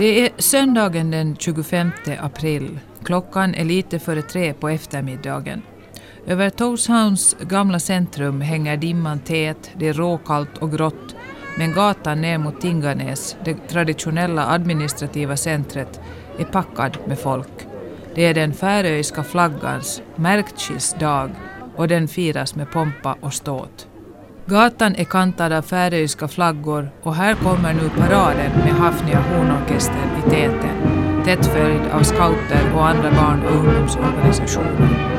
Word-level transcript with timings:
Det 0.00 0.20
är 0.20 0.30
söndagen 0.38 1.10
den 1.10 1.36
25 1.36 1.90
april. 2.20 2.78
Klockan 3.04 3.54
är 3.54 3.64
lite 3.64 3.98
före 3.98 4.22
tre 4.22 4.52
på 4.52 4.68
eftermiddagen. 4.68 5.62
Över 6.26 6.50
Torshavns 6.50 7.36
gamla 7.40 7.80
centrum 7.80 8.40
hänger 8.40 8.76
dimman 8.76 9.18
tät, 9.18 9.70
det 9.76 9.88
är 9.88 9.92
råkallt 9.92 10.58
och 10.58 10.72
grått, 10.72 11.16
men 11.58 11.72
gatan 11.72 12.20
ner 12.20 12.38
mot 12.38 12.60
Tinganäs, 12.60 13.36
det 13.44 13.68
traditionella 13.68 14.46
administrativa 14.46 15.36
centret, 15.36 16.00
är 16.38 16.44
packad 16.44 16.98
med 17.06 17.18
folk. 17.18 17.66
Det 18.14 18.24
är 18.26 18.34
den 18.34 18.52
färöiska 18.52 19.24
flaggans 19.24 20.02
märktkissdag 20.16 21.30
och 21.76 21.88
den 21.88 22.08
firas 22.08 22.54
med 22.54 22.70
pompa 22.70 23.16
och 23.20 23.34
ståt. 23.34 23.89
Gatan 24.50 24.94
är 24.94 25.04
kantad 25.04 25.52
av 25.52 25.62
färöiska 25.62 26.28
flaggor 26.28 26.90
och 27.02 27.14
här 27.14 27.34
kommer 27.34 27.74
nu 27.74 27.88
paraden 27.88 28.50
med 28.64 28.72
Hafnia 28.72 29.20
hornorkester 29.20 30.06
i 30.26 30.30
täten, 30.30 31.22
tätt 31.24 31.46
följd 31.46 31.82
av 31.92 32.02
scouter 32.02 32.74
och 32.74 32.88
andra 32.88 33.10
barn 33.10 33.42
och 33.46 33.54
ungdomsorganisationer. 33.54 35.09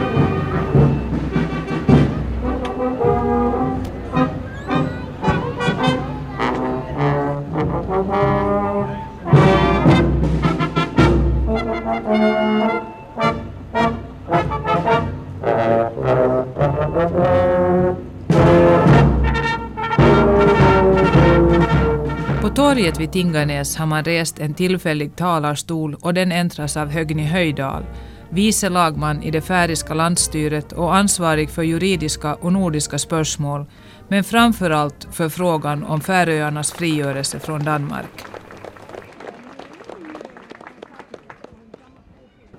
Torget 22.91 22.99
vid 22.99 23.11
Tinganäs 23.11 23.77
har 23.77 23.85
man 23.85 24.03
rest 24.03 24.39
en 24.39 24.53
tillfällig 24.53 25.15
talarstol 25.15 25.95
och 26.01 26.13
den 26.13 26.31
äntras 26.31 26.77
av 26.77 26.89
Högni 26.89 27.23
Höjdal, 27.23 27.83
vice 28.29 28.69
lagman 28.69 29.23
i 29.23 29.31
det 29.31 29.41
färiska 29.41 29.93
landstyret 29.93 30.73
och 30.73 30.95
ansvarig 30.95 31.49
för 31.49 31.63
juridiska 31.63 32.35
och 32.35 32.53
nordiska 32.53 32.97
spörsmål, 32.97 33.65
men 34.07 34.23
framför 34.23 34.71
allt 34.71 35.07
för 35.11 35.29
frågan 35.29 35.83
om 35.83 36.01
Färöarnas 36.01 36.71
frigörelse 36.71 37.39
från 37.39 37.63
Danmark. 37.63 38.27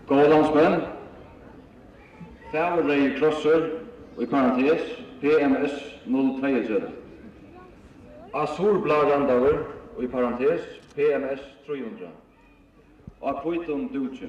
Kära 0.08 0.28
landsmän, 0.28 0.80
Färöarna 2.52 3.18
krossar, 3.18 3.70
och 4.16 4.22
i 4.22 4.26
parentes 4.26 4.80
PMS 5.20 5.72
032. 6.04 6.80
Asurblagandavur 8.32 9.81
och 9.96 10.04
i 10.04 10.08
parentes 10.08 10.60
PMS 10.94 11.40
300. 11.66 12.08
Och 13.18 13.42
kvitum 13.42 13.88
duce. 13.92 14.28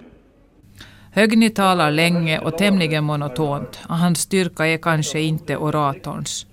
Högni 1.12 1.50
talar 1.50 1.92
länge 1.92 2.40
och 2.40 2.58
tämligen 2.58 3.04
monotont. 3.04 3.80
Hans 3.88 4.20
styrka 4.20 4.68
är 4.68 4.78
kanske 4.78 5.22
inte 5.22 5.58
oratorns. 5.58 6.48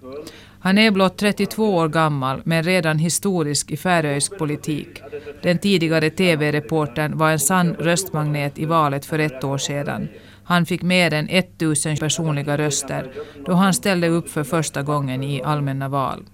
Han 0.60 0.78
är 0.78 0.90
blott 0.90 1.16
32 1.18 1.76
år 1.76 1.88
gammal 1.88 2.40
men 2.44 2.62
redan 2.62 2.98
historisk 2.98 3.70
i 3.70 3.76
färöisk 3.76 4.38
politik. 4.38 5.02
Den 5.42 5.58
tidigare 5.58 6.10
TV-reportern 6.10 7.18
var 7.18 7.30
en 7.30 7.38
sann 7.38 7.74
röstmagnet 7.74 8.58
i 8.58 8.64
valet 8.64 9.06
för 9.06 9.18
ett 9.18 9.44
år 9.44 9.58
sedan. 9.58 10.08
Han 10.44 10.66
fick 10.66 10.82
mer 10.82 11.14
än 11.14 11.28
1000 11.28 11.96
personliga 11.96 12.58
röster 12.58 13.12
då 13.46 13.52
han 13.52 13.74
ställde 13.74 14.08
upp 14.08 14.28
för 14.28 14.44
första 14.44 14.82
gången 14.82 15.22
i 15.22 15.42
allmänna 15.42 15.88
val. 15.88 16.24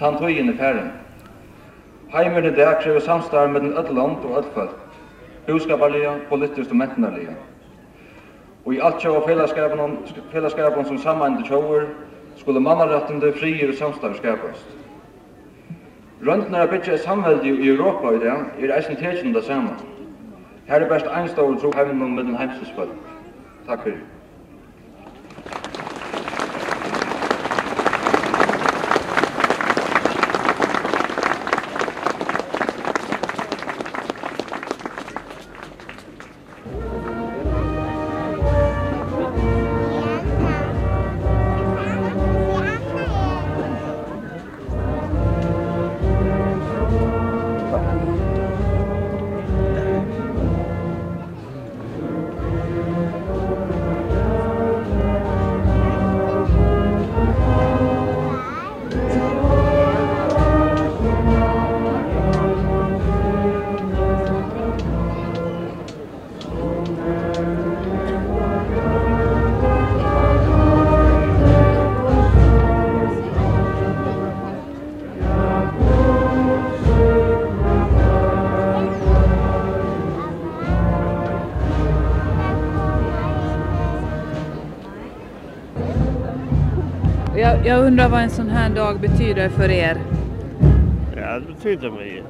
Han 0.00 0.18
tog 0.18 0.30
in 0.30 0.54
i 0.54 0.56
färden. 0.56 0.88
Heimen 2.12 2.44
i 2.44 2.50
dag 2.56 2.78
krever 2.82 3.00
samstarv 3.00 3.50
mellom 3.52 3.74
öll 3.76 3.94
land 3.94 4.22
og 4.24 4.36
öll 4.38 4.46
folk, 4.54 4.76
huskaparliga, 5.48 6.14
politiskt 6.30 6.70
og 6.72 6.80
mentanarliga. 6.80 7.34
Og 8.64 8.74
i 8.74 8.80
alt 8.80 9.02
tjóa 9.02 9.20
fellesskapen, 9.26 9.98
fellesskapen 10.32 10.88
som 10.88 10.98
sammeinde 10.98 11.44
tjóur, 11.44 11.84
skulle 12.36 12.64
mannarættende 12.64 13.32
frier 13.32 13.68
og 13.68 13.74
samstarv 13.74 14.16
skapast. 14.16 14.66
Røntnar 16.26 16.64
er 16.64 16.72
bytja 16.72 16.96
samveldi 16.96 17.52
i 17.52 17.68
Europa 17.76 18.16
i 18.16 18.24
dag 18.24 18.44
er 18.58 18.76
eisen 18.76 18.96
tekjende 18.96 19.38
det 19.38 19.44
samme. 19.44 19.76
Her 20.68 20.80
er 20.80 20.88
best 20.88 21.06
einstor 21.12 21.58
tro 21.60 21.72
heimen 21.76 22.14
mellom 22.14 22.36
heimsins 22.40 22.72
folk. 22.76 22.96
Takk 23.66 23.84
fyrir. 23.84 24.17
Jag, 87.68 87.84
undrar 87.86 88.08
vad 88.08 88.20
en 88.20 88.30
sån 88.30 88.48
här 88.48 88.70
dag 88.70 89.00
betyder 89.00 89.48
för 89.48 89.70
er? 89.70 89.96
Ja, 91.16 91.38
det 91.38 91.54
betyder 91.54 91.90
mycket. 91.90 92.24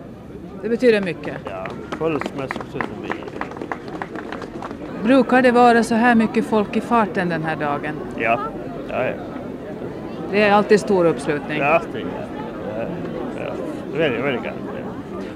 Det 0.62 0.68
betyder 0.68 1.00
mycket. 1.00 1.34
Ja, 1.44 1.66
folksmässigt 1.98 2.64
betyder 2.64 2.86
mycket. 3.02 3.24
Brukar 5.04 5.42
det 5.42 5.50
vara 5.50 5.82
så 5.82 5.94
här 5.94 6.14
mycket 6.14 6.46
folk 6.46 6.76
i 6.76 6.80
farten 6.80 7.28
den 7.28 7.42
här 7.42 7.56
dagen? 7.56 7.94
Ja, 8.16 8.40
ja, 8.90 9.04
ja. 9.04 9.12
Det 10.30 10.42
är 10.42 10.52
alltid 10.52 10.80
stor 10.80 11.04
uppslutning. 11.04 11.58
Det 11.58 11.64
är 11.64 11.72
alltid, 11.72 12.02
ja. 12.02 12.26
ja, 12.78 12.86
ja. 13.44 13.52
Väldigt, 13.98 14.24
väldigt 14.24 14.42
gott. 14.42 14.52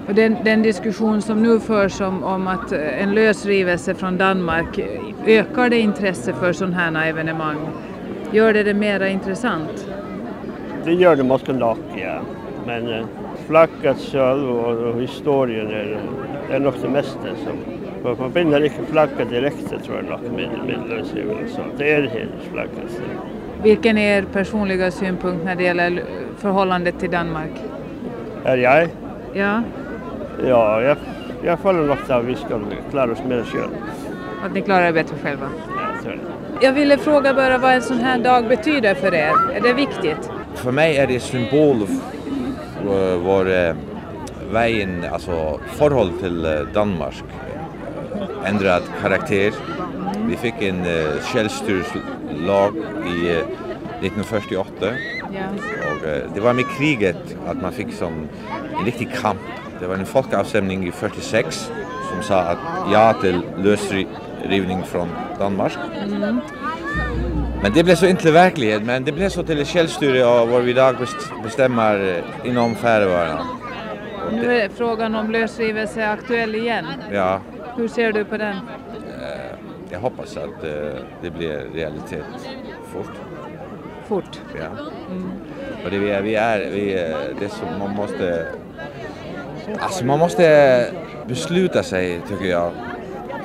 Och 0.09 0.15
den, 0.15 0.37
den 0.45 0.63
diskussion 0.63 1.23
som 1.23 1.43
nu 1.43 1.61
förs 1.61 2.01
om, 2.01 2.25
om 2.25 2.47
att 2.47 2.73
en 2.73 3.15
lösrivelse 3.15 3.95
från 3.95 4.19
Danmark, 4.19 4.79
ökar 5.27 5.71
det 5.71 5.79
intresse 5.79 6.33
för 6.33 6.53
sådana 6.53 6.77
här 6.77 7.09
evenemang? 7.09 7.69
Gör 8.33 8.53
det 8.53 8.63
det 8.63 8.75
mera 8.75 9.09
intressant? 9.09 9.92
Det 10.85 10.93
gör 10.93 11.17
det 11.17 11.23
måste 11.23 11.53
nog, 11.53 11.77
ja. 11.97 12.21
Men 12.67 12.89
eh, 12.89 13.05
flaggat 13.47 13.99
själv 14.01 14.51
och, 14.51 15.01
historien 15.03 15.67
är, 15.67 15.99
är 16.51 16.61
nog 16.61 16.75
det 16.83 16.89
mesta 16.89 17.29
som 17.45 17.59
man 18.05 18.17
förbinder 18.17 18.65
inte 18.65 18.83
flagga 18.91 19.25
direkt 19.25 19.69
tror 19.69 19.97
jag 19.97 20.05
nog 20.05 20.33
med, 20.33 20.49
med 20.67 20.89
lösgivelse. 20.89 21.61
Det 21.79 21.93
är 21.93 22.03
hedersflaggat. 22.03 23.03
Vilken 23.63 23.99
är 23.99 24.19
er 24.19 24.25
personliga 24.33 24.91
synpunkt 24.91 25.45
när 25.45 25.55
det 25.55 25.63
gäller 25.63 26.03
förhållandet 26.39 26.99
till 26.99 27.11
Danmark? 27.11 27.51
Är 28.45 28.57
jag? 28.57 28.89
Ja, 29.35 29.63
Ja, 30.49 30.83
jag, 30.83 30.97
jag 31.45 31.59
följer 31.59 31.83
nog 31.83 31.97
att 32.09 32.25
vi 32.25 32.35
ska 32.35 32.61
klara 32.91 33.13
oss 33.13 33.23
med 33.29 33.39
det 33.39 33.45
själv. 33.45 33.71
att 34.45 34.53
ni 34.55 34.61
klarar 34.61 34.87
er 34.87 34.93
bättre 34.93 35.17
själva. 35.23 35.47
Ja, 35.69 36.03
så 36.03 36.09
är 36.09 36.13
det. 36.13 36.67
Jag 36.67 36.73
ville 36.73 36.99
fråga 36.99 37.35
bara 37.35 37.59
vad 37.59 37.73
en 37.73 37.83
sån 37.83 37.99
här 37.99 38.19
dag 38.19 38.49
betyder 38.49 38.95
för 38.95 39.15
er. 39.15 39.33
Är 39.55 39.61
det 39.61 39.73
viktigt? 39.73 40.31
För 40.55 40.73
mig 40.73 40.97
är 40.97 41.07
det 41.07 41.21
symbol 41.21 41.87
för 42.85 43.17
vår 43.17 43.51
eh, 43.53 43.75
vägen, 44.53 45.05
alltså 45.13 45.61
förhåll 45.67 46.11
till 46.21 46.45
eh, 46.45 46.61
Danmark. 46.75 47.23
eh, 48.45 48.51
Ändrat 48.51 48.83
karaktär. 49.03 49.53
Vi 50.29 50.37
fick 50.37 50.55
en 50.63 50.81
eh, 50.87 51.21
självstyrelselag 51.23 52.75
i 53.07 53.31
eh, 53.31 53.39
1948 54.01 54.87
Ja. 55.35 55.41
och 56.01 56.09
eh, 56.09 56.23
det 56.35 56.41
var 56.41 56.53
med 56.53 56.65
kriget 56.79 57.37
att 57.47 57.63
man 57.63 57.73
fick 57.73 57.93
som 57.95 58.29
en 58.79 58.85
riktig 58.85 59.09
kamp. 59.23 59.41
Det 59.81 59.87
var 59.87 59.95
en 59.95 60.07
folkavstämning 60.07 60.89
i 60.89 60.93
46 60.93 61.71
som 62.13 62.23
sa 62.23 62.41
att 62.41 62.59
ja 62.93 63.13
till 63.21 63.41
lösrivning 63.59 64.83
från 64.83 65.09
Danmark. 65.39 65.73
Men 67.63 67.73
det 67.73 67.85
blev 67.85 67.95
så 67.95 68.07
inte 68.07 68.31
verklighet, 68.31 68.83
men 68.83 69.05
det 69.05 69.13
blev 69.13 69.29
så 69.29 69.43
till 69.43 69.61
ett 69.61 69.69
självstyre 69.69 70.25
vad 70.25 70.63
vi 70.63 70.71
idag 70.71 70.95
best- 70.97 71.43
bestämmer 71.45 72.23
eh, 72.45 72.49
inom 72.51 72.75
Färöarna. 72.75 73.47
Nu 74.33 74.61
är 74.61 74.69
frågan 74.69 75.15
om 75.15 75.31
lösrivelse 75.31 76.09
aktuell 76.09 76.55
igen. 76.55 76.87
Ja. 77.13 77.41
Hur 77.77 77.89
ser 77.89 78.13
du 78.13 78.25
på 78.25 78.37
den? 78.37 78.57
Jag 79.91 79.99
hoppas 80.01 80.37
att 80.37 80.61
det 81.23 81.31
blir 81.31 81.61
realitet 81.75 82.25
fort. 82.93 83.13
Fort? 84.09 84.41
Ja. 84.59 84.67
Mm. 85.11 85.31
Och 85.85 85.91
det 85.91 85.99
vi 85.99 86.11
är, 86.11 86.23
vi 86.23 86.35
är, 86.35 86.71
vi 86.71 86.95
är, 86.95 87.17
det 87.41 87.49
som 87.49 87.67
man 87.79 87.95
måste, 87.97 88.47
alltså 89.79 90.05
man 90.05 90.19
måste 90.19 90.87
besluta 91.27 91.83
sig 91.83 92.21
tycker 92.29 92.45
jag. 92.45 92.71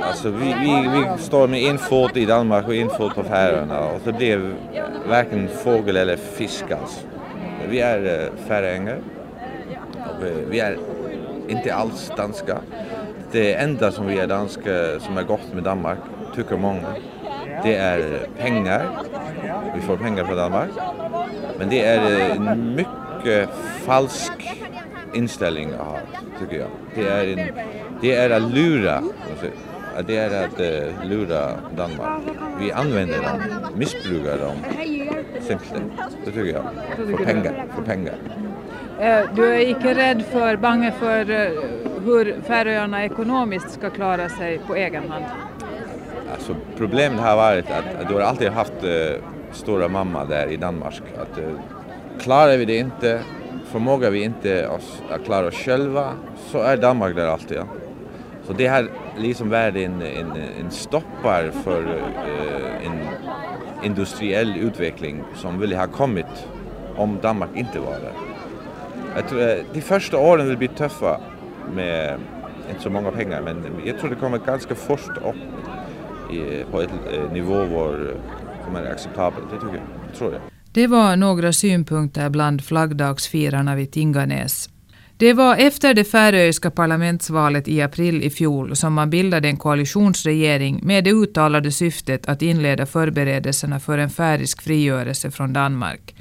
Alltså 0.02 0.30
vi, 0.30 0.56
vi, 0.60 0.90
vi 0.94 1.24
står 1.24 1.48
med 1.48 1.64
en 1.64 1.78
fot 1.78 2.18
i 2.18 2.26
Danmark 2.26 2.68
och 2.68 2.76
en 2.76 2.90
fot 2.90 3.16
på 3.16 3.24
Färöarna 3.24 3.80
och 3.80 4.02
det 4.04 4.14
blev 4.14 4.54
varken 5.10 5.48
fågel 5.48 5.98
eller 5.98 6.18
fisk 6.18 6.72
alls. 6.72 7.06
Vi 7.70 7.80
är 7.80 8.22
eh, 8.24 8.48
färöingar 8.48 8.98
och 9.96 10.28
eh, 10.28 10.34
vi 10.50 10.60
är 10.60 10.78
inte 11.48 11.74
alls 11.76 12.12
danska. 12.18 12.58
Det 13.32 13.54
enda 13.54 13.92
som 13.92 14.08
vi 14.08 14.20
är 14.20 14.28
danska 14.28 15.00
som 15.00 15.18
är 15.18 15.24
gott 15.24 15.54
med 15.54 15.64
Danmark 15.64 16.00
tycker 16.36 16.58
många 16.58 16.96
det 17.64 17.76
är 17.76 18.28
pengar. 18.38 18.86
Vi 19.76 19.82
får 19.82 19.98
pengar 19.98 20.26
från 20.26 20.38
Danmark. 20.38 20.70
Men 21.60 21.70
det 21.70 21.86
är 21.86 22.32
en 22.32 22.76
mycket 22.76 23.50
falsk 23.86 24.32
inställning 25.14 25.70
jag 25.78 25.84
har, 25.84 26.00
tycker 26.40 26.60
jag. 26.60 26.70
Det 26.96 27.10
är, 27.10 27.38
en, 27.38 27.54
det 28.02 28.16
är 28.16 28.30
att 28.30 28.42
lura. 28.42 28.96
Alltså. 28.96 29.46
Det 30.06 30.18
är 30.18 30.46
att 30.46 30.60
uh, 30.60 31.10
lura 31.10 31.50
Danmark. 31.78 32.22
Vi 32.60 32.72
använder 32.72 33.22
dem, 33.22 33.42
missbrukar 33.76 34.38
dem. 34.38 34.56
Simpelt. 35.42 35.72
Det 36.26 36.32
tycker 36.32 36.54
jag. 36.54 36.64
För 36.96 37.26
pengar. 37.26 37.66
För 37.76 37.82
pengar. 37.82 38.16
Du 39.36 39.56
är 39.56 39.60
inte 39.60 39.94
rädd 39.94 40.24
för, 40.32 40.56
bange 40.58 40.92
för 40.92 41.26
hur 42.06 42.42
Färöarna 42.42 43.06
ekonomiskt 43.06 43.72
ska 43.72 43.90
klara 43.90 44.30
sig 44.30 44.60
på 44.68 44.76
egen 44.76 45.10
hand? 45.10 45.26
Alltså 46.34 46.56
problemet 46.78 47.20
har 47.20 47.36
varit 47.36 47.66
att, 47.72 48.02
att 48.02 48.08
du 48.08 48.14
har 48.14 48.22
alltid 48.22 48.50
haft 48.50 48.84
uh, 48.84 48.90
stora 49.52 49.88
mamma 49.88 50.26
där 50.26 50.48
i 50.48 50.58
Danmark. 50.58 51.02
Att, 51.18 51.38
uh, 51.38 51.46
klarar 52.20 52.58
vi 52.58 52.66
det 52.66 52.78
inte, 52.78 53.22
förmågar 53.72 54.12
vi 54.12 54.24
inte 54.24 54.68
oss 54.68 55.02
att 55.10 55.26
klara 55.26 55.48
oss 55.48 55.56
själva 55.56 56.14
så 56.38 56.60
är 56.60 56.78
Danmark 56.78 57.16
där 57.16 57.28
alltid. 57.28 57.58
Ja. 57.58 57.64
Så 58.48 58.54
det 58.54 58.68
har 58.68 58.90
liksom 59.18 59.50
varit 59.50 59.76
en, 59.76 60.02
en, 60.02 60.32
en 60.60 60.72
stoppar 60.72 61.52
för 61.64 61.84
uh, 61.84 62.86
en 62.86 63.00
industriell 63.84 64.58
utveckling 64.58 65.24
som 65.36 65.60
ville 65.60 65.78
ha 65.78 65.88
kommit 65.88 66.48
om 66.96 67.20
Danmark 67.22 67.50
inte 67.56 67.80
var 67.80 67.92
där. 67.92 68.14
Jag 69.16 69.28
tror, 69.28 69.42
eh, 69.42 69.56
de 69.74 69.82
första 69.82 70.18
åren 70.18 70.48
vill 70.48 70.58
bli 70.58 70.68
tuffa 70.68 71.22
med 71.74 72.20
inte 72.70 72.82
så 72.82 72.90
många 72.90 73.12
pengar 73.12 73.42
men 73.42 73.66
jag 73.86 74.00
tror 74.00 74.10
det 74.10 74.16
kommer 74.16 74.38
ganska 74.38 74.76
fort 74.76 75.18
upp 75.18 75.36
i, 76.34 76.64
på 76.72 76.82
ett 76.82 76.90
eh, 77.14 77.32
nivå 77.32 77.66
var 77.66 77.94
eh, 77.94 78.66
som 78.66 78.76
är 78.76 78.92
acceptabelt. 78.92 79.46
Det 79.52 79.56
tycker 79.56 79.76
jag. 79.76 80.18
tror 80.18 80.34
jag. 80.34 80.42
Det 80.72 80.88
var 80.88 81.16
några 81.16 81.54
synpunkter 81.54 82.30
bland 82.30 82.66
flaggdagsfirarna 82.66 83.76
vid 83.76 83.92
Tinganäs. 83.92 84.70
Det 85.20 85.34
var 85.34 85.56
efter 85.56 85.94
det 85.94 86.04
färöiska 86.04 86.72
parlamentsvalet 86.72 87.68
i 87.68 87.82
april 87.82 88.24
i 88.24 88.30
fjol 88.30 88.76
som 88.76 88.94
man 88.94 89.10
bildade 89.10 89.48
en 89.48 89.58
koalitionsregering 89.58 90.80
med 90.84 91.04
det 91.04 91.12
uttalade 91.12 91.72
syftet 91.72 92.30
att 92.30 92.42
inleda 92.42 92.86
förberedelserna 92.86 93.80
för 93.80 93.98
en 93.98 94.10
färisk 94.10 94.62
frigörelse 94.62 95.32
från 95.32 95.54
Danmark. 95.54 96.16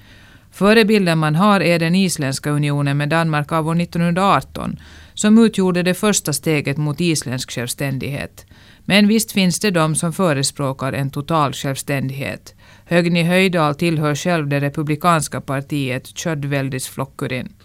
Förebilden 0.51 1.19
man 1.19 1.35
har 1.35 1.61
är 1.61 1.79
den 1.79 1.95
isländska 1.95 2.51
unionen 2.51 2.97
med 2.97 3.09
Danmark 3.09 3.53
av 3.53 3.69
år 3.69 3.81
1918 3.81 4.77
som 5.15 5.39
utgjorde 5.39 5.83
det 5.83 5.95
första 5.95 6.33
steget 6.33 6.77
mot 6.77 7.01
isländsk 7.01 7.51
självständighet. 7.51 8.47
Men 8.85 9.09
visst 9.09 9.33
finns 9.33 9.61
det 9.61 9.71
de 9.71 9.95
som 9.95 10.13
förespråkar 10.13 10.93
en 10.93 11.11
total 11.11 11.53
självständighet. 11.53 12.55
Högni 12.85 13.23
Höjdal 13.23 13.75
tillhör 13.75 14.15
själv 14.15 14.49
det 14.49 14.61
republikanska 14.61 15.41
partiet 15.41 16.07
Tjödväldisflokkurin. 16.19 17.56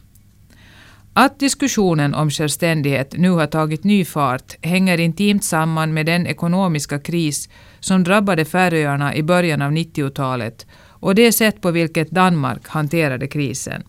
Att 1.14 1.40
diskussionen 1.40 2.14
om 2.14 2.30
självständighet 2.30 3.14
nu 3.18 3.30
har 3.30 3.48
tagit 3.48 3.84
ny 3.84 4.06
fart 4.06 4.56
hänger 4.62 5.00
intimt 5.00 5.44
samman 5.44 5.94
med 5.94 6.06
den 6.06 6.28
ekonomiska 6.28 7.00
kris 7.00 7.50
som 7.80 8.04
drabbade 8.04 8.46
Färöarna 8.46 9.16
i 9.16 9.24
början 9.24 9.62
av 9.62 9.72
90-talet 9.72 10.68
och 10.88 11.16
det 11.16 11.32
sätt 11.32 11.62
på 11.62 11.72
vilket 11.72 12.12
Danmark 12.12 12.68
hanterade 12.68 13.28
krisen. 13.28 13.84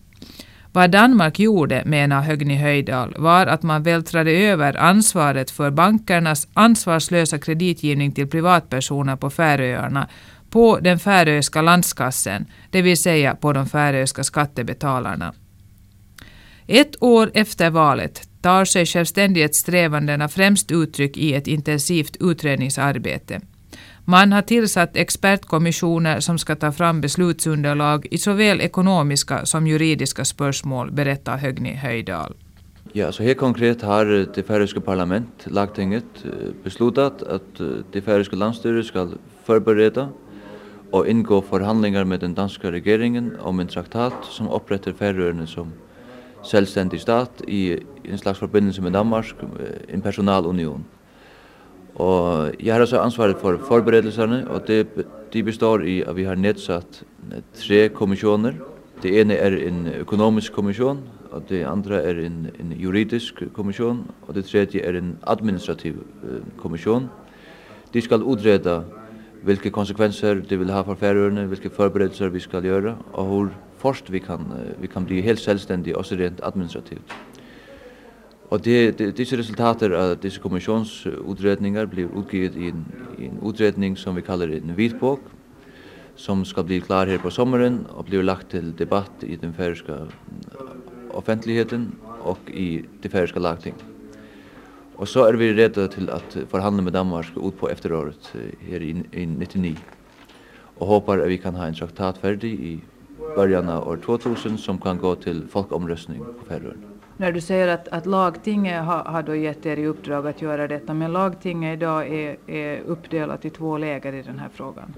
Vad 0.71 0.91
Danmark 0.91 1.39
gjorde, 1.39 1.83
menar 1.85 2.21
Högni 2.21 2.55
Höjdal, 2.55 3.15
var 3.17 3.45
att 3.45 3.63
man 3.63 3.83
vältrade 3.83 4.31
över 4.31 4.77
ansvaret 4.77 5.51
för 5.51 5.71
bankernas 5.71 6.47
ansvarslösa 6.53 7.39
kreditgivning 7.39 8.11
till 8.11 8.27
privatpersoner 8.27 9.15
på 9.15 9.29
Färöarna 9.29 10.07
på 10.49 10.79
den 10.79 10.99
färöiska 10.99 11.61
landskassen, 11.61 12.45
det 12.69 12.81
vill 12.81 12.97
säga 12.97 13.35
på 13.35 13.53
de 13.53 13.65
färöiska 13.65 14.23
skattebetalarna. 14.23 15.33
Ett 16.67 17.03
år 17.03 17.31
efter 17.33 17.69
valet 17.69 18.21
tar 18.41 18.65
sig 18.65 18.85
självständighetssträvandena 18.85 20.27
främst 20.27 20.71
uttryck 20.71 21.17
i 21.17 21.33
ett 21.33 21.47
intensivt 21.47 22.17
utredningsarbete. 22.19 23.41
Man 24.05 24.31
har 24.31 24.41
tillsatt 24.41 24.95
expertkommissioner 24.97 26.19
som 26.19 26.39
ska 26.39 26.55
ta 26.55 26.71
fram 26.71 27.01
beslutsunderlag 27.01 28.07
i 28.11 28.17
såväl 28.17 28.61
ekonomiska 28.61 29.45
som 29.45 29.67
juridiska 29.67 30.25
spörsmål, 30.25 30.91
berättar 30.91 31.37
Högni 31.37 31.73
Höjdal. 31.73 32.35
Ja, 32.91 33.11
så 33.11 33.23
helt 33.23 33.37
konkret 33.37 33.81
har 33.81 34.05
det 34.35 34.43
färöiska 34.43 34.81
parlamentet, 34.81 35.51
lagtinget, 35.51 36.05
eh, 36.25 36.31
beslutat 36.63 37.23
att 37.23 37.59
eh, 37.59 37.67
det 37.91 38.01
färöiska 38.01 38.35
landstyret 38.35 38.85
ska 38.85 39.09
förbereda 39.45 40.09
och 40.91 41.07
ingå 41.07 41.41
förhandlingar 41.41 42.03
med 42.03 42.19
den 42.19 42.33
danska 42.33 42.71
regeringen 42.71 43.37
om 43.39 43.59
en 43.59 43.67
traktat 43.67 44.13
som 44.29 44.49
upprättar 44.49 44.91
Färöarna 44.91 45.47
som 45.47 45.71
selvständig 46.43 47.01
stat 47.01 47.41
i 47.47 47.77
en 48.05 48.17
slags 48.17 48.39
forbindelse 48.39 48.81
med 48.81 48.91
Danmark, 48.91 49.25
en 49.89 50.01
personalunion. 50.01 50.85
Og 51.95 52.51
jeg 52.63 52.73
har 52.73 52.81
altså 52.81 52.99
ansvaret 52.99 53.37
for 53.37 53.57
forberedelserne, 53.67 54.47
og 54.49 54.67
det, 54.67 54.87
de 55.33 55.43
består 55.43 55.81
i 55.81 56.01
at 56.01 56.15
vi 56.15 56.23
har 56.23 56.35
nedsatt 56.35 57.03
tre 57.53 57.89
kommissioner. 57.89 58.53
Det 59.03 59.19
ene 59.21 59.33
er 59.33 59.57
en 59.67 59.87
økonomisk 59.99 60.53
kommisjon, 60.53 61.03
og 61.31 61.43
det 61.49 61.63
andre 61.65 62.01
er 62.03 62.25
en, 62.25 62.47
en 62.59 62.73
juridisk 62.77 63.43
kommisjon, 63.53 64.07
og 64.27 64.35
det 64.35 64.45
tredje 64.45 64.81
er 64.81 64.97
en 64.97 65.17
administrativ 65.27 66.01
kommisjon. 66.57 67.09
De 67.93 68.01
skal 68.01 68.23
utreda 68.23 68.81
hvilke 69.43 69.69
konsekvenser 69.69 70.41
det 70.49 70.59
vil 70.59 70.71
ha 70.71 70.81
for 70.81 70.95
færøerne, 70.95 71.45
hvilke 71.45 71.69
forberedelser 71.69 72.29
vi 72.29 72.39
skal 72.39 72.63
gjøre, 72.63 72.95
og 73.13 73.25
hvor 73.25 73.49
först 73.83 74.09
vi 74.09 74.19
kan 74.19 74.53
vi 74.81 74.87
kan 74.87 75.05
bli 75.05 75.21
helt 75.21 75.39
självständiga 75.39 75.97
også 75.97 76.15
rent 76.15 76.41
administrativt. 76.43 77.13
Och 78.49 78.59
det 78.59 78.97
det 78.97 79.17
dessa 79.17 79.37
resultater 79.37 79.91
av 79.91 80.17
dessa 80.17 80.41
kommissionsutredningar 80.41 81.85
blir 81.85 82.09
utgivet 82.19 82.55
i 82.55 82.69
en, 82.69 82.85
i 83.17 83.25
en 83.25 83.39
utredning 83.49 83.97
som 83.97 84.15
vi 84.15 84.21
kallar 84.21 84.47
en 84.47 84.75
vitbok 84.75 85.19
som 86.15 86.45
ska 86.45 86.63
bli 86.63 86.81
klar 86.81 87.07
här 87.07 87.17
på 87.17 87.31
sommaren 87.31 87.85
och 87.85 88.05
blir 88.05 88.23
lagt 88.23 88.51
till 88.51 88.75
debatt 88.75 89.23
i 89.23 89.35
den 89.35 89.53
färska 89.53 90.07
offentligheten 91.11 91.91
och 92.23 92.51
i 92.51 92.85
det 93.01 93.09
färska 93.09 93.39
lagting. 93.39 93.73
Och 94.95 95.09
så 95.09 95.25
är 95.25 95.33
vi 95.33 95.53
redo 95.53 95.87
till 95.87 96.09
att 96.09 96.37
förhandla 96.49 96.83
med 96.83 96.93
Danmark 96.93 97.27
ut 97.43 97.59
på 97.59 97.69
efteråret 97.69 98.35
här 98.69 98.81
i, 98.81 99.03
i 99.11 99.25
99. 99.25 99.75
Och 100.77 100.87
hoppar 100.87 101.19
att 101.19 101.27
vi 101.27 101.37
kan 101.37 101.55
ha 101.55 101.65
en 101.65 101.73
traktat 101.73 102.17
färdig 102.17 102.53
i 102.53 102.79
början 103.35 103.69
av 103.69 103.87
år 103.87 103.97
2000 104.05 104.57
som 104.57 104.77
kan 104.77 104.97
gå 104.97 105.15
till 105.15 105.47
folkomröstning 105.49 106.19
på 106.19 106.45
Färöarna. 106.45 106.73
När 107.17 107.31
du 107.31 107.41
säger 107.41 107.67
att, 107.67 107.87
att 107.87 108.05
lagtinget 108.05 108.83
har, 108.83 109.03
har 109.03 109.23
då 109.23 109.35
gett 109.35 109.65
er 109.65 109.77
i 109.77 109.85
uppdrag 109.85 110.27
att 110.27 110.41
göra 110.41 110.67
detta, 110.67 110.93
men 110.93 111.13
lagtinget 111.13 111.77
idag 111.77 112.07
är, 112.07 112.37
är 112.47 112.79
uppdelat 112.79 113.45
i 113.45 113.49
två 113.49 113.77
läger 113.77 114.13
i 114.13 114.21
den 114.21 114.39
här 114.39 114.49
frågan. 114.53 114.93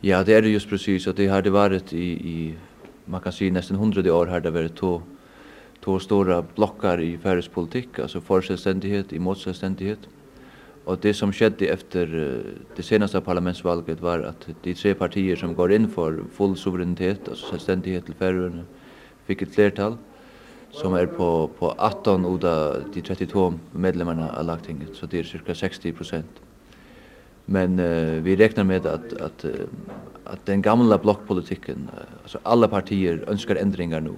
Ja, 0.00 0.24
det 0.24 0.34
är 0.34 0.42
det 0.42 0.48
just 0.48 0.68
precis. 0.68 1.06
Att 1.06 1.16
det 1.16 1.26
har 1.26 1.42
det 1.42 1.50
varit 1.50 1.92
i, 1.92 2.06
i 2.06 2.54
man 3.04 3.20
kan 3.20 3.32
säga 3.32 3.52
nästan 3.52 3.76
hundrade 3.76 4.10
år 4.10 4.26
har 4.26 4.40
det 4.40 4.50
varit 4.50 4.76
två, 4.76 5.02
två 5.84 5.98
stora 5.98 6.44
blockar 6.54 7.00
i 7.00 7.18
färös 7.18 7.48
politik, 7.48 7.98
alltså 7.98 8.20
för 8.20 8.40
självständighet 8.40 9.12
i 9.12 9.18
motsjälvständighet. 9.18 9.98
Och 10.86 10.98
det 11.02 11.14
som 11.14 11.32
skedde 11.32 11.66
efter 11.66 12.06
det 12.76 12.82
senaste 12.82 13.20
parlamentsvalget 13.20 14.00
var 14.00 14.18
att 14.18 14.48
de 14.62 14.74
tre 14.74 14.94
partier 14.94 15.36
som 15.36 15.54
går 15.54 15.72
in 15.72 15.88
för 15.88 16.24
full 16.32 16.56
suveränitet, 16.56 17.28
alltså 17.28 17.46
självständighet 17.50 18.04
till 18.04 18.14
Färöarna, 18.14 18.62
fick 19.24 19.42
ett 19.42 19.54
flertal 19.54 19.96
som 20.70 20.94
är 20.94 21.06
på 21.06 21.50
på 21.58 21.74
18 21.78 22.24
av 22.24 22.38
de 22.94 23.02
32 23.02 23.54
medlemmarna 23.72 24.30
av 24.38 24.44
lagtinget. 24.44 24.88
Så 24.94 25.06
det 25.06 25.18
är 25.18 25.24
cirka 25.24 25.54
60 25.54 25.94
Men 27.44 27.78
uh, 27.80 28.22
vi 28.22 28.36
räknar 28.36 28.64
med 28.64 28.86
att 28.86 29.12
att 29.12 29.44
uh, 29.44 29.50
att 30.24 30.46
den 30.46 30.62
gamla 30.62 30.98
blockpolitiken 30.98 31.90
alltså 32.22 32.38
alla 32.42 32.68
partier 32.68 33.24
önskar 33.28 33.56
ändringar 33.56 34.00
nu 34.00 34.14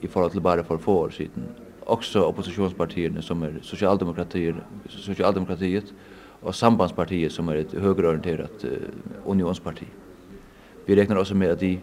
i 0.00 0.08
förhållande 0.08 0.32
till 0.32 0.42
bara 0.42 0.64
för 0.64 0.78
få 0.78 0.92
år 0.92 1.10
sedan 1.10 1.44
också 1.80 2.22
oppositionspartierna 2.22 3.22
som 3.22 3.42
är 3.42 3.58
socialdemokratier 3.62 4.64
socialdemokratiet 4.88 5.84
og 6.42 6.54
Sambandspartiet 6.54 7.32
som 7.34 7.48
er 7.50 7.62
et 7.62 7.74
högerorienterat 7.74 8.64
uh, 8.64 9.30
unionsparti. 9.30 9.86
Vi 10.86 10.96
regner 10.96 11.18
også 11.20 11.34
med 11.34 11.54
at 11.56 11.60
de, 11.60 11.78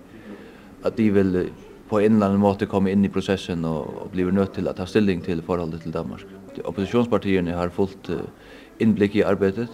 at 0.84 0.98
de 0.98 1.10
vil 1.14 1.50
på 1.90 2.00
en 2.00 2.16
eller 2.16 2.32
annen 2.32 2.42
måte 2.42 2.66
komme 2.66 2.90
inn 2.92 3.06
i 3.06 3.12
prosessen 3.12 3.66
og, 3.66 3.92
og 4.02 4.14
blir 4.14 4.32
nødt 4.34 4.56
til 4.56 4.68
å 4.68 4.74
ta 4.74 4.88
stilling 4.90 5.22
til 5.26 5.44
forholdet 5.46 5.84
til 5.84 5.94
Danmark. 5.94 6.26
Opposisjonspartiene 6.64 7.54
har 7.58 7.74
fullt 7.76 8.10
uh, 8.10 8.24
innblikk 8.80 9.20
i 9.20 9.26
arbeidet, 9.28 9.70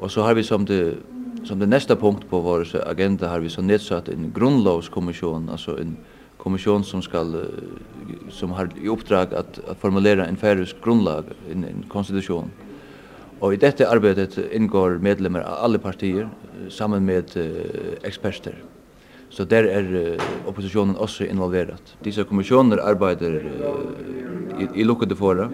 og 0.00 0.10
så 0.10 0.26
har 0.26 0.36
vi 0.36 0.44
som 0.44 0.66
det, 0.68 0.98
som 1.44 1.58
det 1.60 1.68
neste 1.68 1.96
punkt 1.96 2.28
på 2.28 2.40
vår 2.44 2.68
agenda 2.84 3.28
har 3.28 3.40
vi 3.40 3.52
så 3.52 3.62
nedsatt 3.62 4.08
en 4.12 4.30
grunnlovskommisjon, 4.34 5.48
altså 5.52 5.78
en 5.80 5.96
kommission 6.38 6.84
som 6.84 7.02
skal 7.02 7.32
som 8.28 8.50
har 8.52 8.68
i 8.82 8.88
uppdrag 8.88 9.34
att, 9.34 9.58
att 9.68 9.78
formulera 9.78 10.26
en 10.26 10.36
färöisk 10.36 10.76
grundlag 10.84 11.24
en, 11.50 11.64
en 11.64 11.84
konstitution 11.88 12.50
Og 13.44 13.52
i 13.52 13.60
dette 13.60 13.84
arbeidet 13.84 14.38
inngår 14.56 15.02
medlemmer 15.04 15.44
av 15.44 15.66
alle 15.66 15.80
partier 15.82 16.30
sammen 16.72 17.04
med 17.04 17.34
uh, 17.36 17.98
eksperter. 18.06 18.56
Så 19.28 19.44
der 19.44 19.68
er 19.68 19.90
uh, 19.92 20.24
opposisjonen 20.48 20.96
også 20.96 21.26
involverat. 21.28 21.92
Disse 22.04 22.24
kommisjoner 22.24 22.80
arbeider 22.80 23.36
uh, 23.44 24.62
i, 24.62 24.68
i 24.80 24.86
lukkede 24.88 25.18
fora 25.18 25.50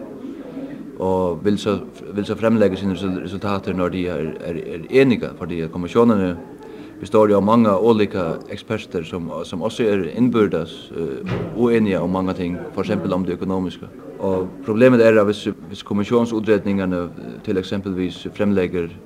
og 1.01 1.41
vil 1.45 1.57
så, 1.59 1.79
vil 2.13 2.27
så 2.29 2.37
fremlegge 2.37 2.77
sine 2.77 2.95
resultater 2.95 3.75
når 3.75 3.95
de 3.95 4.03
er, 4.13 4.27
er, 4.45 4.59
er 4.77 4.87
enige, 5.03 5.31
fordi 5.39 5.63
kommisjonene 5.73 6.35
består 7.01 7.33
jo 7.33 7.39
av 7.41 7.47
mange 7.49 7.73
olika 7.73 8.35
eksperter 8.53 9.07
som, 9.09 9.31
som 9.49 9.65
også 9.67 9.89
er 9.89 10.07
innbyrdes 10.13 10.77
uh, 10.95 11.35
uenige 11.57 12.05
om 12.05 12.15
mange 12.15 12.37
ting, 12.39 12.61
for 12.77 12.85
eksempel 12.85 13.17
om 13.17 13.27
det 13.27 13.41
økonomiske. 13.41 13.91
Och 14.21 14.49
problemet 14.65 15.01
är 15.01 15.17
att 15.17 15.29
vis 15.29 15.47
vis 15.71 15.83
kommissionsutredningarna 15.83 17.09
till 17.45 17.59
exempelvis 17.59 18.27
framlägger 18.35 18.99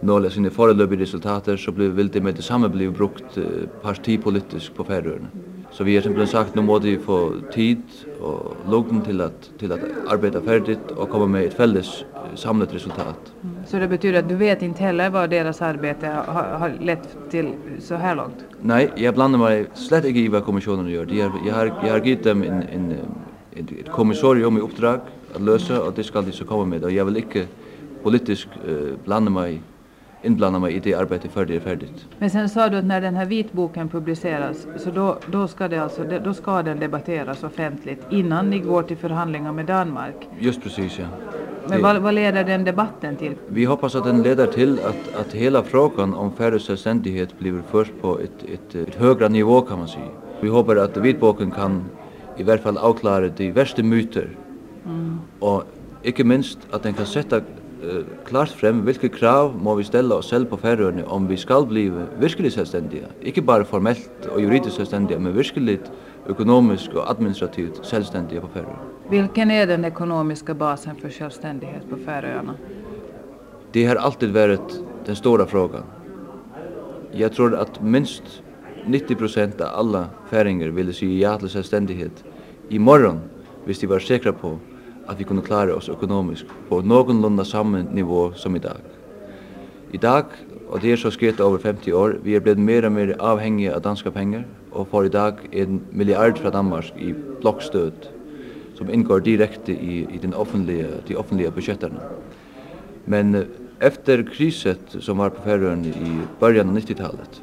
några 0.00 0.30
sina 0.30 0.50
förelöpande 0.50 1.02
resultat 1.02 1.48
så 1.60 1.72
blir 1.72 1.88
vill 1.88 2.08
det 2.08 2.20
med 2.20 2.34
detsamma 2.34 2.68
bli 2.68 2.90
brukt 2.90 3.38
uh, 3.38 3.44
partipolitiskt 3.82 4.74
på 4.74 4.84
Färöarna. 4.84 5.28
Så 5.72 5.84
vi 5.84 5.94
har 5.94 6.02
simpelthen 6.02 6.26
sagt 6.26 6.54
nu 6.54 6.62
måste 6.62 6.86
vi 6.86 6.98
få 6.98 7.32
tid 7.52 7.82
och 8.20 8.56
lugn 8.70 9.00
till 9.00 9.20
att 9.20 9.50
till 9.58 9.72
att 9.72 9.80
arbeta 10.08 10.40
färdigt 10.40 10.90
och 10.96 11.10
komma 11.10 11.26
med 11.26 11.44
ett 11.44 11.54
fälles 11.54 12.04
eh, 12.14 12.34
samlat 12.34 12.74
resultat. 12.74 13.32
Mm. 13.42 13.56
Så 13.66 13.78
det 13.78 13.88
betyder 13.88 14.18
att 14.18 14.28
du 14.28 14.34
vet 14.34 14.62
inte 14.62 14.82
heller 14.82 15.10
vad 15.10 15.30
deras 15.30 15.62
arbete 15.62 16.06
har, 16.06 16.42
har 16.42 16.72
lett 16.80 17.16
till 17.30 17.52
så 17.80 17.94
här 17.94 18.14
långt? 18.16 18.44
Nej, 18.60 18.92
jag 18.96 19.14
blandar 19.14 19.38
mig 19.38 19.66
slett 19.74 20.04
inte 20.04 20.18
i 20.18 20.28
vad 20.28 20.44
kommissionen 20.44 20.88
gör. 20.88 21.06
Jag 21.46 21.54
har, 21.54 21.66
jag 21.84 21.92
har 21.92 22.06
gett 22.06 22.24
dem 22.24 22.42
en, 22.42 22.62
en, 22.62 22.94
ett, 23.56 23.72
ett 23.86 23.92
kommissorium 23.92 24.56
i 24.56 24.60
uppdrag 24.60 25.00
att 25.34 25.42
lösa 25.42 25.82
och 25.82 25.92
det 25.92 26.04
ska 26.04 26.22
de 26.22 26.32
så 26.32 26.44
komma 26.44 26.64
med. 26.64 26.84
Och 26.84 26.90
jag 26.90 27.04
vill 27.04 27.16
inte 27.16 27.46
politiskt 28.02 28.48
uh, 28.68 28.94
blanda 29.04 29.30
mig 29.30 29.62
inblanda 30.22 30.58
mig 30.58 30.74
i 30.74 30.80
det 30.80 30.94
arbetet 30.94 31.32
för 31.32 31.44
det 31.44 31.56
är 31.56 31.60
färdigt. 31.60 32.06
Men 32.18 32.30
sen 32.30 32.48
sa 32.48 32.68
du 32.68 32.76
att 32.76 32.84
när 32.84 33.00
den 33.00 33.16
här 33.16 33.26
vitboken 33.26 33.88
publiceras 33.88 34.66
så 34.76 34.90
då, 34.90 35.18
då, 35.26 35.48
ska, 35.48 35.68
det 35.68 35.78
alltså, 35.78 36.04
då 36.24 36.34
ska 36.34 36.62
den 36.62 36.80
debatteras 36.80 37.44
offentligt 37.44 38.06
innan 38.10 38.50
ni 38.50 38.58
går 38.58 38.82
till 38.82 38.96
förhandlingar 38.96 39.52
med 39.52 39.66
Danmark? 39.66 40.28
Just 40.38 40.62
precis, 40.62 40.98
ja. 40.98 41.06
Men 41.68 41.82
vad, 41.82 41.96
vad 41.96 42.14
leder 42.14 42.44
den 42.44 42.64
debatten 42.64 43.16
till? 43.16 43.34
Vi 43.48 43.64
hoppas 43.64 43.94
att 43.94 44.04
den 44.04 44.22
leder 44.22 44.46
till 44.46 44.78
att, 44.80 45.20
att 45.20 45.32
hela 45.32 45.62
frågan 45.62 46.14
om 46.14 46.32
färres 46.32 46.66
självständighet 46.66 47.38
blir 47.38 47.62
först 47.70 47.92
på 48.00 48.18
ett, 48.18 48.44
ett, 48.52 48.74
ett 48.74 48.94
högre 48.94 49.28
nivå 49.28 49.60
kan 49.60 49.78
man 49.78 49.88
säga. 49.88 50.08
Vi 50.40 50.48
hoppas 50.48 50.78
att 50.78 50.96
vitboken 50.96 51.50
kan 51.50 51.84
i 52.42 52.46
hvert 52.46 52.64
fall 52.64 52.78
avklare 52.78 53.30
de 53.38 53.50
verste 53.54 53.84
myter. 53.86 54.30
Mm. 54.84 55.22
Og 55.40 55.64
ikke 56.04 56.26
minst 56.26 56.64
at 56.74 56.82
den 56.82 56.96
kan 56.98 57.06
sette 57.06 57.38
uh, 57.38 58.02
klart 58.26 58.54
frem 58.58 58.82
hvilke 58.86 59.10
krav 59.12 59.54
må 59.54 59.76
vi 59.78 59.86
stelle 59.86 60.16
oss 60.18 60.32
selv 60.32 60.50
på 60.50 60.58
færøyene 60.62 61.06
om 61.06 61.28
vi 61.30 61.38
skal 61.38 61.66
bli 61.70 61.86
virkelig 62.20 62.56
selvstendige. 62.56 63.10
Ikke 63.22 63.44
bare 63.46 63.64
formelt 63.68 64.26
og 64.30 64.42
juridisk 64.42 64.76
selvstendige, 64.76 65.20
men 65.22 65.36
virkelig 65.36 65.78
økonomisk 66.30 66.94
og 66.94 67.10
administrativt 67.10 67.80
selvstendige 67.86 68.42
på 68.42 68.50
færøyene. 68.54 68.90
Hvilken 69.08 69.50
er 69.50 69.66
den 69.66 69.84
økonomiske 69.84 70.54
basen 70.54 70.98
for 71.00 71.10
selvstendighet 71.10 71.86
på 71.90 71.98
færøyene? 72.04 72.56
Det 73.74 73.86
har 73.88 73.96
alltid 73.96 74.34
vært 74.34 74.78
den 75.06 75.16
store 75.16 75.46
frågan. 75.46 75.86
Jeg 77.14 77.32
tror 77.32 77.56
at 77.60 77.78
minst 77.82 78.42
90 78.86 79.60
av 79.60 79.78
alle 79.78 80.06
færinger 80.30 80.70
ville 80.70 80.92
si 80.92 81.06
ja 81.20 81.36
til 81.38 81.50
selvstendighet 81.50 82.24
i 82.72 82.78
morgen, 82.78 83.20
hvis 83.66 83.78
de 83.78 83.88
var 83.88 84.00
sikre 84.00 84.32
på 84.32 84.54
at 85.08 85.18
vi 85.18 85.26
kunne 85.28 85.44
klare 85.44 85.74
oss 85.74 85.90
økonomisk 85.92 86.48
på 86.70 86.80
nogenlunda 86.80 87.44
samme 87.44 87.82
nivå 87.92 88.30
som 88.36 88.56
i 88.56 88.62
dag. 88.62 88.80
I 89.92 90.00
dag, 90.00 90.24
og 90.68 90.80
det 90.80 90.92
er 90.92 90.96
så 90.96 91.10
skrevet 91.12 91.40
over 91.40 91.58
50 91.60 91.92
år, 91.92 92.16
vi 92.24 92.34
er 92.34 92.40
blitt 92.40 92.58
mer 92.58 92.86
og 92.88 92.94
mer 92.96 93.12
avhengige 93.20 93.74
av 93.74 93.82
danske 93.84 94.10
penger, 94.10 94.46
og 94.72 94.88
for 94.88 95.04
i 95.04 95.12
dag 95.12 95.44
er 95.52 95.66
en 95.66 95.82
milliard 95.92 96.40
fra 96.40 96.50
Danmark 96.50 96.88
i 96.96 97.12
blokkstød, 97.12 98.08
som 98.78 98.88
inngår 98.88 99.20
direkte 99.26 99.76
i, 99.76 100.06
i 100.08 100.18
den 100.22 100.32
offentlige, 100.34 100.88
de 101.08 101.16
offentlige 101.16 101.50
budsjetterne. 101.52 102.00
Men 103.06 103.44
efter 103.80 104.22
kriset 104.22 104.96
som 105.00 105.18
var 105.18 105.28
på 105.28 105.44
Færøen 105.44 105.84
i 105.84 106.12
början 106.40 106.72
av 106.72 106.80
90-talet, 106.80 107.42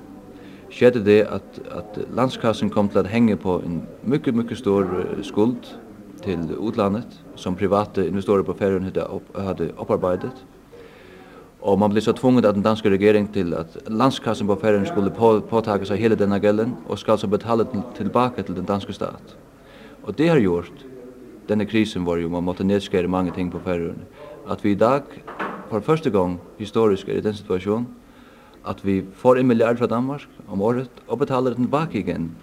skedde 0.79 1.03
det 1.05 1.19
at, 1.27 1.59
at 1.75 1.97
landskassen 2.15 2.69
kom 2.69 2.89
til 2.89 2.99
at 2.99 3.07
henge 3.11 3.35
på 3.35 3.57
en 3.65 3.81
mycket, 4.03 4.35
mycket 4.35 4.57
stor 4.57 4.87
skuld 5.21 5.57
til 6.23 6.55
utlandet 6.57 7.19
som 7.35 7.55
private 7.55 8.07
investorer 8.07 8.43
på 8.43 8.53
färjan 8.53 8.83
hade, 8.83 9.03
upp, 9.03 9.37
hade 9.37 9.71
upparbeidet. 9.81 10.45
Och 11.61 11.79
man 11.79 11.89
blev 11.89 12.01
så 12.01 12.13
tvungen 12.13 12.45
av 12.45 12.53
den 12.53 12.63
danska 12.63 12.89
regeringen 12.89 13.33
till 13.33 13.53
att 13.53 13.77
landskassen 13.87 14.47
på 14.47 14.55
färjan 14.55 14.85
skulle 14.85 15.09
på, 15.09 15.41
påtaga 15.41 15.85
sig 15.85 15.97
hela 15.97 16.15
denna 16.15 16.39
gälden 16.39 16.75
och 16.87 16.99
ska 16.99 17.11
alltså 17.11 17.27
betala 17.27 17.63
till, 17.63 17.81
tillbaka 17.97 18.43
till 18.43 18.55
den 18.55 18.65
danska 18.65 18.93
stat. 18.93 19.35
Och 20.01 20.13
det 20.13 20.27
har 20.27 20.37
gjort, 20.37 20.73
denna 21.47 21.65
krisen 21.65 22.05
var 22.05 22.17
ju 22.17 22.29
man 22.29 22.43
måste 22.43 22.63
nedskära 22.63 23.07
många 23.07 23.31
ting 23.31 23.51
på 23.51 23.59
färjan, 23.59 23.99
att 24.47 24.65
vi 24.65 24.71
idag 24.71 25.01
för 25.69 25.79
första 25.79 26.09
gång 26.09 26.39
historiskt 26.57 27.07
är 27.07 27.13
i 27.13 27.21
den 27.21 27.33
situation 27.33 27.85
att 28.63 28.85
vi 28.85 29.05
får 29.15 29.39
en 29.39 29.47
miljard 29.47 29.77
från 29.77 29.89
Danmark 29.89 30.27
om 30.47 30.61
året 30.61 30.89
och 31.07 31.17
betalar 31.17 31.51
den 31.51 31.61
tillbaka 31.61 31.97
igen 31.97 32.35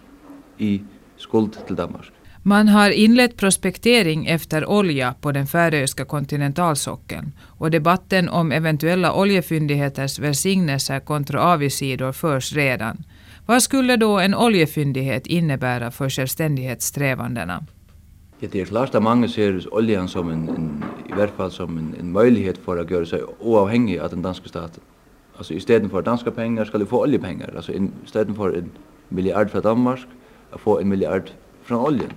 i 0.58 0.82
skuld 1.16 1.66
till 1.66 1.76
Danmark. 1.76 2.10
Man 2.42 2.68
har 2.68 2.90
inlett 2.90 3.36
prospektering 3.36 4.26
efter 4.26 4.70
olja 4.70 5.14
på 5.20 5.32
den 5.32 5.46
färöiska 5.46 6.04
kontinentalsockeln 6.04 7.32
och 7.42 7.70
debatten 7.70 8.28
om 8.28 8.52
eventuella 8.52 9.14
oljefyndigheters 9.14 10.18
välsignelser 10.18 11.00
kontra 11.00 11.42
avigsidor 11.42 12.12
förs 12.12 12.52
redan. 12.52 13.04
Vad 13.46 13.62
skulle 13.62 13.96
då 13.96 14.18
en 14.18 14.34
oljefyndighet 14.34 15.26
innebära 15.26 15.90
för 15.90 16.10
självständighetssträvandena? 16.10 17.66
Ja, 18.40 18.48
det 18.52 18.60
är 18.60 18.64
klart 18.64 18.94
att 18.94 19.02
många 19.02 19.28
ser 19.28 19.74
oljan 19.74 20.08
som 20.08 20.30
en, 20.30 20.48
en 20.48 20.84
i 21.08 21.12
varje 21.12 21.32
fall 21.32 21.50
som 21.50 21.78
en, 21.78 21.94
en 22.00 22.12
möjlighet 22.12 22.58
för 22.58 22.78
att 22.78 22.90
göra 22.90 23.06
sig 23.06 23.22
oavhängig 23.40 23.98
av 23.98 24.10
den 24.10 24.22
danska 24.22 24.48
staten. 24.48 24.82
Alltså 25.36 25.54
i 25.54 25.60
för 25.60 26.02
danska 26.02 26.30
pengar 26.30 26.64
ska 26.64 26.78
du 26.78 26.86
få 26.86 27.02
oljepengar. 27.02 27.52
Alltså 27.56 27.72
i 27.72 27.90
för 28.36 28.52
en 28.58 28.70
miljard 29.08 29.50
från 29.50 29.62
Danmark 29.62 30.00
att 30.50 30.60
få 30.60 30.80
en 30.80 30.88
miljard 30.88 31.30
från 31.62 31.80
oljan. 31.80 32.12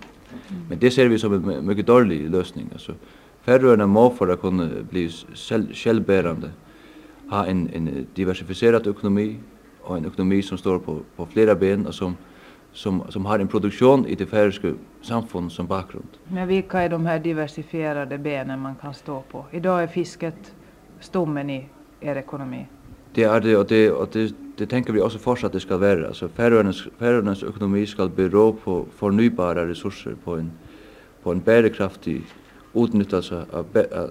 Mm. 0.50 0.62
Men 0.70 0.80
det 0.80 0.92
ser 0.92 1.08
vi 1.08 1.20
som 1.20 1.50
en 1.50 1.66
mycket 1.66 1.88
dålig 1.88 2.30
lösning. 2.30 2.70
Alltså 2.74 2.94
Färöarna 3.42 3.88
må 3.88 4.10
för 4.10 4.28
att 4.28 4.42
kunna 4.42 4.70
bli 4.90 5.10
självbärande 5.74 6.50
ha 7.30 7.46
en, 7.46 7.70
en 7.74 8.08
diversifierad 8.16 8.88
ekonomi 8.88 9.38
och 9.82 9.98
en 9.98 10.06
ekonomi 10.06 10.42
som 10.42 10.58
står 10.58 10.80
på, 10.80 11.00
på 11.16 11.26
flera 11.26 11.56
ben 11.56 11.86
och 11.86 11.96
som 11.96 12.16
som 12.74 13.04
som 13.10 13.26
har 13.26 13.40
en 13.40 13.48
produktion 13.48 14.06
i 14.06 14.16
det 14.16 14.26
färöiska 14.26 14.74
samfund 15.02 15.52
som 15.52 15.68
bakgrund. 15.68 16.08
Men 16.28 16.48
vilka 16.48 16.82
är 16.82 16.90
de 16.90 17.06
här 17.06 17.20
diversifierade 17.20 18.18
benen 18.18 18.60
man 18.60 18.76
kan 18.76 18.94
stå 18.94 19.22
på? 19.22 19.46
Idag 19.52 19.84
är 19.84 19.88
fisket 19.88 20.56
stommen 21.00 21.50
i 21.50 21.70
er 22.02 22.16
ekonomi. 22.16 22.66
Det 23.14 23.24
är 23.24 23.42
det 23.42 23.58
och 23.58 23.66
det 23.66 23.92
och 23.92 24.10
det 24.12 24.34
det 24.60 24.66
tänker 24.66 24.94
vi 24.94 25.02
också 25.02 25.18
fortsatt 25.18 25.52
det 25.52 25.60
ska 25.60 25.78
vara. 25.78 26.08
Alltså 26.08 26.28
Färöarnas 26.28 26.88
Färöarnas 26.98 27.44
ekonomi 27.44 27.86
ska 27.86 28.08
bero 28.08 28.54
på 28.54 28.86
förnybara 28.96 29.68
resurser 29.68 30.16
på 30.24 30.36
en 30.36 30.52
på 31.24 31.32
en 31.32 31.40
bärkraftig 31.40 32.22
utnyttjelse 32.74 33.46
av, 33.52 33.66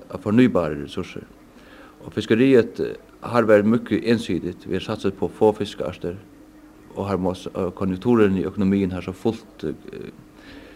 av 0.09 0.19
förnybara 0.19 0.75
resurser. 0.75 1.23
Och 2.05 2.15
fiskeriet 2.15 2.81
har 3.21 3.43
varit 3.43 3.67
mycket 3.67 4.05
ensidigt. 4.05 4.67
Vi 4.67 4.73
har 4.73 4.81
satsat 4.81 5.19
på 5.19 5.29
få 5.29 5.53
fiskarter 5.53 6.17
och 6.95 7.05
har 7.05 7.17
måste 7.17 7.71
konjunkturen 7.75 8.37
i 8.37 8.41
ekonomin 8.41 8.91
har 8.91 9.01
så 9.01 9.13
fullt 9.13 9.65
uh, 9.65 9.75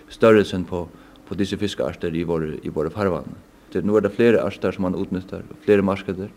störelsen 0.08 0.64
på 0.64 0.88
på 1.28 1.34
dessa 1.34 1.56
fiskarter 1.56 2.14
i 2.14 2.24
våra 2.24 2.46
i 2.62 2.68
våra 2.68 2.90
farvatten. 2.90 3.34
Det 3.72 3.84
nu 3.84 3.96
är 3.96 4.00
det 4.00 4.10
flera 4.10 4.42
arter 4.46 4.72
som 4.72 4.82
man 4.82 4.94
utnyttjar, 4.94 5.42
flera 5.60 5.82
marknader. 5.82 6.28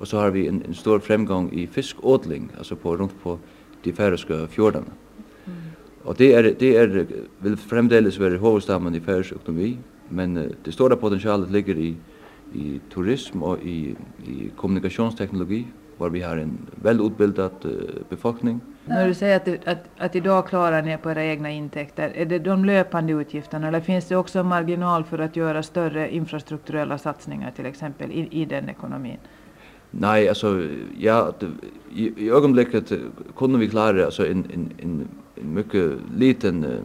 Och 0.00 0.08
så 0.08 0.18
har 0.18 0.30
vi 0.30 0.48
en, 0.48 0.62
en 0.68 0.74
stor 0.74 0.98
framgång 0.98 1.52
i 1.52 1.66
fiskådling, 1.66 2.48
alltså 2.58 2.76
på 2.76 2.96
runt 2.96 3.22
på 3.22 3.38
de 3.82 3.92
färöiska 3.92 4.46
fjordarna. 4.46 4.86
Mm. 5.46 5.58
Och 6.02 6.14
det 6.18 6.32
är 6.32 6.54
det 6.58 6.76
är 6.76 7.06
vill 7.38 7.56
framdeles 7.56 8.18
vara 8.18 8.30
huvudstammen 8.30 8.94
i 8.94 9.00
färöisk 9.00 9.32
ekonomi, 9.32 9.76
men 10.08 10.36
uh, 10.36 10.50
det 10.64 10.72
stora 10.72 10.96
potentialet 10.96 11.50
ligger 11.50 11.78
i 11.78 11.96
i 12.54 12.80
turism 12.94 13.42
och 13.42 13.58
i 13.62 13.96
i 14.26 14.50
kommunikationsteknologi 14.56 15.64
var 15.98 16.10
vi 16.10 16.22
har 16.22 16.36
en 16.36 16.58
välutbildad 16.74 17.52
uh, 17.64 17.72
befolkning. 18.08 18.60
När 18.84 19.08
du 19.08 19.14
säger 19.14 19.36
att, 19.36 19.68
att, 19.68 19.84
att 19.98 20.16
idag 20.16 20.48
klarar 20.48 20.82
ni 20.82 20.96
på 20.96 21.10
era 21.10 21.24
egna 21.24 21.50
intäkter, 21.50 22.12
är 22.14 22.26
det 22.26 22.38
de 22.38 22.64
löpande 22.64 23.12
utgifterna 23.12 23.68
eller 23.68 23.80
finns 23.80 24.08
det 24.08 24.16
också 24.16 24.44
marginal 24.44 25.04
för 25.04 25.18
att 25.18 25.36
göra 25.36 25.62
större 25.62 26.14
infrastrukturella 26.14 26.98
satsningar 26.98 27.50
till 27.50 27.66
exempel 27.66 28.10
i, 28.10 28.28
i 28.30 28.44
den 28.44 28.68
ekonomin? 28.68 29.18
Nej, 29.90 30.28
alltså 30.28 30.66
ja, 30.98 31.32
i, 31.94 32.24
i 32.24 32.30
ögonblicket 32.30 32.92
kunde 33.36 33.58
vi 33.58 33.68
klara 33.68 34.04
alltså 34.04 34.26
en 34.26 34.44
en 34.54 34.72
en 34.78 35.08
en 35.42 35.54
mycket 35.54 35.92
liten 36.16 36.64
uh, 36.64 36.78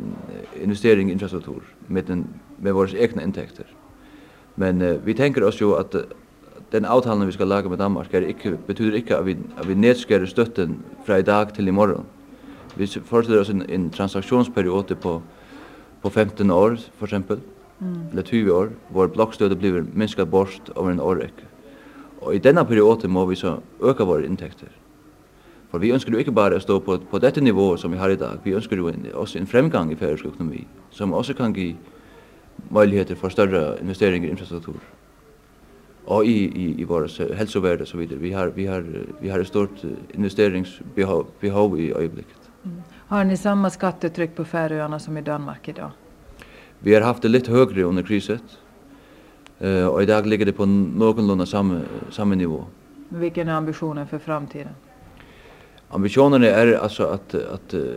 investering 0.64 1.10
i 1.10 1.12
infrastruktur 1.12 1.62
med 1.88 2.04
den 2.06 2.28
med 2.58 2.74
våra 2.74 2.98
egna 2.98 3.24
intäkter. 3.24 3.66
Men 4.56 4.82
uh, 4.82 4.98
vi 5.04 5.14
tänker 5.14 5.44
oss 5.44 5.62
ju 5.62 5.76
att 5.76 5.96
uh, 5.96 6.02
den 6.70 6.86
avtalen 6.86 7.26
vi 7.26 7.32
ska 7.32 7.46
laga 7.46 7.70
med 7.70 7.78
Danmark 7.78 8.14
är 8.14 8.22
inte 8.22 8.58
betyder 8.68 8.98
inte 8.98 9.18
att 9.18 9.26
vi 9.26 9.38
att 9.58 9.66
vi 9.66 9.76
nedskär 9.76 10.26
stötten 10.26 10.76
från 11.06 11.18
idag 11.18 11.56
till 11.56 11.68
imorgon. 11.68 12.06
Vi 12.76 12.88
föreslår 12.88 13.40
oss 13.40 13.50
en, 13.50 13.62
en 13.70 13.90
transaktionsperiod 13.90 15.00
på 15.02 15.22
på 16.02 16.10
15 16.10 16.52
år 16.52 16.78
för 16.98 17.06
exempel. 17.06 17.40
Mm. 17.82 18.08
Eller 18.12 18.24
20 18.24 18.52
år. 18.52 18.72
Vår 18.88 19.08
blockstöd 19.08 19.58
blir 19.58 19.86
minskat 19.94 20.28
bort 20.28 20.62
över 20.76 20.92
en 20.92 21.00
årräcka. 21.00 21.46
Og 22.26 22.36
i 22.36 22.42
denne 22.42 22.66
perioden 22.66 23.12
må 23.12 23.26
vi 23.30 23.36
så 23.38 23.60
øke 23.82 24.04
våre 24.04 24.26
inntekter. 24.26 24.72
For 25.70 25.80
vi 25.80 25.92
ønsker 25.94 26.14
jo 26.14 26.22
ikke 26.22 26.34
bare 26.34 26.58
å 26.58 26.64
stå 26.64 26.80
på, 26.82 26.98
på 27.12 27.20
dette 27.22 27.42
nivået 27.44 27.82
som 27.82 27.92
vi 27.92 28.00
har 28.02 28.10
i 28.10 28.18
dag, 28.18 28.40
vi 28.44 28.56
ønsker 28.58 28.80
jo 28.80 28.88
en, 28.90 29.06
også 29.14 29.40
en 29.40 29.48
fremgang 29.48 29.92
i 29.92 29.98
færøysk 30.00 30.26
økonomi, 30.32 30.64
som 30.90 31.14
også 31.14 31.36
kan 31.38 31.54
gi 31.54 31.76
möjligheter 32.72 33.16
for 33.20 33.30
større 33.30 33.76
investeringer 33.82 34.30
i 34.30 34.32
infrastruktur. 34.32 34.80
Og 36.06 36.26
i, 36.26 36.38
i, 36.48 36.66
i 36.82 36.86
våre 36.86 37.10
helseverd 37.38 37.82
og 37.82 37.88
så 37.88 37.98
videre. 37.98 38.22
Vi 38.22 38.32
har, 38.32 38.54
vi 38.56 38.66
har, 38.66 38.84
vi 39.22 39.30
har 39.30 39.42
et 39.42 39.48
stort 39.48 39.86
investeringsbehov 40.14 41.28
behov 41.42 41.80
i 41.80 41.92
øyeblikket. 41.92 42.50
Mm. 42.64 42.82
Har 43.08 43.24
ni 43.24 43.36
samma 43.38 43.70
skattetryck 43.70 44.36
på 44.36 44.44
Färöarna 44.44 45.00
som 45.00 45.18
i 45.18 45.22
Danmark 45.22 45.68
idag? 45.68 45.92
Vi 46.80 46.94
har 46.94 47.02
haft 47.02 47.22
det 47.22 47.32
litt 47.32 47.48
høyere 47.48 47.86
under 47.86 48.04
kriset, 48.04 48.58
Eh 49.60 49.88
och 49.88 50.04
i 50.04 50.06
dag 50.06 50.26
ligger 50.26 50.46
det 50.46 50.54
på 50.54 50.66
någorlunda 50.66 51.46
samma 51.46 51.82
samma 52.12 52.36
nivå. 52.36 52.66
Vilken 53.10 53.48
är 53.48 53.54
ambitionen 53.54 54.08
för 54.08 54.20
framtiden? 54.20 54.74
Ambitionen 55.90 56.44
är 56.44 56.74
alltså 56.74 57.04
att 57.04 57.36
att 57.36 57.74
uh, 57.74 57.94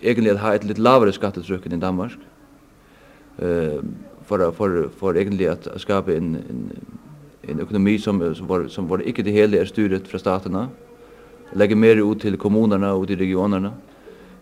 egentligen 0.00 0.36
ha 0.36 0.54
ett 0.54 0.64
lite 0.64 0.80
lavere 0.80 1.12
skattetryck 1.12 1.66
än 1.66 1.72
i 1.72 1.76
Danmark. 1.76 2.12
Eh 3.38 3.80
för 4.24 4.52
för 4.52 4.88
för 4.98 5.16
egentligen 5.16 5.52
att 5.52 5.80
skapa 5.80 6.12
en 6.12 6.34
en 6.34 6.70
en 7.42 7.60
ekonomi 7.60 7.98
som 7.98 8.34
som 8.34 8.46
var 8.46 8.68
som 8.68 8.88
var 8.88 9.02
inte 9.02 9.22
det 9.22 9.30
hela 9.30 9.56
är 9.56 9.64
styret 9.64 10.08
från 10.08 10.20
staterna. 10.20 10.68
Lägga 11.52 11.76
mer 11.76 12.12
ut 12.12 12.20
till 12.20 12.36
kommunerna 12.36 12.94
och 12.94 13.06
till 13.06 13.18
regionerna. 13.18 13.72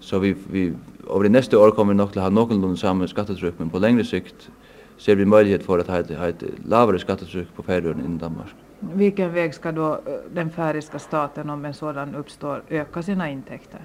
Så 0.00 0.18
vi 0.18 0.36
vi 0.50 0.72
över 1.10 1.22
det 1.22 1.28
nästa 1.28 1.58
år 1.58 1.70
kommer 1.70 1.92
vi 1.92 1.96
nog 1.96 2.08
att 2.08 2.14
ha 2.14 2.30
någorlunda 2.30 2.76
samma 2.76 3.08
skattetryck 3.08 3.54
men 3.58 3.70
på 3.70 3.78
längre 3.78 4.04
sikt 4.04 4.50
ser 4.98 5.16
vi 5.16 5.24
möjlighet 5.24 5.62
för 5.62 5.78
att 5.78 5.86
ha 5.86 5.98
ett, 5.98 6.18
ha 6.18 6.28
ett 6.28 6.42
lavare 6.64 6.98
skattetryck 6.98 7.48
på 7.56 7.62
Färöarna 7.62 8.04
än 8.04 8.18
Danmark. 8.18 8.54
Vilken 8.80 9.32
väg 9.32 9.54
ska 9.54 9.72
då 9.72 9.92
eh, 9.92 10.00
den 10.32 10.50
färöiska 10.50 10.98
staten, 10.98 11.50
om 11.50 11.64
en 11.64 11.74
sådan 11.74 12.14
uppstår, 12.14 12.62
öka 12.68 13.02
sina 13.02 13.30
intäkter 13.30 13.80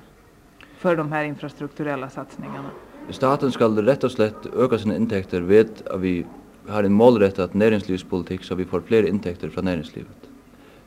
för 0.78 0.96
de 0.96 1.12
här 1.12 1.24
infrastrukturella 1.24 2.10
satsningarna? 2.10 2.70
Staten 3.10 3.52
ska 3.52 3.68
rätt 3.68 4.04
och 4.04 4.12
slett 4.12 4.46
öka 4.58 4.78
sina 4.78 4.96
intäkter 4.96 5.42
vid 5.42 5.60
att 5.86 6.00
vi 6.00 6.26
har 6.68 6.84
en 6.84 6.94
målrättad 6.94 7.56
näringslivspolitik 7.56 8.44
så 8.44 8.56
vi 8.56 8.66
får 8.66 8.82
fler 8.82 9.04
intäkter 9.04 9.50
från 9.50 9.66
näringslivet. 9.66 10.18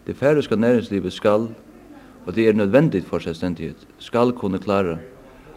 Det 0.05 0.15
färöiska 0.15 0.57
näringslivet 0.57 1.13
skall, 1.13 1.55
och 2.25 2.33
det 2.33 2.49
är 2.49 2.53
nödvändigt 2.53 3.05
för 3.05 3.21
självständighet, 3.21 3.87
skall 3.99 4.33
kunna 4.33 4.59
klara 4.59 4.99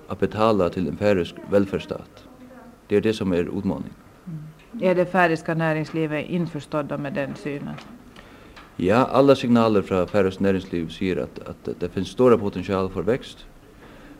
att 0.08 0.19
betala 0.19 0.69
till 0.69 0.88
en 0.88 0.97
färöisk 0.97 1.36
välfärdsstat. 1.51 2.23
Det 2.88 2.95
är 2.95 3.01
det 3.01 3.13
som 3.13 3.34
är 3.34 3.58
utmaningen. 3.58 3.93
Är 4.82 4.95
det 4.95 5.05
färdiska 5.05 5.55
näringslivet 5.55 6.29
införstådda 6.29 6.97
med 6.97 7.13
den 7.13 7.36
synen? 7.36 7.75
Ja, 8.75 8.95
alla 8.95 9.36
signaler 9.36 9.82
från 9.82 10.08
färöiskt 10.08 10.39
näringsliv 10.39 10.89
säger 10.89 11.17
att, 11.17 11.39
att 11.39 11.79
det 11.79 11.89
finns 11.89 12.08
stora 12.08 12.38
potential 12.38 12.89
för 12.89 13.01
växt. 13.01 13.45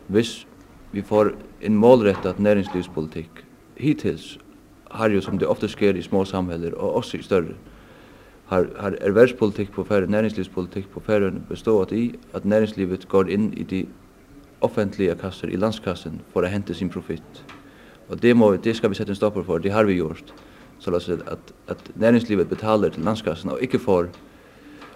Visst, 0.06 0.46
vi 0.90 1.02
får 1.02 1.36
en 1.60 1.76
målrättad 1.76 2.40
näringslivspolitik 2.40 3.30
hittills 3.74 4.38
har 4.84 5.08
ju 5.08 5.20
som 5.20 5.38
det 5.38 5.46
ofta 5.46 5.68
sker 5.68 5.96
i 5.96 6.02
små 6.02 6.24
samhällen 6.24 6.74
och 6.74 6.96
också 6.96 7.16
i 7.16 7.22
större 7.22 7.54
har, 8.50 8.68
har 8.78 8.92
ervärvspolitik 8.92 9.72
på 9.72 9.84
Färöarna 9.84 10.10
näringslivspolitik 10.10 10.90
på 10.92 11.00
Färöarna 11.00 11.40
bestått 11.48 11.92
i 11.92 12.14
att 12.32 12.44
näringslivet 12.44 13.08
går 13.08 13.30
in 13.30 13.52
i 13.52 13.64
de 13.64 13.86
offentliga 14.58 15.14
kassor 15.14 15.50
i 15.50 15.56
landskassen 15.56 16.20
för 16.32 16.42
att 16.42 16.50
hämta 16.50 16.74
sin 16.74 16.88
profit. 16.88 17.44
Och 18.10 18.16
det 18.16 18.34
må 18.34 18.56
det 18.56 18.74
ska 18.74 18.88
vi 18.88 18.94
sätta 18.94 19.10
en 19.10 19.16
stopp 19.16 19.46
för. 19.46 19.58
Det 19.58 19.70
har 19.70 19.84
vi 19.84 19.92
gjort. 19.92 20.24
Så 20.78 20.96
att 20.96 21.08
att 21.08 21.52
att 21.66 21.90
näringslivet 21.94 22.48
betalar 22.48 22.88
till 22.88 23.04
landskassan 23.04 23.52
och 23.52 23.60
inte 23.60 23.78
får 23.78 24.08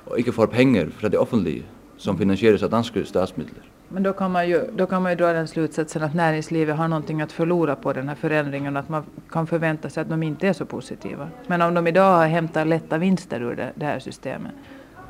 och 0.04 0.18
inte 0.18 0.32
får 0.32 0.46
pengar 0.46 0.86
för 0.86 1.08
det 1.08 1.18
offentliga 1.18 1.62
som 1.96 2.18
finansieras 2.18 2.62
av 2.62 2.70
danska 2.70 3.04
statsmedel. 3.04 3.54
Men 3.88 4.02
då 4.02 4.12
kan 4.12 4.32
man 4.32 4.48
ju 4.48 4.70
då 4.76 4.86
kan 4.86 5.02
man 5.02 5.12
ju 5.12 5.16
dra 5.16 5.32
den 5.32 5.48
slutsatsen 5.48 6.02
att 6.02 6.14
näringslivet 6.14 6.76
har 6.76 6.88
någonting 6.88 7.20
att 7.20 7.32
förlora 7.32 7.76
på 7.76 7.92
den 7.92 8.08
här 8.08 8.14
förändringen 8.14 8.76
att 8.76 8.88
man 8.88 9.02
kan 9.30 9.46
förvänta 9.46 9.90
sig 9.90 10.00
att 10.00 10.08
de 10.08 10.22
inte 10.22 10.48
är 10.48 10.52
så 10.52 10.64
positiva. 10.64 11.28
Men 11.46 11.62
om 11.62 11.74
de 11.74 11.86
idag 11.86 12.16
har 12.16 12.26
hämtat 12.26 12.66
lätta 12.66 12.98
vinster 12.98 13.40
ur 13.42 13.56
det, 13.56 13.72
det 13.74 13.86
här 13.86 13.98
systemet. 13.98 14.52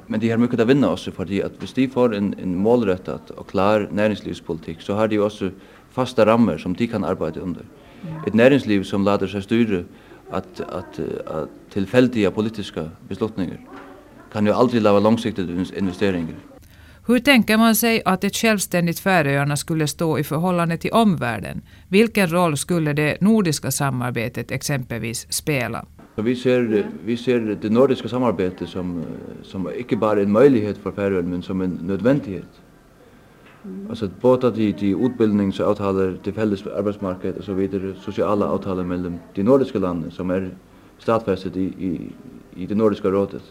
Men 0.06 0.20
de 0.20 0.30
har 0.30 0.38
mycket 0.38 0.60
att 0.60 0.68
vinna 0.68 0.92
också 0.92 1.10
för 1.10 1.22
att 1.22 1.52
hvis 1.62 1.72
de 1.74 1.88
får 1.88 2.14
en 2.14 2.34
en 2.42 2.56
målrättad 2.56 3.20
och 3.36 3.48
klar 3.48 3.88
näringslivspolitik 3.92 4.80
så 4.80 4.94
har 4.94 5.08
de 5.08 5.18
också 5.18 5.50
fasta 5.90 6.26
ramar 6.26 6.58
som 6.58 6.74
de 6.74 6.86
kan 6.86 7.04
arbeta 7.04 7.40
under 7.40 7.64
ett 8.26 8.34
näringsliv 8.34 8.82
som 8.82 9.04
låter 9.04 9.26
sig 9.26 9.42
styra 9.42 9.84
att 10.30 10.60
att 10.60 11.00
att 11.26 11.48
tillfälliga 11.70 12.30
politiska 12.30 12.90
beslutningar 13.08 13.60
kan 14.32 14.46
ju 14.46 14.52
aldrig 14.52 14.82
leva 14.82 15.00
långsiktiga 15.00 15.46
investeringar. 15.76 16.36
Hur 17.06 17.18
tänker 17.18 17.56
man 17.58 17.74
sig 17.74 18.02
att 18.04 18.24
ett 18.24 18.36
självständigt 18.36 19.00
Färöarna 19.00 19.56
skulle 19.56 19.86
stå 19.86 20.18
i 20.18 20.24
förhållande 20.24 20.76
till 20.76 20.90
omvärlden? 20.90 21.62
Vilken 21.88 22.32
roll 22.32 22.56
skulle 22.56 22.92
det 22.92 23.20
nordiska 23.20 23.70
samarbetet 23.70 24.50
exempelvis 24.50 25.26
spela? 25.32 25.86
Vi 26.16 26.36
ser 26.36 26.86
vi 27.04 27.16
ser 27.16 27.58
det 27.62 27.70
nordiska 27.70 28.08
samarbetet 28.08 28.68
som 28.68 29.04
som 29.42 29.70
inte 29.78 29.96
bara 29.96 30.22
en 30.22 30.32
möjlighet 30.32 30.78
för 30.78 30.92
Färöarna 30.92 31.28
men 31.28 31.42
som 31.42 31.60
en 31.60 31.70
nödvändighet. 31.70 32.63
Alltså 33.88 34.08
både 34.20 34.50
de, 34.50 34.72
de 34.72 34.94
utbildningsavtaler, 35.06 36.18
de 36.24 36.32
fälles 36.32 36.66
arbetsmarknad 36.66 37.36
och 37.36 37.44
så 37.44 37.52
vidare, 37.52 37.94
sociala 38.00 38.46
avtaler 38.46 38.84
mellan 38.84 39.18
de 39.34 39.42
nordiska 39.42 39.78
landen 39.78 40.10
som 40.10 40.30
är 40.30 40.50
stadfästet 40.98 41.56
i, 41.56 41.62
i, 41.62 42.12
i 42.54 42.66
det 42.66 42.74
nordiska 42.74 43.08
rådet. 43.08 43.42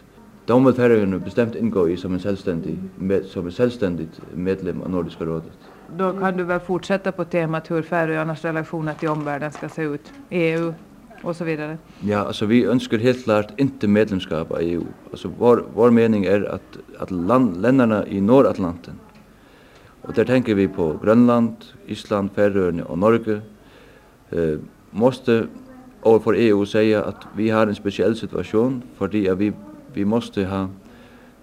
De 0.46 0.64
vill 0.64 0.74
Färöarna 0.74 1.18
bestämt 1.18 1.54
ingå 1.54 1.88
i 1.88 1.96
som 1.96 2.12
en 2.12 2.20
självständig, 2.20 2.78
med, 2.96 3.24
som 3.24 3.46
en 3.46 3.52
självständigt 3.52 4.20
medlem 4.34 4.82
av 4.82 4.90
Nordiska 4.90 5.24
rådet. 5.24 5.52
Då 5.96 6.12
kan 6.12 6.36
du 6.36 6.44
väl 6.44 6.60
fortsätta 6.60 7.12
på 7.12 7.24
temat 7.24 7.70
hur 7.70 7.82
Färöarnas 7.82 8.44
relationer 8.44 8.94
till 8.94 9.08
omvärlden 9.08 9.52
ska 9.52 9.68
se 9.68 9.82
ut, 9.82 10.12
EU 10.30 10.74
och 11.22 11.36
så 11.36 11.44
vidare. 11.44 11.78
Ja, 12.00 12.18
alltså 12.18 12.46
vi 12.46 12.64
önskar 12.64 12.98
helt 12.98 13.24
klart 13.24 13.60
inte 13.60 13.88
medlemskap 13.88 14.50
av 14.50 14.60
EU. 14.60 14.82
Alltså 15.10 15.30
vår, 15.38 15.64
vår 15.74 15.90
mening 15.90 16.24
är 16.24 16.44
att, 16.44 16.78
att 16.98 17.10
land, 17.10 17.62
länderna 17.62 18.06
i 18.06 18.20
Nordatlanten 18.20 18.94
Og 20.04 20.16
der 20.16 20.24
tenker 20.24 20.54
vi 20.54 20.66
på 20.68 20.98
Grønland, 21.02 21.56
Island, 21.88 22.30
Færøyene 22.36 22.86
og 22.86 22.98
Norge. 22.98 23.42
Eh, 24.32 24.58
måste 24.92 25.48
overfor 26.02 26.34
EU 26.36 26.64
säga 26.64 27.02
at 27.08 27.28
vi 27.36 27.48
har 27.48 27.66
en 27.66 27.74
speciell 27.74 28.16
situation 28.16 28.82
fordi 28.98 29.26
at 29.26 29.38
vi, 29.38 29.52
vi 29.94 30.04
måste 30.04 30.44
ha 30.44 30.66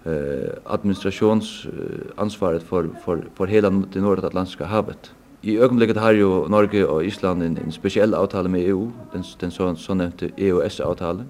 eh, 0.06 0.50
administrationsansvaret 0.66 2.62
for, 2.62 2.86
for, 3.04 3.18
for 3.34 3.46
hela 3.46 3.70
det 3.70 4.02
nordatlantiska 4.02 4.64
havet. 4.64 5.14
I 5.42 5.58
ögonblicket 5.58 5.96
har 5.96 6.12
ju 6.12 6.48
Norge 6.48 6.84
och 6.84 7.04
Island 7.04 7.42
en, 7.42 7.58
en 7.64 7.72
speciell 7.72 8.14
avtal 8.14 8.48
med 8.48 8.60
EU, 8.68 8.92
den, 9.12 9.24
den 9.40 9.50
så, 9.50 9.74
så 9.74 9.94
nämnte 9.94 10.30
EOS-avtalen, 10.36 11.26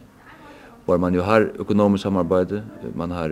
var 0.86 0.98
man 0.98 1.14
ju 1.14 1.20
har 1.20 1.50
ekonomiskt 1.60 2.02
samarbete, 2.02 2.62
man 2.94 3.10
har 3.10 3.30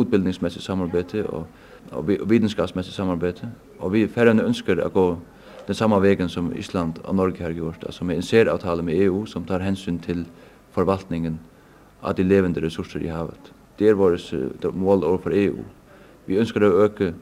utbildningsmessigt 0.00 0.64
samarbete 0.64 1.24
och 1.24 1.46
och 1.90 2.08
vetenskapsmässigt 2.08 2.96
samarbete 2.96 3.48
och 3.78 3.94
vi 3.94 4.08
färre 4.08 4.30
önskar 4.30 4.76
att 4.76 4.92
gå 4.92 5.16
den 5.66 5.74
samma 5.74 5.98
vägen 5.98 6.28
som 6.28 6.54
Island 6.54 6.98
och 7.04 7.14
Norge 7.14 7.42
har 7.42 7.50
gjort 7.50 7.84
alltså 7.84 8.04
med 8.04 8.16
en 8.16 8.22
seravtal 8.22 8.82
med 8.82 8.94
EU 8.94 9.26
som 9.26 9.44
tar 9.44 9.60
hänsyn 9.60 9.98
till 9.98 10.24
förvaltningen 10.70 11.38
av 12.00 12.14
de 12.14 12.24
levande 12.24 12.60
resurser 12.60 13.02
i 13.02 13.08
havet. 13.08 13.52
Det 13.76 13.88
är 13.88 13.94
vårt 13.94 14.74
mål 14.74 15.18
för 15.18 15.30
EU. 15.30 15.54
Vi 16.24 16.38
önskar 16.38 16.60
att 16.60 16.72
öka 16.72 17.12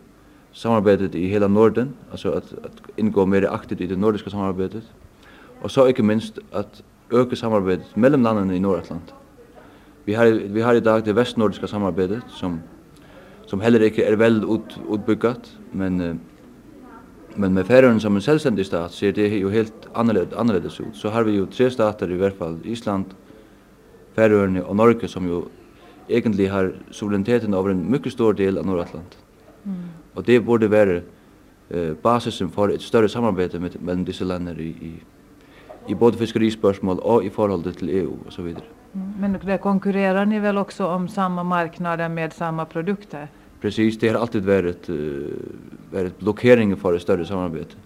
samarbetet 0.52 1.14
i 1.14 1.26
hela 1.26 1.48
Norden, 1.48 1.94
alltså 2.10 2.28
att, 2.28 2.52
att 2.52 2.82
ingå 2.96 3.26
mer 3.26 3.54
aktivt 3.54 3.80
i 3.80 3.86
det 3.86 3.96
nordiska 3.96 4.30
samarbetet. 4.30 4.84
Och 5.62 5.70
så 5.70 5.88
inte 5.88 6.02
minst 6.02 6.38
att 6.52 6.82
öka 7.10 7.36
samarbetet 7.36 7.96
mellan 7.96 8.22
länderna 8.22 8.54
i 8.54 8.60
Nordatlanten. 8.60 9.16
Vi 10.10 10.14
har 10.14 10.26
vi 10.26 10.62
har 10.62 10.74
i 10.74 10.80
dag 10.80 11.04
det 11.04 11.12
västnordiska 11.12 11.66
samarbetet 11.66 12.22
som 12.28 12.60
som 13.46 13.60
heller 13.60 13.82
inte 13.82 14.02
är 14.02 14.16
väl 14.16 14.44
ut 14.44 14.78
utbyggt 14.94 15.58
men 15.72 16.20
men 17.34 17.54
med 17.54 17.66
Färöarna 17.66 18.00
som 18.00 18.16
en 18.16 18.20
självständig 18.20 18.66
stat 18.66 18.92
ser 18.92 19.12
det 19.12 19.28
ju 19.28 19.50
helt 19.50 19.88
annorlunda 19.92 20.38
annorlunda 20.38 20.68
ut. 20.68 20.96
Så 20.96 21.08
har 21.08 21.24
vi 21.24 21.32
ju 21.32 21.46
tre 21.46 21.70
stater 21.70 22.12
i 22.12 22.16
varje 22.16 22.34
fall 22.34 22.58
Island, 22.64 23.04
Färöarna 24.14 24.64
och 24.64 24.76
Norge 24.76 25.08
som 25.08 25.28
ju 25.28 25.42
egentligen 26.08 26.52
har 26.52 26.74
suveräniteten 26.90 27.54
över 27.54 27.70
en 27.70 27.90
mycket 27.90 28.12
stor 28.12 28.34
del 28.34 28.58
av 28.58 28.66
Nordatlanten. 28.66 29.20
Mm. 29.64 29.78
Och 30.14 30.24
det 30.24 30.40
borde 30.40 30.68
vara 30.68 30.96
eh, 31.68 31.94
basisen 32.02 32.50
för 32.50 32.68
ett 32.68 32.82
större 32.82 33.08
samarbete 33.08 33.58
med, 33.58 33.82
mellan 33.82 34.04
dessa 34.04 34.24
länder 34.24 34.60
i, 34.60 34.68
i, 34.68 34.92
i 35.86 35.94
både 35.94 36.16
fiskerispörsmål 36.16 36.98
och 36.98 37.24
i 37.24 37.30
förhållande 37.30 37.72
till 37.72 37.88
EU 37.88 38.12
och 38.26 38.32
så 38.32 38.42
vidare. 38.42 38.64
Men 38.92 39.38
det 39.44 39.58
konkurrerar 39.58 40.26
ni 40.26 40.38
väl 40.38 40.58
också 40.58 40.86
om 40.86 41.08
samma 41.08 41.42
marknader 41.42 42.08
med 42.08 42.32
samma 42.32 42.64
produkter? 42.64 43.28
Precis, 43.60 43.98
det 43.98 44.08
har 44.08 44.20
alltid 44.20 44.44
varit 44.44 44.90
uh, 44.90 45.26
varit 45.92 46.18
blockering 46.18 46.76
för 46.76 46.94
ett 46.94 47.02
större 47.02 47.26
samarbete. 47.26 47.76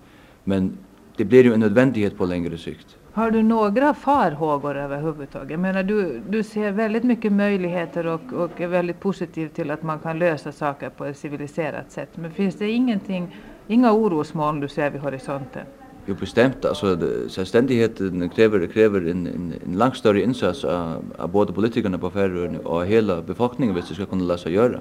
Men 0.44 0.78
det 1.16 1.24
blir 1.24 1.44
ju 1.44 1.52
en 1.54 1.60
nödvändighet 1.60 2.18
på 2.18 2.26
längre 2.26 2.58
sikt. 2.58 2.96
Har 3.12 3.30
du 3.30 3.42
några 3.42 3.94
farhågor 3.94 4.76
överhuvudtaget? 4.76 5.50
Jag 5.50 5.60
menar, 5.60 5.82
du, 5.82 6.22
du 6.28 6.42
ser 6.42 6.72
väldigt 6.72 7.04
mycket 7.04 7.32
möjligheter 7.32 8.06
och, 8.06 8.32
och 8.32 8.60
är 8.60 8.66
väldigt 8.66 9.00
positiv 9.00 9.48
till 9.48 9.70
att 9.70 9.82
man 9.82 9.98
kan 9.98 10.18
lösa 10.18 10.52
saker 10.52 10.90
på 10.90 11.04
ett 11.04 11.16
civiliserat 11.16 11.92
sätt. 11.92 12.08
Men 12.14 12.30
finns 12.30 12.54
det 12.54 12.70
ingenting, 12.70 13.36
inga 13.66 13.92
orosmoln 13.92 14.60
du 14.60 14.68
ser 14.68 14.90
vid 14.90 15.00
horisonten? 15.00 15.66
Jo 16.06 16.14
bestämt 16.20 16.64
alltså 16.64 16.98
självständigheten 17.28 18.28
kräver 18.28 18.66
kräver 18.66 19.00
en 19.00 19.26
en, 19.26 19.54
en 19.66 19.78
långt 19.78 19.96
större 19.96 20.22
insats 20.22 20.64
av, 20.64 21.04
av 21.18 21.30
både 21.30 21.52
politikerna 21.52 21.98
på 21.98 22.10
Färöarna 22.10 22.58
och 22.58 22.86
hela 22.86 23.22
befolkningen 23.22 23.74
hvis 23.74 23.88
det 23.88 23.94
ska 23.94 24.06
kunna 24.06 24.24
läsa 24.24 24.50
göra. 24.50 24.80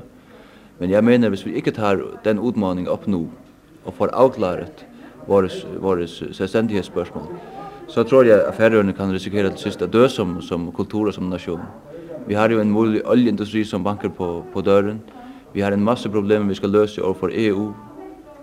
Men 0.77 0.89
jag 0.89 1.03
menar 1.03 1.29
hvis 1.29 1.45
vi 1.45 1.55
inte 1.55 1.71
tar 1.71 2.05
den 2.23 2.39
utmaningen 2.39 2.91
upp 2.91 3.07
nu 3.07 3.27
och 3.83 3.95
får 3.95 4.07
avklarat 4.07 4.85
våres 5.25 5.65
våres 5.79 6.19
självständighetsspörsmål 6.19 7.23
så 7.87 8.03
tror 8.03 8.25
jag 8.25 8.49
att 8.49 8.55
Färöarna 8.55 8.93
kan 8.93 9.13
riskera 9.13 9.47
att 9.47 9.59
sista 9.59 9.87
dö 9.87 10.09
som 10.09 10.41
som 10.41 10.71
kultur 10.71 11.07
och 11.07 11.13
som 11.13 11.29
nation. 11.29 11.59
Vi 12.27 12.35
har 12.35 12.49
ju 12.49 12.61
en 12.61 12.71
mulig 12.71 13.07
oljeindustri 13.07 13.65
som 13.65 13.83
bankar 13.83 14.09
på 14.09 14.43
på 14.53 14.61
dörren. 14.61 14.99
Vi 15.53 15.61
har 15.61 15.71
en 15.71 15.83
massa 15.83 16.09
problem 16.09 16.47
vi 16.47 16.55
ska 16.55 16.67
lösa 16.67 17.03
och 17.03 17.17
för 17.17 17.31
EU 17.33 17.73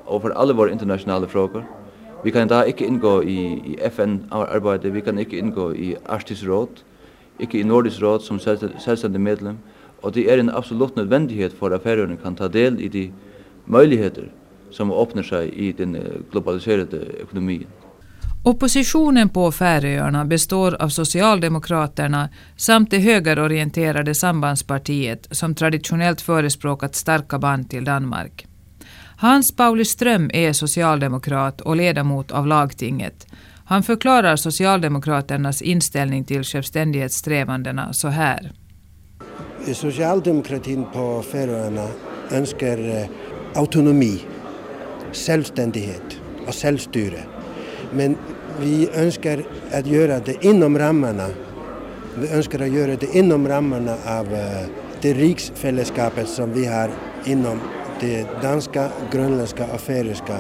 och 0.04 0.22
för 0.22 0.30
alla 0.30 0.52
våra 0.52 0.70
internationella 0.70 1.26
frågor. 1.26 1.79
Vi 2.24 2.30
kan 2.30 2.48
da 2.48 2.62
ikke 2.68 2.86
ingå 2.86 3.20
i, 3.22 3.38
i 3.72 3.76
FN-arbeidet, 3.88 4.94
vi 4.94 5.00
kan 5.00 5.18
ikke 5.18 5.38
ingå 5.38 5.70
i 5.72 5.94
Arktisk 6.06 6.44
råd, 6.48 6.82
ikke 7.40 7.60
i 7.60 7.64
Nordisk 7.64 8.02
råd 8.02 8.20
som 8.20 8.38
selvstendig 8.40 9.20
medlem, 9.20 9.58
og 10.02 10.14
det 10.14 10.26
er 10.32 10.40
en 10.40 10.50
absolutt 10.50 10.96
nødvendighet 10.96 11.52
for 11.58 11.72
at 11.74 11.82
Færøyene 11.82 12.16
kan 12.16 12.36
ta 12.36 12.48
del 12.48 12.80
i 12.80 12.88
de 12.88 13.10
möjligheter 13.66 14.28
som 14.70 14.92
åpner 14.92 15.22
seg 15.26 15.52
i 15.54 15.72
den 15.72 15.96
eh, 15.96 16.20
globaliserade 16.32 17.00
ekonomin. 17.22 17.66
Oppositionen 18.42 19.28
på 19.28 19.52
Färöarna 19.52 20.24
består 20.24 20.76
av 20.82 20.88
Socialdemokraterna 20.88 22.28
samt 22.56 22.90
det 22.90 22.98
högerorienterade 22.98 24.14
sambandspartiet 24.14 25.28
som 25.30 25.54
traditionellt 25.54 26.20
förespråkat 26.20 26.94
starka 26.94 27.38
band 27.38 27.70
till 27.70 27.84
Danmark. 27.84 28.49
Hans 29.20 29.56
Pauli 29.56 29.84
Ström 29.84 30.30
är 30.32 30.52
socialdemokrat 30.52 31.60
och 31.60 31.76
ledamot 31.76 32.30
av 32.30 32.46
lagtinget. 32.46 33.26
Han 33.64 33.82
förklarar 33.82 34.36
Socialdemokraternas 34.36 35.62
inställning 35.62 36.24
till 36.24 36.44
självständighetssträvandena 36.44 37.92
så 37.92 38.08
här. 38.08 38.52
Socialdemokratin 39.74 40.84
på 40.92 41.22
Färöarna 41.22 41.88
önskar 42.30 42.78
eh, 42.78 43.06
autonomi, 43.54 44.20
självständighet 45.12 46.20
och 46.46 46.54
självstyre. 46.54 47.20
Men 47.92 48.16
vi 48.60 48.88
önskar 48.94 49.44
att 49.72 49.86
göra 49.86 50.18
det 50.18 50.44
inom 50.44 50.78
ramarna. 50.78 51.28
Vi 52.18 52.28
önskar 52.28 52.60
att 52.60 52.72
göra 52.72 52.96
det 52.96 53.16
inom 53.16 53.48
ramarna 53.48 53.96
av 54.06 54.34
eh, 54.34 54.66
det 55.00 55.12
riksfällskapet 55.12 56.28
som 56.28 56.52
vi 56.52 56.66
har 56.66 56.90
inom 57.24 57.60
det 58.00 58.26
danska, 58.42 58.88
grönländska 59.12 59.66
och 59.74 59.80
färöiska 59.80 60.36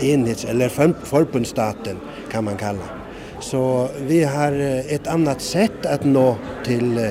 enhets 0.00 0.44
eller 0.44 0.68
förbundsstaten 1.04 1.96
kan 2.30 2.44
man 2.44 2.56
kalla. 2.56 2.84
Så 3.40 3.88
vi 4.00 4.24
har 4.24 4.52
eh, 4.52 4.94
ett 4.94 5.06
annat 5.06 5.40
sätt 5.40 5.86
att 5.86 6.04
nå 6.04 6.36
till 6.64 6.98
eh, 6.98 7.10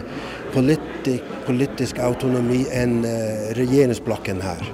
politik, 0.53 1.23
politisk 1.45 1.99
autonomi 1.99 2.65
än 2.71 3.05
eh, 3.05 3.09
regeringsblocken 3.53 4.41
här. 4.41 4.73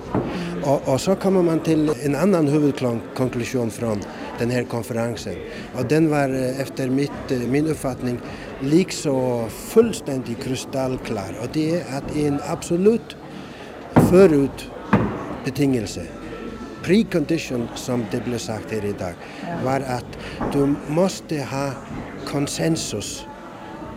Och, 0.63 0.93
och 0.93 1.01
så 1.01 1.15
kommer 1.15 1.41
man 1.41 1.59
till 1.59 1.91
en 2.03 2.15
annan 2.15 2.47
huvudkonklusion 2.47 3.71
från 3.71 3.99
den 4.39 4.49
här 4.49 4.63
konferensen. 4.63 5.36
Och 5.73 5.86
den 5.86 6.09
var 6.09 6.29
efter 6.62 6.89
mitt, 6.89 7.47
min 7.47 7.67
uppfattning 7.67 8.19
liksom 8.59 9.49
fullständigt 9.49 10.43
kristallklar. 10.43 11.36
Och 11.41 11.47
det 11.53 11.71
är 11.71 11.97
att 11.97 12.15
en 12.15 12.39
absolut 12.47 13.15
förut 14.09 14.69
betingelse. 15.45 16.06
Precondition 16.84 17.67
som 17.75 18.06
det 18.12 18.25
blev 18.25 18.38
sagt 18.38 18.71
här 18.71 18.86
idag 18.86 19.13
var 19.63 19.79
att 19.79 20.17
du 20.53 20.75
måste 20.88 21.43
ha 21.43 21.71
konsensus 22.27 23.25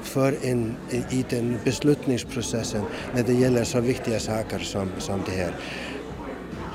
för 0.02 0.34
en, 0.42 0.76
i 0.90 1.24
den 1.30 1.58
beslutningsprocessen 1.64 2.82
när 3.14 3.22
det 3.22 3.32
gäller 3.32 3.64
så 3.64 3.80
viktiga 3.80 4.20
saker 4.20 4.58
som, 4.58 4.88
som 4.98 5.20
det 5.26 5.32
här. 5.32 5.52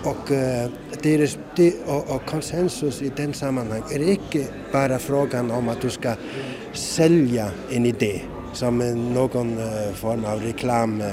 Och, 0.03 0.31
uh, 0.31 0.71
det 1.01 1.15
är, 1.15 1.29
det, 1.55 1.73
och, 1.85 2.15
och 2.15 2.25
konsensus 2.25 3.01
i 3.01 3.11
den 3.15 3.33
sammanhang 3.33 3.83
är 3.91 4.09
inte 4.09 4.45
bara 4.71 4.99
frågan 4.99 5.51
om 5.51 5.69
att 5.69 5.81
du 5.81 5.89
ska 5.89 6.13
sälja 6.73 7.51
en 7.71 7.85
idé 7.85 8.21
som 8.53 8.77
någon 9.13 9.57
uh, 9.57 9.93
form 9.93 10.25
av 10.25 10.41
reklam 10.41 11.01
uh, 11.01 11.07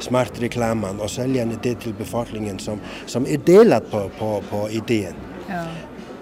smart 0.00 0.42
reklamen 0.42 1.00
och 1.00 1.10
sälja 1.10 1.44
det 1.62 1.74
till 1.74 1.94
befolkningen 1.94 2.58
som, 2.58 2.80
som 3.06 3.26
är 3.26 3.38
delat 3.38 3.90
på, 3.90 4.10
på, 4.18 4.42
på 4.50 4.70
idén. 4.70 5.14
Ja. 5.48 5.64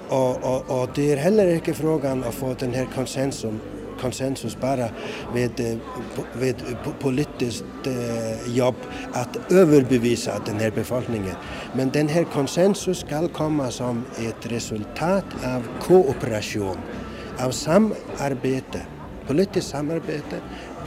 Och, 0.09 0.45
och, 0.45 0.83
och 0.83 0.89
det 0.95 1.13
är 1.13 1.17
heller 1.17 1.55
inte 1.55 1.75
frågan 1.75 2.25
att 2.25 2.35
få 2.35 2.55
den 2.59 2.75
här 2.75 2.89
konsensus 2.95 3.53
konsensus 4.01 4.57
bara 4.61 4.89
med, 5.35 5.81
med 6.33 6.55
politiskt 7.01 7.65
eh, 7.87 8.55
jobb 8.57 8.75
att 9.13 9.53
överbevisa 9.53 10.33
den 10.47 10.57
här 10.57 10.71
befolkningen. 10.71 11.35
Men 11.73 11.91
den 11.91 12.09
här 12.09 12.25
konsensus 12.25 12.99
ska 12.99 13.29
komma 13.29 13.71
som 13.71 14.05
ett 14.19 14.53
resultat 14.53 15.25
av 15.45 15.63
kooperation, 15.83 16.77
av 17.39 17.51
samarbete, 17.51 18.81
politiskt 19.27 19.69
samarbete 19.69 20.37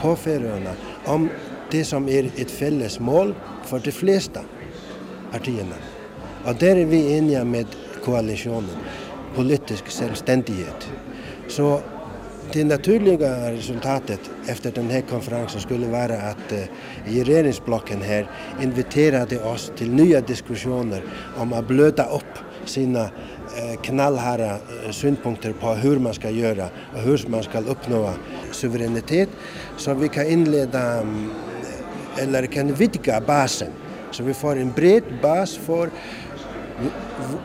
på 0.00 0.16
Färöarna 0.16 0.70
om 1.04 1.28
det 1.72 1.84
som 1.84 2.08
är 2.08 2.30
ett 2.36 2.50
fälles 2.50 3.00
mål 3.00 3.34
för 3.64 3.78
de 3.78 3.92
flesta 3.92 4.40
partierna. 5.32 5.74
Och 6.44 6.54
där 6.54 6.76
är 6.76 6.84
vi 6.84 7.16
eniga 7.16 7.44
med 7.44 7.66
koalitionen, 8.04 8.76
politisk 9.34 9.88
självständighet. 9.88 10.88
Så 11.48 11.80
det 12.52 12.64
naturliga 12.64 13.52
resultatet 13.52 14.20
efter 14.46 14.72
den 14.72 14.90
här 14.90 15.00
konferensen 15.00 15.60
skulle 15.60 15.86
vara 15.86 16.16
att 16.16 16.52
eh, 16.52 16.58
regeringsblocken 17.04 18.02
här 18.02 18.30
inviterade 18.62 19.42
oss 19.42 19.72
till 19.76 19.90
nya 19.90 20.20
diskussioner 20.20 21.02
om 21.36 21.52
att 21.52 21.68
blöda 21.68 22.06
upp 22.06 22.38
sina 22.64 23.02
eh, 23.02 23.80
knallhårda 23.82 24.50
eh, 24.50 24.90
synpunkter 24.90 25.52
på 25.52 25.74
hur 25.74 25.98
man 25.98 26.14
ska 26.14 26.30
göra 26.30 26.68
och 26.94 27.00
hur 27.00 27.24
man 27.28 27.42
ska 27.42 27.58
uppnå 27.58 28.10
suveränitet 28.50 29.28
så 29.76 29.94
vi 29.94 30.08
kan 30.08 30.26
inleda 30.26 31.00
mm, 31.00 31.30
eller 32.18 32.46
kan 32.46 32.74
vidga 32.74 33.20
basen 33.20 33.72
så 34.10 34.22
vi 34.22 34.34
får 34.34 34.56
en 34.56 34.72
bred 34.72 35.02
bas 35.22 35.56
för 35.56 35.90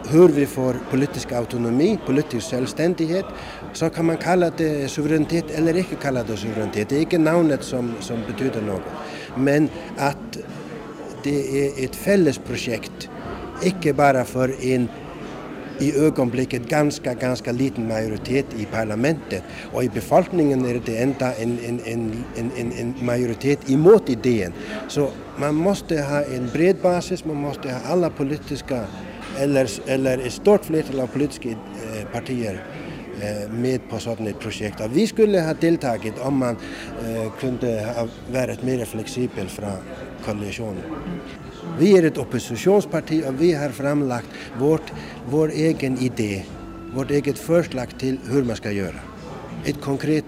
hur 0.10 0.28
vi 0.28 0.46
får 0.46 0.76
politisk 0.92 1.32
autonomi, 1.32 2.00
politisk 2.06 2.52
självständighet 2.52 3.26
så 3.74 3.90
kan 3.90 4.06
man 4.06 4.18
kalla 4.18 4.50
det 4.50 4.92
suveränitet 4.92 5.52
eller 5.52 5.78
inte 5.78 5.96
kalla 5.96 6.24
det 6.24 6.38
suveränitet. 6.38 6.90
Det 6.90 6.96
är 6.96 7.02
inte 7.02 7.18
namnet 7.18 7.64
som, 7.64 7.94
som 8.00 8.18
betyder 8.28 8.62
något. 8.62 8.82
Men 9.36 9.70
att 9.98 10.38
det 11.24 11.66
är 11.66 11.86
ett 11.86 11.96
fälles 11.96 12.38
projekt, 12.38 13.10
inte 13.64 13.94
bara 13.94 14.26
för 14.26 14.66
en 14.66 14.90
i 15.80 15.98
ögonblicket 15.98 16.70
ganska, 16.70 17.14
ganska 17.14 17.52
liten 17.52 17.88
majoritet 17.88 18.46
i 18.60 18.66
parlamentet 18.66 19.44
och 19.74 19.84
i 19.84 19.90
befolkningen 19.90 20.66
är 20.66 20.82
det 20.86 20.98
enda 20.98 21.34
en, 21.34 21.58
en, 21.66 21.80
en, 21.86 22.52
en, 22.58 22.72
en 22.80 23.06
majoritet 23.06 23.70
emot 23.70 24.10
idén. 24.10 24.54
Så 24.88 25.10
man 25.40 25.56
måste 25.56 26.02
ha 26.02 26.24
en 26.24 26.50
bred 26.54 26.76
basis, 26.82 27.26
man 27.26 27.36
måste 27.36 27.72
ha 27.72 27.80
alla 27.86 28.10
politiska 28.10 28.86
eller, 29.40 29.70
eller 29.88 30.18
ett 30.18 30.34
stort 30.34 30.66
flertal 30.66 31.00
av 31.00 31.08
politiska 31.08 31.50
eh, 31.50 31.56
partier 32.14 32.64
eh, 33.22 33.52
med 33.52 33.90
på 33.90 34.00
sådant 34.00 34.30
ett 34.30 34.40
projekt. 34.40 34.82
Och 34.82 34.98
vi 34.98 35.08
skulle 35.08 35.42
ha 35.42 35.54
deltagit 35.54 36.20
om 36.20 36.38
man 36.38 36.58
eh, 37.06 37.32
kunde 37.40 37.94
ha 37.96 38.08
varit 38.32 38.64
mer 38.64 38.86
flexibel 38.86 39.48
från 39.48 39.78
koalition. 40.28 40.78
Vi 41.80 41.98
är 41.98 42.04
ett 42.04 42.18
oppositionsparti 42.18 43.24
och 43.28 43.42
vi 43.42 43.54
har 43.54 43.70
framlagt 43.70 44.28
vårt, 44.60 44.94
vår 45.30 45.52
egen 45.52 45.98
idé, 45.98 46.44
vårt 46.96 47.12
eget 47.12 47.40
förslag 47.40 47.88
till 48.00 48.18
hur 48.32 48.44
man 48.44 48.56
ska 48.56 48.72
göra. 48.72 49.00
Ett 49.66 49.82
konkret 49.82 50.26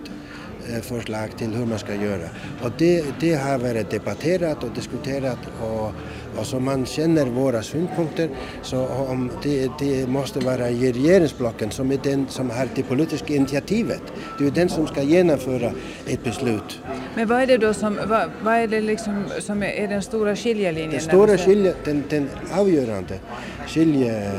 eh, 0.70 0.82
förslag 0.82 1.30
till 1.38 1.54
hur 1.54 1.66
man 1.66 1.80
ska 1.80 1.96
göra. 1.96 2.30
Och 2.64 2.72
det, 2.78 3.06
det 3.20 3.34
har 3.34 3.58
varit 3.58 3.90
debatterat 3.90 4.64
och 4.64 4.72
diskuterat 4.76 5.40
och 5.62 5.92
och 6.40 6.46
så 6.46 6.60
man 6.60 6.86
känner 6.86 7.26
våra 7.26 7.62
synpunkter 7.62 8.30
så 8.62 8.86
om 8.88 9.32
det, 9.44 9.72
det 9.80 10.08
måste 10.08 10.40
vara 10.40 10.58
regeringsblocken 10.58 11.72
som 11.72 11.92
är 11.92 12.00
den 12.04 12.28
som 12.28 12.50
har 12.50 12.68
det 12.76 12.84
politiska 12.84 13.34
initiativet. 13.34 14.02
Det 14.40 14.46
är 14.46 14.52
den 14.52 14.70
som 14.70 14.88
ska 14.88 15.02
genomföra 15.02 15.72
ett 16.08 16.24
beslut. 16.24 16.80
Men 17.16 17.28
vad 17.28 17.42
är 17.42 17.48
det 17.48 17.58
då 17.58 17.74
som, 17.74 18.00
vad, 18.08 18.30
vad 18.44 18.54
är 18.54 18.68
det 18.68 18.82
liksom 18.82 19.24
som 19.40 19.64
är, 19.64 19.70
är 19.70 19.88
den 19.88 20.02
stora 20.02 20.36
skiljelinjen? 20.36 20.92
Den 20.92 21.02
stora 21.02 21.38
skilje, 21.38 21.74
den, 21.86 22.04
den 22.10 22.30
avgörande 22.52 23.20
skilje 23.68 24.32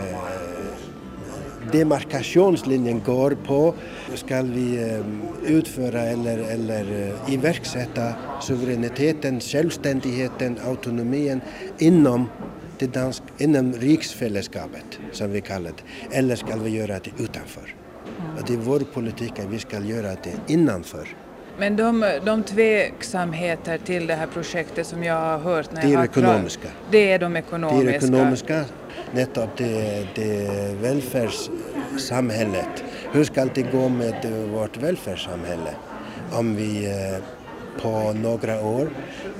demarkationslinjen 1.72 3.02
går 3.06 3.36
på 3.46 3.74
ska 4.14 4.42
vi 4.42 4.82
eh, 4.82 5.56
utföra 5.56 6.00
eller, 6.00 6.38
eller 6.38 7.08
eh, 7.26 7.34
iverksätta 7.34 8.12
suveräniteten, 8.42 9.40
självständigheten, 9.40 10.58
autonomin 10.66 11.40
inom 11.78 12.28
det 12.78 12.86
dansk, 12.86 13.22
inom 13.38 13.72
riksfällskapet 13.72 14.98
som 15.12 15.32
vi 15.32 15.40
kallar 15.40 15.70
det, 15.70 16.16
eller 16.16 16.36
ska 16.36 16.56
vi 16.56 16.70
göra 16.70 16.98
det 16.98 17.22
utanför. 17.22 17.74
Och 18.38 18.46
det 18.46 18.52
är 18.52 18.58
vår 18.58 18.80
politik 18.80 19.38
att 19.38 19.44
vi 19.44 19.58
ska 19.58 19.78
göra 19.80 20.08
det 20.08 20.52
innanför. 20.52 21.08
Men 21.58 21.76
de, 21.76 22.18
de 22.24 22.42
tveksamheter 22.42 23.78
till 23.78 24.06
det 24.06 24.14
här 24.14 24.26
projektet 24.26 24.86
som 24.86 25.04
jag 25.04 25.14
har 25.14 25.38
hört 25.38 25.72
när 25.72 25.82
det 25.82 25.88
är 25.88 25.92
jag 25.92 25.98
har 25.98 26.04
ekonomiska. 26.04 26.68
Det 26.90 27.12
är 27.12 27.18
de 27.18 27.36
ekonomiska. 27.36 27.84
Det 27.84 27.94
är 27.94 27.96
ekonomiska, 27.96 28.64
nettopp 29.14 29.56
det, 29.56 30.06
det 30.14 30.48
välfärdssamhället. 30.82 32.84
Hur 33.12 33.24
ska 33.24 33.44
det 33.44 33.62
gå 33.62 33.88
med 33.88 34.32
vårt 34.52 34.76
välfärdssamhälle 34.76 35.74
om 36.32 36.56
vi 36.56 36.86
eh, 36.86 37.18
på 37.82 38.12
några 38.12 38.60
år 38.60 38.90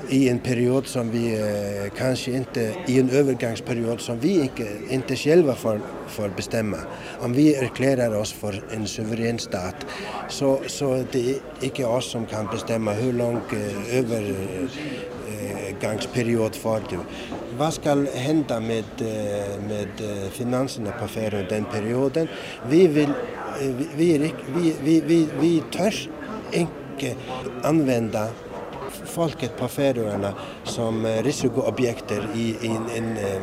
i 0.09 0.29
en 0.29 0.39
period 0.39 0.87
som 0.87 1.11
vi 1.11 1.33
eh, 1.33 1.91
kanske 1.97 2.31
inte, 2.31 2.73
i 2.87 2.99
en 2.99 3.09
övergångsperiod 3.09 4.01
som 4.01 4.19
vi 4.19 4.41
inte, 4.41 4.67
inte 4.89 5.15
själva 5.15 5.55
får, 5.55 5.81
får 6.07 6.29
bestämma. 6.29 6.77
Om 7.19 7.33
vi 7.33 7.55
erklärar 7.55 8.15
oss 8.15 8.33
för 8.33 8.63
en 8.71 8.87
suverän 8.87 9.39
stat 9.39 9.75
så, 10.29 10.59
så 10.67 11.03
det 11.11 11.29
är 11.29 11.35
inte 11.61 11.85
oss 11.85 12.11
som 12.11 12.25
kan 12.25 12.47
bestämma 12.47 12.91
hur 12.91 13.13
lång 13.13 13.41
eh, 13.51 13.97
eh 13.97 14.05
övergångsperiod 15.83 16.55
för 16.55 16.81
du. 16.89 16.97
Vad 17.57 17.73
ska 17.73 18.05
hända 18.15 18.59
med, 18.59 18.83
eh, 18.99 19.61
med 19.67 19.87
eh, 19.99 20.29
finanserna 20.31 20.91
på 20.91 21.07
Färöarna 21.07 21.47
den 21.49 21.65
perioden? 21.65 22.27
Vi, 22.69 22.87
vill, 22.87 23.09
eh, 23.09 23.67
vi, 23.95 24.17
vi, 24.17 24.33
vi, 24.55 24.75
vi, 24.83 25.01
vi, 25.01 25.27
vi 25.39 25.63
törs 25.77 26.09
inte 26.51 27.15
använda 27.63 28.27
folket 29.05 29.57
på 29.57 29.67
Färöarna 29.67 30.33
som 30.63 31.05
riskobjekt 31.05 32.11
i, 32.35 32.39
i 32.61 32.67
en, 32.67 33.17
en 33.17 33.41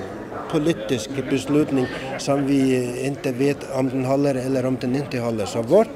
politisk 0.51 1.11
beslutning 1.31 1.87
som 2.19 2.47
vi 2.47 3.07
inte 3.07 3.33
vet 3.33 3.73
om 3.75 3.89
den 3.89 4.05
håller 4.05 4.35
eller 4.35 4.67
om 4.67 4.77
den 4.81 4.97
inte 4.97 5.19
håller. 5.19 5.47
Så 5.47 5.63
vårt, 5.63 5.89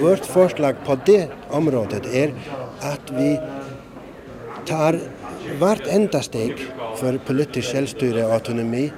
vårt 0.00 0.24
förslag 0.24 0.74
på 0.86 0.98
det 1.06 1.28
området 1.50 2.14
är 2.14 2.34
att 2.80 3.10
vi 3.10 3.40
tar 4.66 5.00
vart 5.58 5.86
enda 5.86 6.22
steg 6.22 6.56
för 6.96 7.18
politisk 7.18 7.72
självstyre 7.72 8.24
och 8.24 8.32
autonomi 8.32 8.92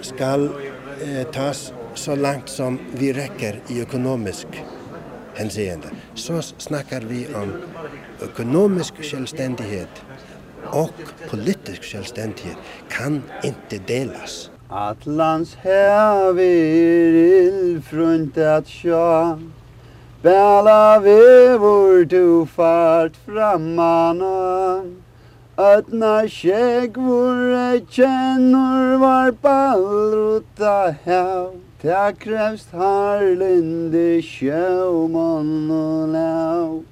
ska 0.00 0.24
eh, 0.24 1.26
tas 1.32 1.72
så 1.94 2.16
långt 2.16 2.48
som 2.48 2.78
vi 2.92 3.12
räcker 3.12 3.60
i 3.68 3.80
ekonomisk 3.80 4.46
hänseende. 5.34 5.86
Så 6.14 6.42
snackar 6.42 7.00
vi 7.00 7.26
om 7.34 7.52
ekonomisk 8.22 8.94
självständighet 9.04 10.02
och 10.64 10.92
politisk 11.30 11.82
självständighet 11.82 12.56
kan 12.88 13.22
inte 13.44 13.78
delas. 13.78 14.50
Atlands 14.68 15.56
hav 15.56 16.40
er 16.40 17.14
illfrunt 17.14 18.38
att 18.38 18.68
sjå 18.68 19.38
Bäla 20.22 21.00
vevor 21.00 22.04
du 22.04 22.46
fart 22.46 23.12
frammanan 23.26 25.02
Ötna 25.60 26.28
skägg 26.28 26.96
vore 26.96 27.80
kännor 27.90 28.98
var 28.98 29.32
ballrota 29.32 30.94
hav 31.04 31.60
Ta 31.82 32.12
krävst 32.12 32.72
harlinde 32.72 34.22
sjöman 34.22 35.70
och 35.70 36.84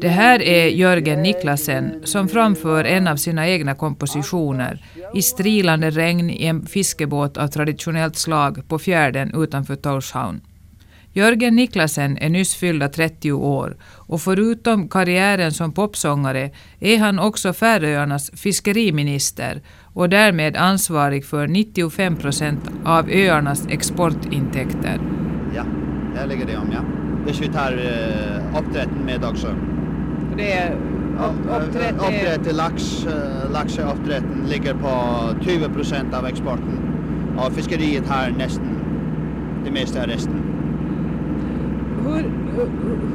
Det 0.00 0.08
här 0.08 0.42
är 0.42 0.66
Jörgen 0.66 1.22
Niklasen 1.22 2.00
som 2.04 2.28
framför 2.28 2.84
en 2.84 3.08
av 3.08 3.16
sina 3.16 3.48
egna 3.48 3.74
kompositioner 3.74 4.84
i 5.14 5.22
strilande 5.22 5.90
regn 5.90 6.30
i 6.30 6.46
en 6.46 6.66
fiskebåt 6.66 7.36
av 7.36 7.48
traditionellt 7.48 8.16
slag 8.16 8.68
på 8.68 8.78
fjärden 8.78 9.42
utanför 9.42 9.76
Torshavn. 9.76 10.40
Jörgen 11.16 11.56
Niklasen 11.56 12.18
är 12.18 12.28
nyss 12.28 12.54
fyllda 12.54 12.88
30 12.88 13.32
år 13.32 13.76
och 13.96 14.20
förutom 14.20 14.88
karriären 14.88 15.52
som 15.52 15.72
popsångare 15.72 16.50
är 16.80 16.98
han 16.98 17.18
också 17.18 17.52
Färöarnas 17.52 18.30
fiskeriminister 18.30 19.62
och 19.94 20.08
därmed 20.08 20.56
ansvarig 20.56 21.26
för 21.26 21.46
95 21.46 22.16
procent 22.16 22.60
av 22.84 23.10
öarnas 23.10 23.66
exportintäkter. 23.70 25.00
Ja, 25.54 25.64
det 26.14 26.26
ligger 26.26 26.46
det 26.46 26.56
om 26.56 26.72
ja. 26.72 26.80
Hvis 27.26 27.40
vi 27.40 27.48
tar 27.48 27.72
uppdrätten 28.58 28.98
med 29.04 29.24
också. 29.24 29.54
Det 30.36 30.52
är 30.52 30.76
uppdrätt 31.60 31.94
är... 31.94 31.94
Uppdrätt 31.94 32.44
till 32.44 32.56
lax, 32.56 33.06
uh, 33.06 33.52
laxeuppdrätten 33.52 34.46
ligger 34.48 34.74
på 34.74 35.44
20 35.44 35.68
procent 35.68 36.14
av 36.14 36.26
exporten. 36.26 36.80
Och 37.36 37.52
fiskeriet 37.52 38.08
har 38.08 38.30
nästan 38.30 38.80
det 39.64 39.70
mesta 39.70 40.02
av 40.02 40.06
resten. 40.06 40.55
Hur, 42.06 42.30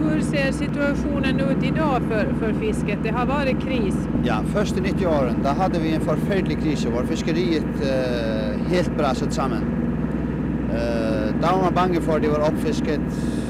hur 0.03 0.21
ser 0.21 0.51
situationen 0.51 1.39
ut 1.39 1.63
idag 1.63 2.01
för, 2.09 2.33
för 2.39 2.53
fisket? 2.53 2.99
Det 3.03 3.09
har 3.09 3.25
varit 3.25 3.61
kris. 3.61 3.95
Ja, 4.23 4.43
först 4.53 4.77
i 4.77 4.81
90-åren 4.81 5.35
då 5.43 5.49
hade 5.49 5.79
vi 5.79 5.95
en 5.95 6.01
förfärlig 6.01 6.63
kris 6.63 6.85
och 6.85 6.91
var 6.91 7.03
fiskeriet 7.03 7.63
eh, 7.81 8.71
helt 8.71 8.97
brasat 8.97 9.33
samman. 9.33 9.63
Eh, 10.73 11.35
då 11.41 11.47
var 11.47 11.61
man 11.63 11.73
bange 11.73 12.01
för 12.01 12.15
att 12.15 12.21
det 12.21 12.27
var 12.27 12.51
uppfisket 12.51 12.99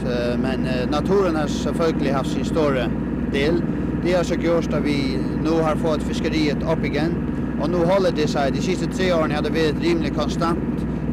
eh, 0.05 0.39
men 0.41 0.65
eh, 0.65 0.89
naturen 0.89 1.35
har 1.35 1.73
självklart 1.73 2.13
haft 2.13 2.31
sin 2.31 2.45
stora 2.45 2.87
del. 3.31 3.63
Det 4.03 4.13
har 4.13 4.23
så 4.23 4.33
gjort 4.33 4.73
att 4.73 4.83
vi 4.83 5.19
nu 5.43 5.49
har 5.49 5.75
fått 5.75 6.03
fiskeriet 6.03 6.57
upp 6.73 6.85
igen 6.85 7.15
och 7.61 7.69
nu 7.69 7.77
håller 7.77 8.11
det 8.15 8.27
sig. 8.27 8.51
De 8.51 8.61
sista 8.61 8.85
tre 8.91 9.13
åren 9.13 9.31
har 9.31 9.41
det 9.41 9.49
varit 9.49 9.83
rimligt 9.83 10.17
konstant 10.17 10.59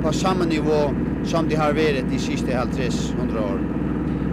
på 0.02 0.12
samma 0.12 0.44
nivå 0.44 0.90
som 1.24 1.48
det 1.48 1.56
har 1.56 1.72
varit 1.72 2.10
de 2.10 2.18
sista 2.18 2.50
50-100 2.50 3.52
åren. 3.52 3.77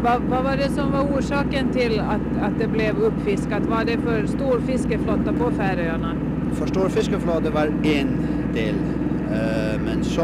Vad, 0.06 0.22
vad 0.22 0.44
var 0.44 0.58
det 0.58 0.70
som 0.70 0.92
var 0.92 1.02
orsaken 1.02 1.72
till 1.72 2.00
att, 2.00 2.42
att 2.42 2.60
det 2.60 2.68
blev 2.68 2.98
uppfiskat? 2.98 3.66
Var 3.66 3.86
det 3.86 3.98
för 3.98 4.26
stor 4.26 4.60
fiskeflotta 4.60 5.34
på 5.34 5.52
Färöarna? 5.52 6.16
För 6.54 6.68
stor 6.68 6.90
fiskeflotta 6.90 7.50
var 7.50 7.68
en 7.68 8.28
del. 8.54 8.76
Uh, 8.76 9.82
men 9.86 10.04
så 10.04 10.24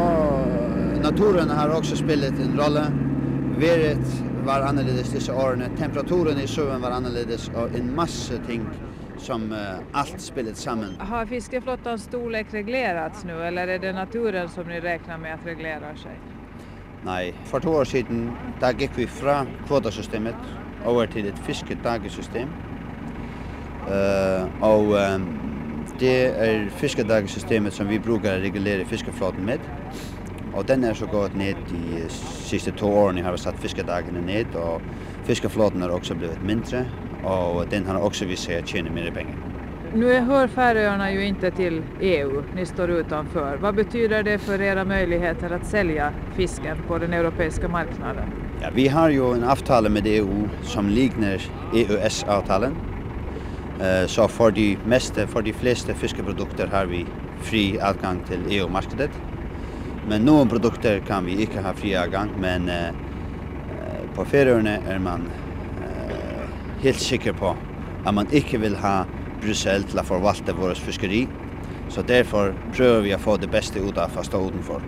naturen 1.02 1.50
har 1.50 1.76
också 1.78 1.96
spelat 1.96 2.30
en 2.30 2.58
roll. 2.58 2.78
Vädret 3.58 4.22
var 4.44 4.60
annorlunda 4.60 5.02
dessa 5.14 5.34
åren. 5.34 5.62
Temperaturen 5.78 6.38
i 6.38 6.46
sjön 6.46 6.80
var 6.80 6.90
annorlunda 6.90 7.34
och 7.54 7.78
en 7.78 7.94
massa 7.94 8.34
ting 8.46 8.66
som 9.18 9.52
uh, 9.52 9.58
allt 9.92 10.20
spelat 10.20 10.56
samman. 10.56 10.96
Har 10.98 11.26
fiskeflottans 11.26 12.02
storlek 12.02 12.46
reglerats 12.50 13.24
nu 13.24 13.42
eller 13.42 13.68
är 13.68 13.78
det 13.78 13.92
naturen 13.92 14.48
som 14.48 14.64
ni 14.68 14.80
räknar 14.80 15.18
med 15.18 15.34
att 15.34 15.46
reglera 15.46 15.96
sig? 15.96 16.20
Nei, 17.02 17.32
for 17.44 17.58
to 17.58 17.72
år 17.74 17.88
siden 17.90 18.28
da 18.60 18.70
gikk 18.78 18.94
vi 18.96 19.08
fra 19.10 19.40
kvotasystemet 19.66 20.36
over 20.86 21.06
til 21.10 21.26
et 21.26 21.38
fiskedagesystem. 21.46 22.50
Uh, 23.82 24.46
og 24.62 24.92
um, 24.94 25.24
det 25.98 26.14
er 26.38 26.68
fiskedagesystemet 26.78 27.74
som 27.74 27.90
vi 27.90 27.98
bruker 27.98 28.36
å 28.36 28.42
regulere 28.44 28.86
fiskeflåten 28.86 29.42
med. 29.46 29.66
Og 30.54 30.68
den 30.68 30.84
er 30.84 30.94
så 30.94 31.08
gått 31.10 31.34
ned 31.34 31.58
de 31.72 32.06
siste 32.12 32.70
to 32.78 32.90
årene 32.92 33.24
har 33.24 33.34
vi 33.34 33.42
satt 33.42 33.58
fiskedagene 33.58 34.22
ned, 34.22 34.54
og 34.54 34.84
fiskeflåten 35.26 35.82
har 35.82 35.90
også 35.90 36.14
blivit 36.14 36.44
mindre, 36.46 36.84
og 37.24 37.64
den 37.70 37.88
har 37.88 37.98
også 37.98 38.28
vist 38.30 38.46
seg 38.46 38.62
å 38.62 38.68
tjene 38.68 38.94
mer 38.94 39.10
penger. 39.16 39.51
Nu 39.94 40.20
hör 40.20 40.48
Färöarna 40.48 41.12
ju 41.12 41.24
inte 41.24 41.50
till 41.50 41.82
EU, 42.00 42.42
ni 42.54 42.66
står 42.66 42.90
utanför. 42.90 43.56
Vad 43.56 43.74
betyder 43.74 44.22
det 44.22 44.38
för 44.38 44.60
era 44.60 44.84
möjligheter 44.84 45.50
att 45.50 45.66
sälja 45.66 46.12
fisken 46.36 46.76
på 46.88 46.98
den 46.98 47.12
europeiska 47.12 47.68
marknaden? 47.68 48.24
Ja, 48.60 48.68
vi 48.74 48.88
har 48.88 49.10
ju 49.10 49.34
en 49.34 49.44
avtal 49.44 49.88
med 49.88 50.06
EU 50.06 50.48
som 50.62 50.88
liknar 50.88 51.40
EUS-avtalen. 51.74 52.72
Eh, 53.80 54.06
så 54.06 54.28
för 54.28 54.50
de, 54.50 54.78
mesta, 54.86 55.26
för 55.26 55.42
de 55.42 55.52
flesta 55.52 55.94
fiskeprodukter 55.94 56.66
har 56.66 56.86
vi 56.86 57.06
fri 57.40 57.80
avgång 57.80 58.20
till 58.28 58.40
EU-marknaden. 58.48 59.08
Men 60.08 60.22
några 60.22 60.46
produkter 60.46 60.98
kan 60.98 61.24
vi 61.24 61.42
inte 61.42 61.60
ha 61.60 61.72
fri 61.72 61.96
avgång 61.96 62.28
men 62.40 62.68
eh, 62.68 62.88
eh, 62.88 62.92
på 64.14 64.24
Färöarna 64.24 64.76
är 64.88 64.98
man 64.98 65.20
helt 66.82 67.00
säker 67.00 67.32
på 67.32 67.56
att 68.04 68.14
man 68.14 68.26
inte 68.32 68.58
vill 68.58 68.76
ha 68.76 69.04
Bryssel 69.42 69.84
til 69.84 70.00
å 70.00 70.06
forvalte 70.06 70.54
vårt 70.56 70.78
fiskeri. 70.78 71.26
Så 71.88 72.02
derfor 72.02 72.54
prøver 72.72 73.00
vi 73.04 73.14
å 73.14 73.20
få 73.20 73.36
det 73.36 73.50
bästa 73.52 73.78
ut 73.78 73.98
av 73.98 74.10
att 74.18 74.26
stå 74.26 74.48
utanför. 74.48 74.82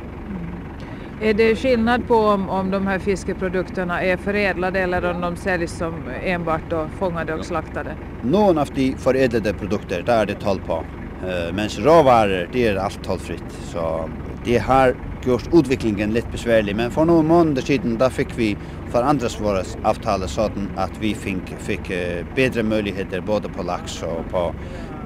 Är 1.20 1.34
det 1.34 1.56
skillnad 1.56 2.08
på 2.08 2.16
om, 2.16 2.48
om 2.48 2.70
de 2.70 2.86
här 2.86 2.98
fiskeprodukterna 2.98 4.02
är 4.02 4.16
förädlade 4.16 4.80
eller 4.80 5.10
om 5.10 5.20
de 5.20 5.36
säljs 5.36 5.78
som 5.78 5.94
enbart 6.24 6.70
då 6.70 6.88
fångade 6.98 7.34
och 7.34 7.44
slaktade? 7.44 7.94
Någon 8.22 8.58
av 8.58 8.68
de 8.74 8.94
förädlade 8.98 9.54
produkter, 9.54 10.02
där 10.02 10.22
är 10.22 10.26
det 10.26 10.34
toll 10.34 10.60
på. 10.66 10.74
Uh, 10.74 11.54
Medan 11.54 11.68
råvaror, 11.68 12.48
det 12.52 12.66
är 12.66 12.76
allt 12.76 13.04
tollfritt. 13.04 13.44
Så 13.72 14.10
det 14.44 14.58
har 14.58 14.94
gjort 15.24 15.48
utvecklingen 15.52 16.12
lite 16.12 16.28
besvärlig. 16.32 16.76
Men 16.76 16.90
för 16.90 17.04
några 17.04 17.22
månader 17.22 17.62
sedan 17.62 17.98
där 17.98 18.10
fick 18.10 18.38
vi 18.38 18.56
för 18.94 19.02
andras 19.02 19.40
våra 19.40 19.62
avtal 19.82 20.28
så 20.28 20.50
att 20.76 20.98
vi 21.00 21.14
fick, 21.14 21.48
fick 21.58 21.90
uh, 21.90 22.26
bättre 22.36 22.62
möjligheter 22.62 23.20
både 23.20 23.48
på 23.48 23.62
lax 23.62 24.02
och 24.02 24.30
på 24.30 24.54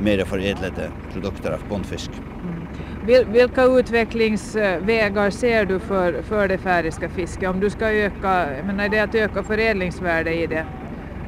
mer 0.01 0.25
förädlade 0.25 0.91
produkter 1.13 1.51
av 1.51 1.61
bondfisk. 1.69 2.11
Mm. 2.43 3.33
Vilka 3.33 3.65
utvecklingsvägar 3.65 5.31
ser 5.31 5.65
du 5.65 5.79
för, 5.79 6.23
för 6.23 6.49
det 6.49 6.59
färdiska 6.59 7.09
fisket? 7.09 7.49
Om 7.49 7.61
du 7.61 7.71
ska 7.71 7.91
öka, 7.91 8.47
men 8.67 8.81
är 8.81 8.89
det 8.89 9.01
att 9.01 9.15
öka 9.15 9.43
förädlingsvärde 9.43 10.35
i 10.35 10.47
det 10.47 10.67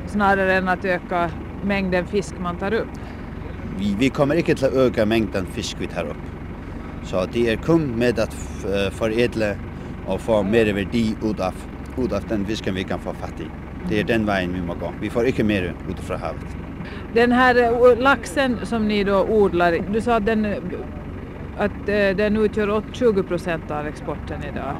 snarare 0.07 0.55
än 0.55 0.69
att 0.69 0.85
öka 0.85 1.31
mängden 1.65 2.07
fisk 2.07 2.35
man 2.41 2.57
tar 2.59 2.75
upp? 2.75 2.89
Vi, 3.79 3.97
vi 3.99 4.11
kommer 4.11 4.35
inte 4.35 4.67
att 4.67 4.75
öka 4.75 5.07
mängden 5.07 5.47
fisk 5.47 5.77
vi 5.81 5.87
tar 5.87 6.05
upp. 6.05 6.25
Så 7.05 7.27
det 7.33 7.53
är 7.53 7.57
kun 7.57 7.99
med 7.99 8.19
att 8.19 8.37
eh, 8.65 8.91
förädla 8.91 9.55
och 10.07 10.21
få 10.21 10.43
mer 10.43 10.73
värde 10.73 10.99
ut 11.23 11.41
av, 11.41 11.55
ut 11.99 12.13
av 12.13 12.25
den 12.29 12.47
fisken 12.47 12.75
vi 12.75 12.85
kan 12.85 12.99
få 12.99 13.13
fatt 13.13 13.41
i. 13.41 13.47
Det 13.89 14.01
är 14.01 14.05
den 14.05 14.27
vägen 14.27 14.53
vi 14.53 14.63
måste 14.63 14.81
gå. 14.81 14.93
Vi 15.01 15.11
får 15.11 15.27
inte 15.27 15.45
mer 15.45 15.75
utifrån 15.91 16.21
havet. 16.21 16.57
Den 17.15 17.33
här 17.33 17.63
eh, 17.63 17.99
laxen 17.99 18.67
som 18.67 18.89
ni 18.89 19.05
då 19.05 19.25
odlar, 19.25 19.79
du 19.93 20.01
sa 20.01 20.15
att 20.17 20.27
den, 20.27 20.47
att 21.59 21.89
eh, 21.89 22.17
den 22.17 22.37
utgör 22.37 22.83
20 22.93 23.23
procent 23.23 23.71
av 23.71 23.87
exporten 23.87 24.45
idag. 24.53 24.77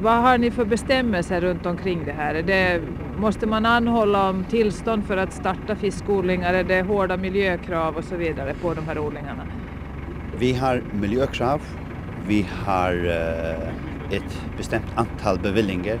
Vad 0.00 0.22
har 0.22 0.38
ni 0.38 0.50
för 0.50 0.64
bestämmelser 0.64 1.40
runt 1.40 1.66
omkring 1.66 2.04
det 2.04 2.12
här? 2.12 2.34
Det, 2.34 2.80
måste 3.18 3.46
man 3.46 3.66
anhålla 3.66 4.30
om 4.30 4.44
tillstånd 4.44 5.04
för 5.04 5.16
att 5.16 5.32
starta 5.32 5.76
fiskodlingar? 5.76 6.54
Är 6.54 6.64
det 6.64 6.82
hårda 6.82 7.16
miljökrav 7.16 7.96
och 7.96 8.04
så 8.04 8.16
vidare 8.16 8.54
på 8.62 8.74
de 8.74 8.86
här 8.86 8.98
odlingarna? 8.98 9.42
Vi 10.38 10.52
har 10.52 10.82
miljökrav. 10.92 11.62
Vi 12.26 12.46
har 12.64 12.94
uh, 12.94 14.16
ett 14.16 14.42
bestämt 14.56 14.86
antal 14.94 15.38
bevillingar 15.38 15.98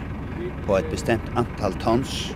på 0.66 0.78
ett 0.78 0.90
bestämt 0.90 1.22
antal 1.34 1.72
tons 1.72 2.34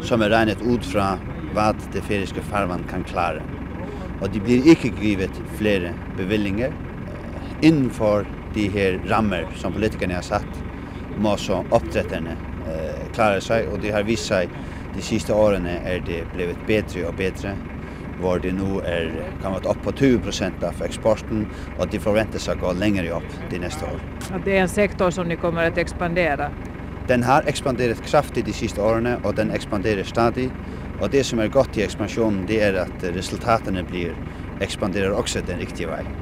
som 0.00 0.22
är 0.22 0.30
räknat 0.30 0.62
ut 0.62 0.86
från 0.86 1.18
vad 1.54 1.76
det 1.92 2.00
feriska 2.00 2.42
farvan 2.42 2.84
kan 2.90 3.04
klara. 3.04 3.42
Och 4.20 4.30
det 4.30 4.40
blir 4.40 4.68
inte 4.68 5.06
givet 5.06 5.42
fler 5.54 5.92
bevillingar 6.16 6.68
uh, 6.68 6.74
eh, 7.60 7.68
inför 7.68 8.26
de 8.54 8.68
här 8.68 9.00
rammer 9.06 9.46
som 9.56 9.72
politikerna 9.72 10.14
har 10.14 10.22
satt 10.22 10.64
må 11.18 11.36
så 11.36 11.64
uppdrättarna 11.70 12.30
eh, 12.30 13.12
klara 13.14 13.40
sig 13.40 13.66
och 13.68 13.78
det 13.78 13.90
har 13.90 14.02
visat 14.02 14.26
sig 14.26 14.48
de 14.96 15.02
sista 15.02 15.34
åren 15.34 15.66
är 15.66 16.02
det 16.06 16.32
blivit 16.34 16.66
bättre 16.66 17.06
och 17.06 17.14
bättre 17.14 17.56
var 18.22 18.38
det 18.38 18.52
nu 18.52 18.80
är 18.80 19.12
kan 19.42 19.52
vara 19.52 19.70
upp 19.70 19.82
på 19.82 19.92
20 19.92 20.18
procent 20.18 20.62
av 20.62 20.82
exporten 20.82 21.46
och 21.78 21.88
det 21.90 21.98
förväntas 21.98 22.48
att 22.48 22.60
gå 22.60 22.72
längre 22.72 23.10
upp 23.10 23.50
de 23.50 23.58
nästa 23.58 23.86
år. 23.86 24.00
Att 24.32 24.44
det 24.44 24.56
är 24.56 24.62
en 24.62 24.68
sektor 24.68 25.10
som 25.10 25.28
ni 25.28 25.36
kommer 25.36 25.68
att 25.68 25.78
expandera? 25.78 26.50
Den 27.10 27.22
har 27.22 27.42
expanderat 27.46 28.02
kraftigt 28.02 28.46
de 28.46 28.52
sista 28.52 28.84
åren 28.84 29.16
och 29.22 29.34
den 29.34 29.50
expanderar 29.50 30.02
stadigt. 30.02 30.52
Och 31.00 31.10
det 31.10 31.24
som 31.24 31.38
är 31.38 31.48
gott 31.48 31.78
i 31.78 31.82
expansionen 31.82 32.44
det 32.46 32.60
är 32.60 32.74
att 32.74 33.04
resultaten 33.04 33.86
blir 33.90 34.14
expanderar 34.60 35.10
också 35.10 35.38
den 35.46 35.58
riktiga 35.58 35.88
vägen. 35.88 36.12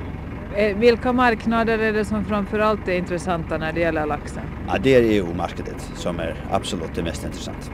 Eh, 0.56 0.76
vilka 0.76 1.12
marknader 1.12 1.78
är 1.78 1.92
det 1.92 2.04
som 2.04 2.24
framförallt 2.24 2.88
är 2.88 2.92
intressanta 2.92 3.58
när 3.58 3.72
det 3.72 3.80
gäller 3.80 4.06
laxen? 4.06 4.42
Ja, 4.68 4.78
det 4.82 4.94
är 4.94 5.02
EU-marknaden 5.02 5.74
som 5.94 6.20
är 6.20 6.34
absolut 6.50 6.94
det 6.94 7.02
mest 7.02 7.24
intressanta. 7.24 7.72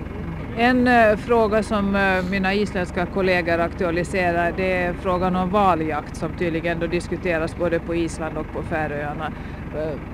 En 0.57 0.89
uh, 0.89 1.17
fråga 1.17 1.63
som 1.63 1.97
uh, 1.97 2.31
mina 2.31 2.55
isländska 2.55 3.07
kollegor 3.07 3.59
aktualiserar 3.59 4.53
det 4.57 4.73
är 4.73 4.93
frågan 4.93 5.37
om 5.37 5.51
valjakt 5.51 6.17
som 6.17 6.33
tydligen 6.39 6.79
då 6.79 6.87
diskuteras 6.87 7.57
både 7.57 7.81
på 7.81 7.95
Island 7.95 8.39
och 8.39 8.53
på 8.53 8.63
Färöarna. 8.63 9.33
Uh, 9.77 10.14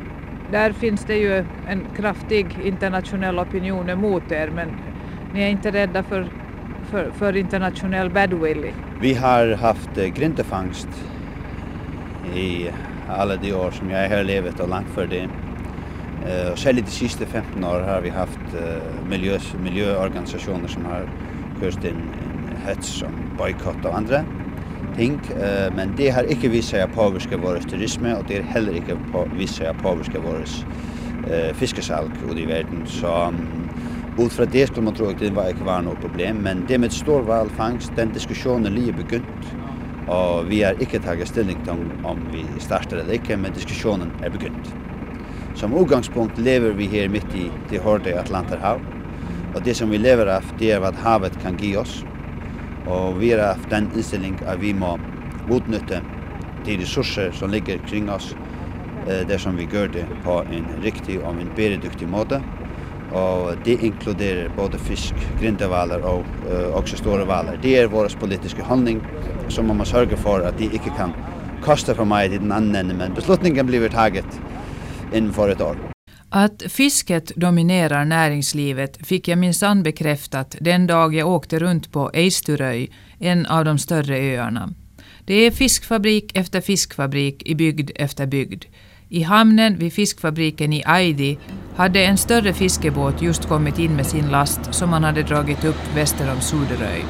där 0.53 0.73
finns 0.73 1.05
det 1.05 1.17
ju 1.17 1.45
en 1.69 1.87
kraftig 1.97 2.47
internationell 2.65 3.39
opinion 3.39 3.89
emot 3.89 4.33
er 4.33 4.51
men 4.55 4.69
ni 5.35 5.43
är 5.43 5.49
inte 5.49 5.71
rädda 5.71 6.03
för, 6.03 6.27
för, 6.91 7.11
för 7.11 7.37
internationell 7.37 8.11
badwill? 8.11 8.73
Vi 9.01 9.15
har 9.15 9.57
haft 9.57 9.99
uh, 9.99 10.05
i 12.35 12.71
alla 13.09 13.37
de 13.37 13.53
år 13.53 13.71
som 13.71 13.91
jag 13.91 14.11
har 14.11 14.25
levt 14.25 14.61
och 14.61 14.69
långt 14.69 14.89
för 14.95 15.07
det. 15.07 15.29
Eh, 16.27 16.53
och 16.53 16.59
särskilt 16.59 16.87
de 16.87 16.93
sista 16.93 17.27
15 17.27 17.65
åren 17.65 17.89
har 17.89 18.01
vi 18.01 18.11
haft 18.11 18.55
eh, 18.55 19.09
miljö, 19.09 19.39
miljöorganisationer 19.65 20.69
som 20.69 20.85
har 20.85 21.09
kört 21.61 21.85
en, 21.85 21.91
en 21.91 22.67
hets 22.67 22.89
som 22.89 23.09
bojkott 23.39 23.85
och 23.85 23.97
andra 23.97 24.25
ting, 24.97 25.19
men 25.77 25.95
det 25.99 26.11
har 26.15 26.29
ikke 26.31 26.51
vist 26.53 26.75
seg 26.75 26.87
å 26.87 26.93
påvirke 26.95 27.39
vår 27.41 27.63
turisme, 27.71 28.15
og 28.17 28.27
det 28.29 28.41
har 28.41 28.53
heller 28.57 28.79
ikke 28.81 28.97
på, 29.13 29.25
vist 29.39 29.61
seg 29.61 29.73
å 29.73 29.79
påvirke 29.81 30.23
vår 30.23 30.43
eh, 31.29 31.51
fiskesalg 31.57 32.17
ut 32.25 32.39
i 32.39 32.47
verden. 32.49 32.85
Så 32.89 33.13
ut 34.19 34.35
fra 34.35 34.45
det 34.45 34.67
skulle 34.69 34.89
man 34.89 34.97
tro 34.99 35.11
at 35.11 35.21
det 35.23 35.33
var 35.37 35.53
ikke 35.53 35.69
var 35.69 35.85
noe 35.87 35.99
problem, 36.01 36.43
men 36.47 36.65
det 36.69 36.81
med 36.83 36.95
stor 36.95 37.25
valfangst, 37.29 37.95
den 37.97 38.13
diskusjonen 38.17 38.75
lige 38.75 38.97
begynt, 39.01 39.51
og 40.11 40.49
vi 40.51 40.63
har 40.65 40.79
ikke 40.83 41.01
taget 41.05 41.31
stilling 41.31 41.61
til 41.65 41.85
om 42.09 42.23
vi 42.33 42.45
starter 42.61 43.01
eller 43.01 43.21
ikke, 43.21 43.39
men 43.39 43.55
diskusjonen 43.55 44.11
er 44.25 44.33
begynt. 44.35 44.73
Som 45.59 45.75
utgangspunkt 45.77 46.39
lever 46.39 46.75
vi 46.79 46.89
her 46.91 47.11
midt 47.13 47.35
i 47.37 47.49
det 47.71 47.83
hårde 47.85 48.17
Atlanterhav, 48.19 48.83
og 49.55 49.65
det 49.67 49.75
som 49.77 49.91
vi 49.91 49.99
lever 49.99 50.31
av, 50.31 50.47
det 50.59 50.73
er 50.75 50.83
hva 50.83 50.93
havet 51.05 51.37
kan 51.43 51.57
gi 51.59 51.75
oss, 51.79 52.01
Og 52.91 53.21
vi 53.21 53.31
har 53.31 53.43
av 53.53 53.67
den 53.71 53.89
innstilling 53.95 54.39
at 54.51 54.59
vi 54.61 54.73
må 54.75 54.97
utnytte 55.51 56.03
de 56.67 56.77
ressurser 56.81 57.31
som 57.33 57.51
ligger 57.51 57.79
kring 57.89 58.11
oss, 58.11 58.35
eh, 59.07 59.23
det 59.27 59.39
som 59.41 59.57
vi 59.57 59.67
gjør 59.67 59.93
det 59.95 60.07
på 60.25 60.41
en 60.43 60.67
riktig 60.83 61.21
og 61.21 61.41
en 61.41 61.53
beredyktig 61.57 62.09
måte. 62.09 62.43
Og 63.11 63.57
det 63.65 63.81
inkluderer 63.83 64.51
både 64.57 64.79
fisk, 64.79 65.15
grindevaler 65.41 66.03
og 66.07 66.27
eh, 66.47 66.71
også 66.75 67.01
store 67.01 67.27
valer. 67.27 67.59
Det 67.63 67.77
er 67.79 67.91
vår 67.91 68.11
politiske 68.21 68.67
handling 68.67 69.01
som 69.49 69.67
man 69.67 69.81
må 69.81 69.85
sørge 69.85 70.17
for 70.17 70.47
at 70.47 70.59
de 70.59 70.71
ikke 70.71 70.95
kan 70.99 71.15
koste 71.65 71.95
for 71.95 72.09
meg 72.09 72.33
i 72.33 72.39
den 72.39 72.53
andre 72.53 72.81
enden, 72.81 72.99
men 72.99 73.15
beslutningen 73.15 73.67
blir 73.67 73.89
taget 73.89 74.41
innenfor 75.13 75.51
et 75.51 75.61
år. 75.61 76.00
Att 76.33 76.63
fisket 76.69 77.33
dominerar 77.37 78.05
näringslivet 78.05 79.07
fick 79.07 79.29
jag 79.29 79.39
minsann 79.39 79.83
bekräftat 79.83 80.57
den 80.61 80.87
dag 80.87 81.15
jag 81.15 81.29
åkte 81.29 81.59
runt 81.59 81.93
på 81.93 82.11
Eisturöy, 82.15 82.89
en 83.19 83.47
av 83.47 83.65
de 83.65 83.79
större 83.79 84.19
öarna. 84.19 84.75
Det 85.25 85.35
är 85.35 85.51
fiskfabrik 85.51 86.37
efter 86.37 86.61
fiskfabrik 86.61 87.43
i 87.47 87.55
bygd 87.55 87.91
efter 87.95 88.27
bygd. 88.27 88.65
I 89.09 89.23
hamnen 89.23 89.79
vid 89.79 89.93
fiskfabriken 89.93 90.73
i 90.73 90.83
Aidi 90.87 91.39
hade 91.77 92.05
en 92.05 92.19
större 92.19 92.53
fiskebåt 92.53 93.23
just 93.23 93.49
kommit 93.49 93.79
in 93.79 93.97
med 93.97 94.07
sin 94.07 94.29
last 94.29 94.75
som 94.75 94.91
man 94.91 95.05
hade 95.05 95.23
dragit 95.23 95.65
upp 95.65 95.97
väster 95.97 96.33
om 96.33 96.41
Suderöy. 96.41 97.03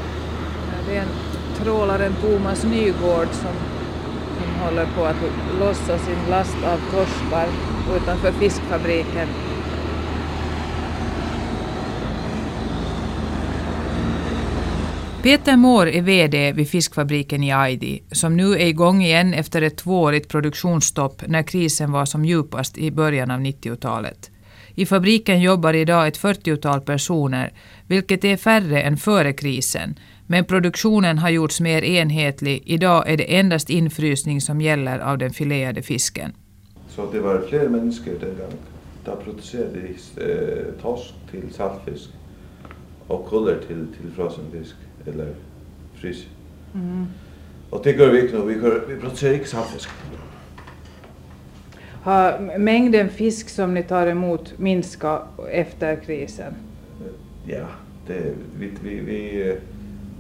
Det 0.89 0.97
är 0.97 1.03
en 1.03 1.09
trålaren 1.65 2.13
Thomas 2.23 2.65
Nygård 2.65 3.29
som 3.33 3.80
håller 4.65 4.87
på 4.87 5.05
att 5.05 5.17
lossa 5.59 5.99
sin 5.99 6.31
last 6.31 6.57
av 6.65 6.79
korsbar 6.91 7.49
utanför 7.97 8.33
fiskfabriken. 8.33 9.29
Peter 15.23 15.57
Mår 15.57 15.89
är 15.89 16.03
VD 16.03 16.53
vid 16.53 16.69
fiskfabriken 16.69 17.45
i 17.45 17.53
Aidi, 17.53 18.03
som 18.13 18.37
nu 18.37 18.53
är 18.53 18.67
igång 18.67 19.03
igen 19.03 19.35
efter 19.35 19.63
ett 19.63 19.77
tvåårigt 19.77 20.29
produktionsstopp 20.29 21.23
när 21.27 21.43
krisen 21.43 21.93
var 21.93 22.05
som 22.05 22.25
djupast 22.25 22.79
i 22.79 22.91
början 22.91 23.31
av 23.31 23.41
90-talet. 23.41 24.31
I 24.75 24.87
fabriken 24.87 25.41
jobbar 25.41 25.75
idag 25.75 26.09
ett 26.09 26.19
40-tal 26.19 26.81
personer, 26.81 27.53
vilket 27.87 28.25
är 28.25 28.37
färre 28.37 28.83
än 28.83 28.97
före 28.97 29.33
krisen, 29.33 29.99
men 30.31 30.45
produktionen 30.45 31.19
har 31.19 31.31
gjorts 31.31 31.61
mer 31.61 31.85
enhetlig. 31.85 32.63
Idag 32.67 33.11
är 33.11 33.17
det 33.17 33.37
endast 33.37 33.71
infrysning 33.71 34.41
som 34.41 34.61
gäller 34.61 34.99
av 34.99 35.19
den 35.19 35.31
filerade 35.31 35.83
fisken. 35.83 36.33
Så 36.89 37.13
det 37.13 37.21
var 37.21 37.43
flera 37.49 37.69
människor 37.69 38.13
den 38.21 38.37
gången. 38.37 38.57
Då 39.05 39.17
producerade 39.17 39.81
de 40.15 40.23
eh, 40.23 40.83
torsk 40.83 41.15
till 41.31 41.55
saltfisk 41.55 42.11
och 43.07 43.29
kuller 43.29 43.59
till, 43.67 43.87
till 44.01 44.11
frossen 44.17 44.45
fisk 44.53 44.75
eller 45.07 45.35
frys. 45.95 46.27
Mm. 46.75 47.07
Och 47.71 47.81
det 47.85 47.93
gör 47.93 48.11
vi 48.11 48.21
inte 48.21 48.39
nu. 48.39 48.45
Vi, 48.45 48.55
gör, 48.55 48.85
vi 48.89 48.97
producerar 48.97 49.35
inte 49.35 49.49
saltfisk. 49.49 49.89
Har 52.03 52.59
mängden 52.59 53.09
fisk 53.09 53.49
som 53.49 53.75
ni 53.75 53.83
tar 53.83 54.07
emot 54.07 54.59
minskat 54.59 55.23
efter 55.51 55.97
krisen? 55.97 56.55
Ja, 57.47 57.67
det, 58.07 58.35
vi, 58.59 58.71
vi, 58.83 59.01
vi 59.01 59.57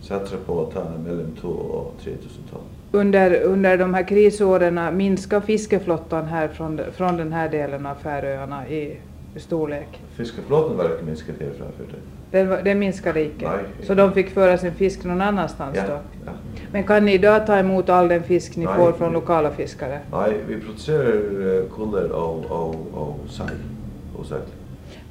eh, 0.00 0.06
satsar 0.06 0.36
på 0.46 0.62
att 0.62 0.74
ta 0.74 0.84
mellan 1.04 1.36
2 1.40 1.48
och 1.48 1.94
3 2.02 2.12
000 2.12 2.20
ton. 2.50 2.60
Under, 2.92 3.42
under 3.42 3.78
de 3.78 3.94
här 3.94 4.08
krisåren 4.08 4.96
minskar 4.96 5.40
fiskeflottan 5.40 6.26
här 6.26 6.48
från, 6.48 6.80
från 6.92 7.16
den 7.16 7.32
här 7.32 7.48
delen 7.48 7.86
av 7.86 7.94
Färöarna 7.94 8.68
i 8.68 8.96
storlek? 9.36 9.88
Fiskeflottan 10.16 10.76
var 10.76 10.84
inte 10.84 11.04
minskat 11.04 11.36
här 11.40 11.50
framför 11.58 11.84
det. 11.84 11.98
Den, 12.30 12.64
den 12.64 12.78
minskade 12.78 13.20
icke? 13.20 13.48
Nej. 13.48 13.64
Så 13.82 13.94
de 13.94 14.12
fick 14.12 14.30
föra 14.30 14.58
sin 14.58 14.74
fisk 14.74 15.04
någon 15.04 15.20
annanstans 15.20 15.76
ja, 15.76 15.82
då? 15.86 15.98
Ja. 16.26 16.32
Men 16.72 16.84
kan 16.84 17.04
ni 17.04 17.12
idag 17.12 17.46
ta 17.46 17.56
emot 17.56 17.88
all 17.88 18.08
den 18.08 18.22
fisk 18.22 18.56
ni 18.56 18.64
Nej. 18.64 18.76
får 18.76 18.92
från 18.92 19.12
lokala 19.12 19.50
fiskare? 19.50 20.00
Nej, 20.12 20.36
vi 20.48 20.60
producerar 20.60 21.12
uh, 21.12 21.64
kuller 21.76 22.12
och, 22.12 22.44
och, 22.50 22.74
och 22.94 23.18
saj. 23.28 23.46
Saj. 24.28 24.38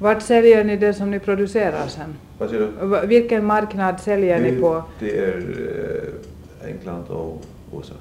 Vart 0.00 0.22
säljer 0.22 0.64
ni 0.64 0.76
det 0.76 0.94
som 0.94 1.10
ni 1.10 1.18
producerar 1.18 1.86
sen? 1.86 2.14
Vad 2.38 2.50
säger 2.50 2.68
du? 2.80 3.06
Vilken 3.06 3.44
marknad 3.44 4.00
säljer 4.00 4.40
det, 4.40 4.50
ni 4.50 4.60
på? 4.60 4.82
Det 4.98 5.18
är 5.18 5.36
uh, 5.36 6.68
England 6.68 7.04
och 7.08 7.42
USA. 7.72 7.94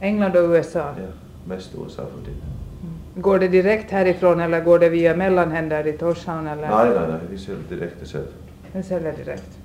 England 0.00 0.36
och 0.36 0.50
USA? 0.50 0.78
Ja, 0.78 1.06
mest 1.48 1.70
USA 1.74 2.02
för 2.02 2.20
tiden. 2.24 2.42
Går 3.14 3.38
det 3.38 3.48
direkt 3.48 3.90
härifrån 3.90 4.40
eller 4.40 4.60
går 4.60 4.78
det 4.78 4.88
via 4.88 5.16
mellanhänder 5.16 5.86
i 5.86 5.92
Torshavn? 5.92 6.46
Eller? 6.46 6.68
Nej, 6.68 6.90
nej, 6.90 7.08
nej, 7.08 7.20
vi 7.30 7.38
säljer 7.38 7.62
direkt 7.68 8.12
själv. 8.12 8.26
Den 8.72 8.84
säljer 8.84 9.14
direkt. 9.24 9.58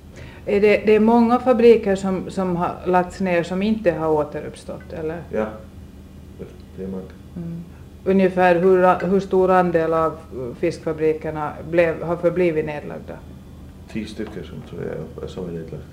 Är 0.46 0.60
det, 0.60 0.82
det 0.86 0.94
är 0.94 1.00
många 1.00 1.38
fabriker 1.38 1.96
som, 1.96 2.30
som 2.30 2.56
har 2.56 2.74
lagts 2.86 3.20
ner 3.20 3.42
som 3.42 3.62
inte 3.62 3.92
har 3.92 4.08
återuppstått, 4.08 4.92
eller? 4.92 5.22
Ja, 5.30 5.46
det 6.76 6.84
är 6.84 6.88
många. 6.88 7.02
Mm. 7.36 7.64
Ungefär 8.08 8.54
hur, 8.54 9.06
hur 9.10 9.20
stor 9.20 9.50
andel 9.50 9.92
av 9.94 10.18
fiskfabrikerna 10.58 11.52
blev, 11.70 12.02
har 12.02 12.16
förblivit 12.16 12.66
nedlagda? 12.66 13.14
Tio 13.92 14.06
stycken 14.06 14.44
som 14.44 14.62
tror 14.70 14.82
jag 15.20 15.30
som 15.30 15.44
är 15.48 15.52
nedlagt. 15.52 15.84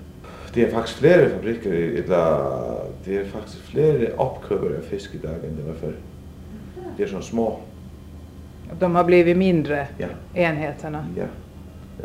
Det 0.54 0.64
är 0.64 0.70
faktiskt 0.70 0.96
flera 0.98 1.28
fabriker, 1.28 1.72
eller 1.72 2.76
det 3.04 3.16
är 3.16 3.24
faktiskt 3.24 3.56
flera 3.58 4.06
uppköpare 4.12 4.78
av 4.78 4.82
fisk 4.90 5.10
idag 5.14 5.32
än 5.32 5.56
det 5.56 5.62
var 5.62 5.74
förr. 5.74 5.94
Det 6.96 7.02
är 7.02 7.06
så 7.06 7.20
små. 7.20 7.58
De 8.78 8.94
har 8.94 9.04
blivit 9.04 9.36
mindre, 9.36 9.86
Ja. 9.98 10.06
enheterna. 10.34 11.06
Ja. 11.16 11.24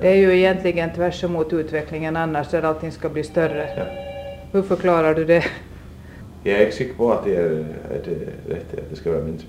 Det 0.02 0.08
är 0.10 0.16
ju 0.16 0.38
egentligen 0.38 0.90
tvärs 0.96 1.24
emot 1.24 1.54
utvecklingen 1.54 2.16
annars 2.16 2.48
där 2.50 2.64
allting 2.64 2.92
ska 2.92 3.10
bli 3.10 3.24
större. 3.24 3.70
Ja. 3.78 3.84
Hur 4.52 4.62
förklarar 4.62 5.16
du 5.16 5.26
det? 5.26 5.44
Jag 6.44 6.60
är 6.60 6.66
inte 6.66 6.78
säker 6.78 6.94
på 6.94 7.12
att 7.14 7.26
det 7.26 7.36
är, 7.36 7.60
att 7.98 8.06
det 8.06 8.12
är 8.12 8.54
rätt 8.56 8.74
att 8.74 8.90
det 8.90 8.96
ska 8.96 9.12
vara 9.12 9.24
mindre. 9.24 9.46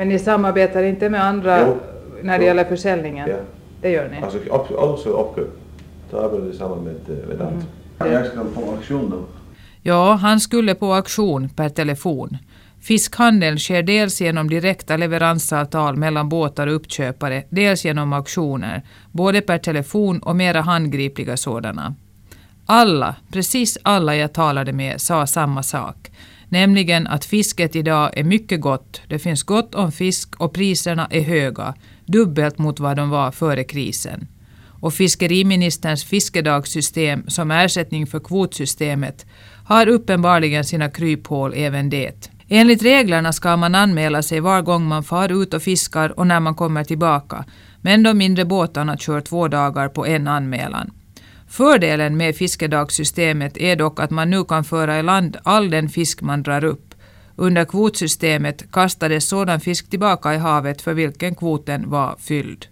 Men 0.00 0.08
ni 0.08 0.18
samarbetar 0.18 0.82
inte 0.82 1.08
med 1.08 1.24
andra 1.24 1.60
Jo. 1.60 1.76
när 2.22 2.38
det 2.38 2.44
Jo. 2.44 2.48
gäller 2.48 2.64
försäljningen? 2.64 3.28
Ja. 3.28 3.36
Det 3.80 3.90
gör 3.90 4.08
ni? 4.08 4.16
Alltså 4.22 4.38
upp, 4.38 4.70
också 4.70 5.08
uppköp. 5.08 5.48
Då 6.10 6.18
arbetar 6.18 6.44
vi 6.46 6.56
samman 6.56 6.78
med, 6.84 6.94
eh, 6.94 7.28
med 7.28 7.40
andra. 7.40 8.16
Jag 8.16 8.26
ska 8.26 8.44
på 8.54 8.70
auktion 8.70 9.10
då. 9.10 9.24
Ja, 9.82 10.12
han 10.12 10.40
skulle 10.40 10.74
på 10.74 10.94
auktion 10.94 11.48
per 11.48 11.68
telefon. 11.68 12.36
Fiskhandeln 12.80 13.58
sker 13.58 13.82
dels 13.82 14.20
genom 14.20 14.48
direkta 14.48 14.96
leveransavtal 14.96 15.96
mellan 15.96 16.28
båtar 16.28 16.66
och 16.66 16.74
uppköpare, 16.74 17.42
dels 17.50 17.84
genom 17.84 18.12
auktioner, 18.12 18.82
både 19.12 19.40
per 19.40 19.58
telefon 19.58 20.18
och 20.18 20.36
mera 20.36 20.60
handgripliga 20.60 21.36
sådana. 21.36 21.94
Alla, 22.66 23.14
precis 23.32 23.78
alla 23.82 24.16
jag 24.16 24.32
talade 24.32 24.72
med 24.72 25.00
sa 25.00 25.26
samma 25.26 25.62
sak, 25.62 26.10
nämligen 26.50 27.06
att 27.06 27.24
fisket 27.24 27.76
idag 27.76 28.18
är 28.18 28.24
mycket 28.24 28.60
gott, 28.60 29.00
det 29.08 29.18
finns 29.18 29.42
gott 29.42 29.74
om 29.74 29.92
fisk 29.92 30.40
och 30.40 30.52
priserna 30.52 31.06
är 31.10 31.20
höga, 31.20 31.74
dubbelt 32.06 32.58
mot 32.58 32.80
vad 32.80 32.96
de 32.96 33.10
var 33.10 33.30
före 33.30 33.64
krisen. 33.64 34.26
Och 34.80 34.94
fiskeriministerns 34.94 36.04
fiskedagssystem 36.04 37.24
som 37.28 37.50
ersättning 37.50 38.06
för 38.06 38.20
kvotsystemet 38.20 39.26
har 39.64 39.86
uppenbarligen 39.86 40.64
sina 40.64 40.90
kryphål 40.90 41.52
även 41.56 41.90
det. 41.90 42.30
Enligt 42.48 42.82
reglerna 42.82 43.32
ska 43.32 43.56
man 43.56 43.74
anmäla 43.74 44.22
sig 44.22 44.40
var 44.40 44.62
gång 44.62 44.84
man 44.84 45.04
far 45.04 45.42
ut 45.42 45.54
och 45.54 45.62
fiskar 45.62 46.18
och 46.18 46.26
när 46.26 46.40
man 46.40 46.54
kommer 46.54 46.84
tillbaka, 46.84 47.44
men 47.80 48.02
de 48.02 48.18
mindre 48.18 48.44
båtarna 48.44 48.96
kör 48.96 49.20
två 49.20 49.48
dagar 49.48 49.88
på 49.88 50.06
en 50.06 50.28
anmälan. 50.28 50.90
Fördelen 51.50 52.16
med 52.16 52.36
fiskedagssystemet 52.36 53.56
är 53.56 53.76
dock 53.76 54.00
att 54.00 54.10
man 54.10 54.30
nu 54.30 54.44
kan 54.44 54.64
föra 54.64 54.98
i 54.98 55.02
land 55.02 55.36
all 55.42 55.70
den 55.70 55.88
fisk 55.88 56.20
man 56.20 56.42
drar 56.42 56.64
upp. 56.64 56.94
Under 57.36 57.64
kvotsystemet 57.64 58.72
kastades 58.72 59.28
sådan 59.28 59.60
fisk 59.60 59.90
tillbaka 59.90 60.34
i 60.34 60.38
havet 60.38 60.82
för 60.82 60.94
vilken 60.94 61.34
kvoten 61.34 61.90
var 61.90 62.16
fylld. 62.18 62.66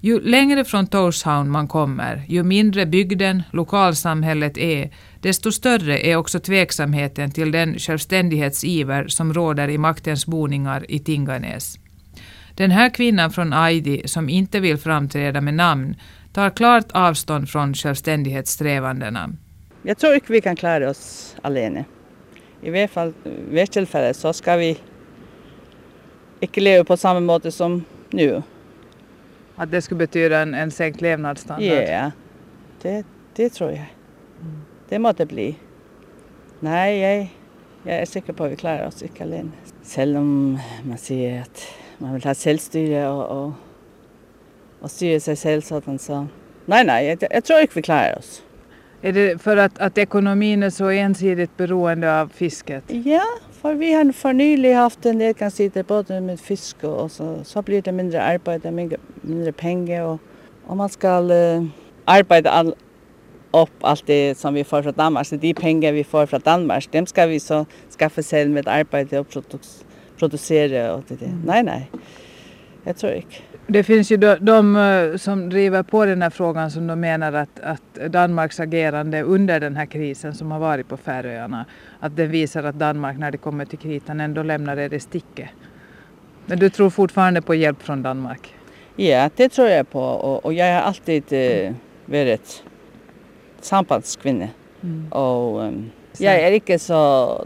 Ju 0.00 0.20
längre 0.20 0.64
från 0.64 0.86
Torshavn 0.86 1.50
man 1.50 1.68
kommer, 1.68 2.24
ju 2.28 2.42
mindre 2.42 2.86
bygden, 2.86 3.42
lokalsamhället 3.50 4.58
är, 4.58 4.90
desto 5.20 5.52
större 5.52 5.98
är 5.98 6.16
också 6.16 6.40
tveksamheten 6.40 7.30
till 7.30 7.52
den 7.52 7.78
självständighetsiver 7.78 9.08
som 9.08 9.34
råder 9.34 9.68
i 9.68 9.78
maktens 9.78 10.26
boningar 10.26 10.90
i 10.90 10.98
Tinganäs. 10.98 11.78
Den 12.54 12.70
här 12.70 12.94
kvinnan 12.94 13.30
från 13.30 13.52
Aidi 13.52 14.02
som 14.04 14.28
inte 14.28 14.60
vill 14.60 14.78
framträda 14.78 15.40
med 15.40 15.54
namn 15.54 15.96
tar 16.32 16.50
klart 16.50 16.92
avstånd 16.92 17.48
från 17.48 17.74
självständighetssträvandena. 17.74 19.30
Jag 19.82 19.98
tror 19.98 20.14
inte 20.14 20.32
vi 20.32 20.40
kan 20.40 20.56
klara 20.56 20.90
oss 20.90 21.36
alene. 21.42 21.84
I 22.62 22.70
hvert 22.70 22.90
fall 22.90 23.12
ved 23.24 23.62
et 23.62 23.72
tilfelle 23.72 24.14
så 24.14 24.32
skal 24.32 24.58
vi 24.58 24.74
ikke 26.40 26.60
leve 26.60 26.84
på 26.84 26.96
samme 26.96 27.20
måte 27.20 27.50
som 27.50 27.84
nu. 28.10 28.42
Att 29.56 29.70
det 29.70 29.82
skulle 29.82 29.98
betyda 29.98 30.40
en, 30.40 30.54
en 30.54 30.70
sänkt 30.70 31.00
levnadsstandard? 31.00 31.88
Ja, 31.88 32.10
det, 32.82 33.04
det 33.36 33.50
tror 33.50 33.70
jag. 33.70 33.86
Det 34.88 34.98
måste 34.98 35.26
bli. 35.26 35.56
Nej, 36.60 36.98
jag, 36.98 37.28
jag 37.82 38.02
är 38.02 38.06
säker 38.06 38.32
på 38.32 38.44
att 38.44 38.52
vi 38.52 38.56
klarar 38.56 38.86
oss 38.86 39.02
inte 39.02 39.22
alene. 39.22 39.50
Selv 39.82 40.16
om 40.16 40.58
man 40.82 40.98
säger 40.98 41.42
att 41.42 41.66
man 41.98 42.14
vill 42.14 42.24
ha 42.24 42.34
selvstyre 42.34 43.08
och, 43.08 43.44
och, 43.44 43.52
och 44.80 44.90
styra 44.90 45.20
sig 45.20 45.36
själv 45.36 45.60
sådan 45.60 45.98
så... 45.98 46.26
Nej, 46.66 46.84
nej, 46.84 47.06
jag, 47.06 47.18
jag 47.30 47.44
tror 47.44 47.60
inte 47.60 47.74
vi 47.74 47.82
klarar 47.82 48.18
oss. 48.18 48.42
Är 49.02 49.12
det 49.12 49.42
för 49.42 49.56
att, 49.56 49.78
att 49.78 49.98
ekonomin 49.98 50.62
är 50.62 50.70
så 50.70 50.88
ensidigt 50.88 51.56
beroende 51.56 52.20
av 52.20 52.28
fisket? 52.28 52.84
Ja, 52.88 53.24
för 53.60 53.74
vi 53.74 53.92
har 53.92 54.12
för 54.12 54.32
nylig 54.32 54.74
haft 54.74 55.06
en 55.06 55.18
nedgångstider 55.18 55.82
både 55.82 56.20
med 56.20 56.40
fisk 56.40 56.84
och, 56.84 57.10
så, 57.10 57.44
så 57.44 57.62
blir 57.62 57.82
det 57.82 57.92
mindre 57.92 58.22
arbete, 58.22 58.70
mindre, 58.70 58.98
mindre 59.20 59.52
pengar 59.52 60.04
och, 60.04 60.20
och 60.66 60.76
man 60.76 60.88
ska 60.88 61.20
uh, 61.20 61.64
arbeta 62.04 62.50
all, 62.50 62.74
upp 63.50 63.70
allt 63.80 64.06
det 64.06 64.38
som 64.38 64.54
vi 64.54 64.64
får 64.64 64.82
från 64.82 64.92
Danmark. 64.92 65.26
Så 65.26 65.36
de 65.36 65.54
pengar 65.54 65.92
vi 65.92 66.04
får 66.04 66.26
från 66.26 66.40
Danmark, 66.40 66.92
dem 66.92 67.06
ska 67.06 67.26
vi 67.26 67.40
så 67.40 67.66
skaffa 67.98 68.22
sig 68.22 68.48
med 68.48 68.68
arbete 68.68 69.18
och 69.18 69.28
produ 69.28 69.58
producera 70.18 70.94
och 70.94 71.02
det, 71.08 71.14
det. 71.14 71.26
Mm. 71.26 71.42
Nej, 71.46 71.62
nej. 71.62 71.90
Jag 72.84 72.96
tror 72.96 73.12
inte. 73.12 73.36
Det 73.72 73.82
finns 73.82 74.12
ju 74.12 74.16
de, 74.16 74.36
de, 74.40 74.76
eh, 74.76 75.16
som 75.16 75.50
driver 75.50 75.82
på 75.82 76.04
den 76.04 76.22
här 76.22 76.30
frågan 76.30 76.70
som 76.70 76.86
de 76.86 77.00
menar 77.00 77.32
att, 77.32 77.60
att 77.60 78.12
Danmarks 78.12 78.60
agerande 78.60 79.22
under 79.22 79.60
den 79.60 79.76
här 79.76 79.86
krisen 79.86 80.34
som 80.34 80.50
har 80.50 80.58
varit 80.58 80.88
på 80.88 80.96
Färöarna, 80.96 81.64
att 82.00 82.16
det 82.16 82.26
visar 82.26 82.64
att 82.64 82.74
Danmark 82.74 83.18
när 83.18 83.30
det 83.30 83.38
kommer 83.38 83.64
till 83.64 83.78
kritan 83.78 84.20
ändå 84.20 84.42
lämnar 84.42 84.76
er 84.76 84.94
i 84.94 85.00
sticket. 85.00 85.48
Men 86.46 86.58
du 86.58 86.70
tror 86.70 86.90
fortfarande 86.90 87.42
på 87.42 87.54
hjälp 87.54 87.82
från 87.82 88.02
Danmark? 88.02 88.54
Ja, 88.96 89.30
det 89.36 89.48
tror 89.48 89.68
jag 89.68 89.90
på 89.90 90.00
och, 90.00 90.44
och 90.44 90.52
jag 90.52 90.74
har 90.74 90.80
alltid 90.80 91.32
uh, 91.32 91.72
varit 92.04 92.62
sambandskvinna. 93.60 94.48
Mm. 94.82 95.12
Och 95.12 95.60
um, 95.60 95.90
jag 96.18 96.40
är 96.40 96.52
inte 96.52 96.78
så 96.78 97.44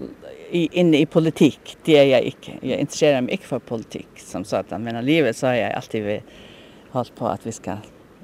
i, 0.54 0.68
inne 0.72 0.98
i 0.98 1.06
politik, 1.06 1.76
det 1.84 1.98
är 1.98 2.04
jag 2.04 2.22
inte. 2.22 2.52
Jag 2.60 2.78
intresserar 2.78 3.20
mig 3.20 3.32
inte 3.32 3.46
för 3.46 3.58
politik 3.58 4.08
som 4.16 4.44
sådan, 4.44 4.82
men 4.82 5.04
livet 5.04 5.36
så 5.36 5.46
har 5.46 5.54
jag 5.54 5.72
alltid 5.72 6.22
hållit 6.90 7.14
på 7.14 7.26
att 7.26 7.46
vi 7.46 7.52
ska 7.52 7.76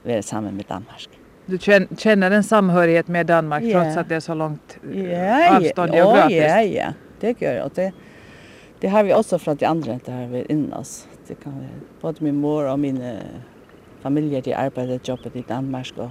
vara 0.03 0.23
samman 0.23 0.55
med 0.55 0.65
Danmark. 0.69 1.09
Du 1.47 1.59
känner 1.99 2.31
en 2.31 2.45
samhörighet 2.45 3.09
med 3.09 3.27
Danmark 3.27 3.63
yeah. 3.63 3.83
trots 3.83 3.97
att 3.97 4.09
det 4.09 4.15
är 4.15 4.21
så 4.21 4.35
långt 4.35 4.79
yeah, 4.95 5.57
avstånd 5.57 5.95
yeah. 5.95 6.07
geografiskt? 6.07 6.49
Ja, 6.49 6.63
ja, 6.63 6.93
det 7.21 7.41
gör 7.41 7.55
jag. 7.55 7.67
Och 7.67 7.73
det, 7.75 7.93
det 8.81 8.89
har 8.89 9.05
vi 9.05 9.15
också 9.15 9.39
från 9.39 9.57
de 9.57 9.67
andra, 9.67 10.01
det 10.05 10.13
har 10.13 10.27
vi 10.27 10.45
innan 10.49 10.73
oss. 10.73 11.09
Det 11.27 11.35
kan 11.35 11.53
vara, 11.53 11.69
både 12.01 12.25
min 12.25 12.37
mor 12.37 12.73
och 12.73 12.79
min 12.79 13.03
uh, 13.03 13.19
familj, 14.01 14.41
de 14.41 14.55
arbetade 14.55 15.01
jobbet 15.03 15.37
i 15.37 15.45
Danmark 15.49 15.93
och 15.97 16.11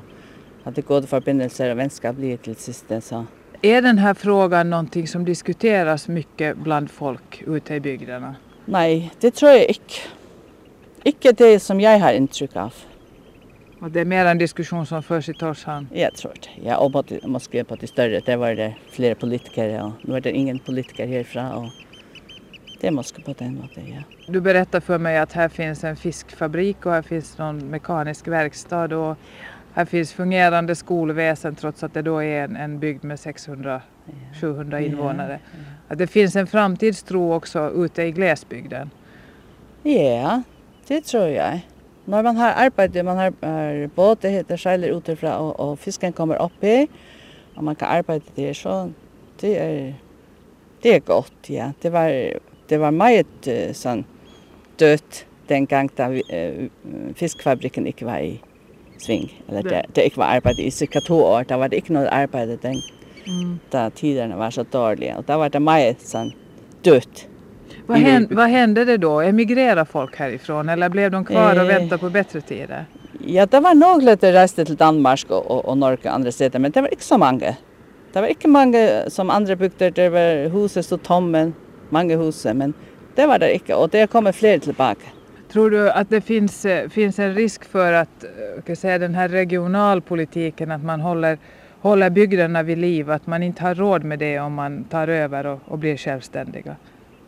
hade 0.63 0.81
goda 0.81 1.07
förbindelser 1.07 1.71
och 1.71 1.79
vänskap 1.79 2.15
blir 2.15 2.37
till 2.37 2.55
sist. 2.55 2.85
Så 3.01 3.25
Är 3.61 3.81
den 3.81 3.97
här 3.97 4.13
frågan 4.13 4.69
någonting 4.69 5.07
som 5.07 5.25
diskuteras 5.25 6.07
mycket 6.07 6.57
bland 6.57 6.91
folk 6.91 7.43
ute 7.47 7.75
i 7.75 7.79
bygderna? 7.79 8.35
Nej, 8.65 9.11
det 9.19 9.31
tror 9.31 9.51
jag 9.51 9.67
inte. 9.67 9.93
Ikke 11.03 11.31
det 11.31 11.59
som 11.59 11.81
jag 11.81 11.99
har 11.99 12.13
intryck 12.13 12.55
av. 12.55 12.73
Och 13.81 13.91
det 13.91 13.99
är 13.99 14.05
mer 14.05 14.25
en 14.25 14.37
diskussion 14.37 14.85
som 14.85 15.03
förs 15.03 15.29
i 15.29 15.33
Torshavn? 15.33 15.87
Jag 15.93 16.15
tror 16.15 16.33
det. 16.33 16.67
Ja, 16.67 16.77
och 16.77 17.05
måske 17.23 17.63
på 17.63 17.75
de 17.75 17.87
större, 17.87 18.19
där 18.19 18.37
var 18.37 18.55
det 18.55 18.75
flera 18.91 19.15
politiker 19.15 19.83
och 19.83 19.91
nu 20.01 20.15
är 20.15 20.21
det 20.21 20.31
ingen 20.31 20.59
politiker 20.59 21.07
härifrån. 21.07 21.51
Och 21.51 21.69
det 22.81 22.87
är 22.87 22.91
måske 22.91 23.21
på 23.21 23.33
den 23.37 23.55
måten, 23.55 23.83
ja. 23.87 24.01
Du 24.27 24.41
berättade 24.41 24.81
för 24.81 24.97
mig 24.97 25.17
att 25.17 25.33
här 25.33 25.49
finns 25.49 25.83
en 25.83 25.95
fiskfabrik 25.95 26.85
och 26.85 26.91
här 26.91 27.01
finns 27.01 27.37
någon 27.37 27.69
mekanisk 27.69 28.27
verkstad 28.27 28.97
och 28.97 29.17
här 29.73 29.85
finns 29.85 30.13
fungerande 30.13 30.75
skolväsen 30.75 31.55
trots 31.55 31.83
att 31.83 31.93
det 31.93 32.01
då 32.01 32.23
är 32.23 32.43
en, 32.43 32.55
en 32.55 32.79
bygd 32.79 33.03
med 33.03 33.17
600-700 33.17 34.79
invånare. 34.79 35.39
Ja. 35.51 35.59
Att 35.87 35.97
det 35.97 36.07
finns 36.07 36.35
en 36.35 36.47
framtidstro 36.47 37.33
också 37.33 37.71
ute 37.75 38.03
i 38.03 38.11
glesbygden. 38.11 38.89
Ja, 39.83 40.41
det 40.87 41.01
tror 41.01 41.27
jag. 41.27 41.59
När 42.05 42.23
man 42.23 42.37
har 42.37 42.51
arbete, 42.51 43.03
man 43.03 43.17
har, 43.17 43.33
har 43.41 43.87
båt, 43.87 44.25
heter 44.25 44.57
skärler 44.57 44.97
utifrån 44.97 45.31
och, 45.31 45.59
och 45.59 45.79
fisken 45.79 46.13
kommer 46.13 46.41
upp 46.45 46.63
i 46.63 46.87
och 47.55 47.63
man 47.63 47.75
kan 47.75 47.89
arbeta 47.89 48.31
där 48.35 48.53
så 48.53 48.91
det 49.39 49.57
är, 49.57 49.95
det 50.81 50.95
är 50.95 50.99
gott, 50.99 51.49
ja. 51.49 51.71
Det 51.81 51.89
var, 51.89 52.33
det 52.67 52.77
var 52.77 52.91
uh, 53.47 53.73
sån 53.73 54.03
dött 54.75 55.25
den 55.47 55.65
gång 55.65 55.89
då 55.95 56.03
uh, 56.03 56.69
fiskfabriken 57.15 57.87
inte 57.87 58.05
var 58.05 58.19
i 58.19 58.41
sving. 59.01 59.43
Eller 59.49 59.63
det, 59.63 59.85
det 59.93 60.03
inte 60.03 60.19
var 60.19 60.25
arbete 60.25 60.61
i 60.61 60.71
cirka 60.71 61.01
två 61.01 61.15
år. 61.15 61.45
Det 61.47 61.57
var 61.57 61.69
det 61.69 61.75
inte 61.75 61.93
något 61.93 62.07
arbete 62.11 62.57
den 62.61 62.81
mm. 63.27 63.59
då 63.69 63.89
tiderna 63.95 64.37
var 64.37 64.51
så 64.51 64.63
dåliga. 64.63 65.17
Och 65.17 65.23
då 65.23 65.37
var 65.37 65.49
det 65.49 65.59
sån 65.99 66.33
dött. 66.81 67.27
Vad 67.85 67.97
hände, 67.97 68.35
vad 68.35 68.49
hände 68.49 68.85
det 68.85 68.97
då? 68.97 69.21
Emigrerade 69.21 69.85
folk 69.85 70.15
härifrån 70.15 70.69
eller 70.69 70.89
blev 70.89 71.11
de 71.11 71.25
kvar 71.25 71.61
och 71.61 71.69
väntade 71.69 71.97
på 71.97 72.09
bättre 72.09 72.41
tider? 72.41 72.85
Ja, 73.25 73.45
det 73.45 73.59
var 73.59 73.75
några 73.75 74.17
som 74.17 74.31
reste 74.31 74.65
till 74.65 74.75
Danmark 74.75 75.25
och, 75.29 75.51
och, 75.51 75.65
och 75.65 75.77
Norge 75.77 76.09
och 76.09 76.15
andra 76.15 76.31
städer, 76.31 76.59
men 76.59 76.71
det 76.71 76.81
var 76.81 76.93
inte 76.93 77.03
så 77.03 77.17
många. 77.17 77.55
Det 78.13 78.21
var 78.21 78.27
inte 78.27 78.47
många 78.47 79.03
som 79.07 79.29
andra 79.29 79.55
bygder, 79.55 79.91
det 79.91 80.09
var 80.09 80.49
huset 80.49 80.85
stod 80.85 81.03
tommen, 81.03 81.53
många 81.89 82.17
hus, 82.17 82.45
men 82.53 82.73
det 83.15 83.25
var 83.25 83.39
det 83.39 83.53
inte 83.53 83.75
och 83.75 83.89
det 83.89 84.07
kommer 84.07 84.31
fler 84.31 84.59
tillbaka. 84.59 85.05
Tror 85.51 85.69
du 85.69 85.89
att 85.89 86.09
det 86.09 86.21
finns, 86.21 86.65
eh, 86.65 86.89
finns 86.89 87.19
en 87.19 87.35
risk 87.35 87.65
för 87.65 87.93
att 87.93 88.23
eh, 88.23 88.63
kan 88.63 88.75
säga, 88.75 88.99
den 88.99 89.15
här 89.15 89.29
regionalpolitiken, 89.29 90.71
att 90.71 90.83
man 90.83 91.01
håller, 91.01 91.37
håller 91.81 92.09
bygderna 92.09 92.63
vid 92.63 92.77
liv, 92.77 93.11
att 93.11 93.27
man 93.27 93.43
inte 93.43 93.63
har 93.63 93.75
råd 93.75 94.03
med 94.03 94.19
det 94.19 94.39
om 94.39 94.53
man 94.53 94.83
tar 94.83 95.07
över 95.07 95.45
och, 95.45 95.59
och 95.65 95.77
blir 95.79 95.97
självständiga? 95.97 96.75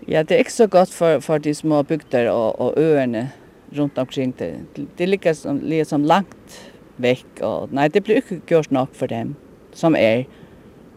Ja, 0.06 0.24
det 0.24 0.36
är 0.36 0.40
inte 0.40 0.52
så 0.52 0.68
gott 0.68 0.90
för, 0.90 1.20
för 1.20 1.40
de 1.40 1.56
små 1.56 1.84
bygder 1.84 2.32
och, 2.32 2.60
och 2.60 2.78
öarna 2.78 3.28
runt 3.70 3.98
omkring 3.98 4.34
det. 4.38 4.56
Det 4.96 5.08
ligger 5.08 5.34
som, 5.34 5.60
liksom 5.60 6.06
långt 6.06 6.72
väck 6.96 7.42
och 7.42 7.74
nej, 7.74 7.90
det 7.90 8.02
blir 8.02 8.16
inte 8.16 8.54
gjort 8.54 8.70
nog 8.70 8.88
för 8.94 9.08
dem 9.08 9.36
som 9.74 9.96
är. 9.96 10.28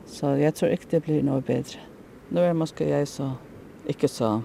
Så 0.06 0.26
jag 0.26 0.54
tror 0.54 0.70
inte 0.70 0.86
det 0.90 1.00
blir 1.00 1.22
något 1.22 1.46
bättre. 1.46 1.78
Nu 2.28 2.40
är 2.40 2.52
måske 2.52 2.88
jag 2.88 3.08
så, 3.08 3.32
inte 3.86 4.08
så 4.08 4.42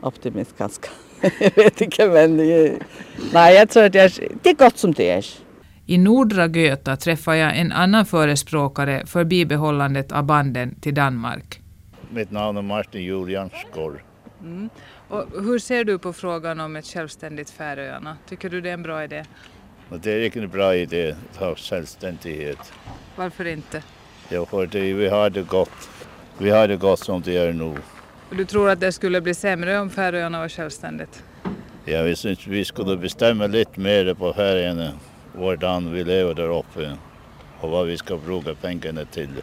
optimist. 0.00 0.54
jag 1.40 1.56
vet 1.56 1.80
inte, 1.80 2.08
men 2.08 2.48
jag, 2.48 2.78
nej, 3.32 3.54
jag 3.54 3.70
tror 3.70 3.84
att 3.84 3.92
det 3.92 4.00
är, 4.00 4.28
det 4.42 4.50
är 4.50 4.54
gott 4.54 4.78
som 4.78 4.92
det 4.92 5.10
är. 5.10 5.26
I 5.86 5.98
Nordra 5.98 6.46
Göta 6.46 6.96
träffar 6.96 7.34
jag 7.34 7.58
en 7.58 7.72
annan 7.72 8.06
förespråkare 8.06 9.06
för 9.06 9.24
bibehållandet 9.24 10.12
av 10.12 10.24
banden 10.24 10.74
till 10.80 10.94
Danmark. 10.94 11.60
Mitt 12.10 12.30
namn 12.30 12.58
är 12.58 12.62
Martin 12.62 13.02
Julian 13.02 13.50
Skor. 13.50 14.04
Mm. 14.42 14.70
Och 15.08 15.24
hur 15.42 15.58
ser 15.58 15.84
du 15.84 15.98
på 15.98 16.12
frågan 16.12 16.60
om 16.60 16.76
ett 16.76 16.86
självständigt 16.86 17.50
Färöarna? 17.50 18.16
Tycker 18.28 18.50
du 18.50 18.60
det 18.60 18.68
är 18.68 18.74
en 18.74 18.82
bra 18.82 19.04
idé? 19.04 19.24
Det 20.02 20.12
är 20.12 20.24
inte 20.24 20.40
en 20.40 20.48
bra 20.48 20.74
idé 20.74 21.14
att 21.30 21.36
ha 21.36 21.54
självständighet. 21.54 22.72
Varför 23.16 23.46
inte? 23.46 23.82
Ja, 24.28 24.46
för 24.46 24.66
det, 24.66 24.92
vi 24.92 25.08
har 25.08 25.30
det 25.30 25.42
gott. 25.42 25.90
Vi 26.38 26.50
har 26.50 26.68
det 26.68 26.76
gott 26.76 26.98
som 27.00 27.22
det 27.22 27.36
är 27.36 27.52
nu. 27.52 27.74
Och 28.30 28.36
du 28.36 28.44
tror 28.44 28.70
att 28.70 28.80
det 28.80 28.92
skulle 28.92 29.20
bli 29.20 29.34
sämre 29.34 29.80
om 29.80 29.90
Färöarna 29.90 30.38
var 30.38 30.48
självständigt? 30.48 31.24
Ja, 31.84 32.02
vi 32.02 32.16
syns 32.16 32.46
vi 32.46 32.64
skulle 32.64 32.96
bestämma 32.96 33.46
lite 33.46 33.80
mer 33.80 34.14
på 34.14 34.32
Färöarna, 34.32 34.90
hurdan 35.34 35.92
vi 35.92 36.04
lever 36.04 36.34
där 36.34 36.58
uppe 36.58 36.92
och 37.60 37.70
vad 37.70 37.86
vi 37.86 37.96
ska 37.96 38.16
bruka 38.16 38.54
pengarna 38.54 39.04
till. 39.04 39.42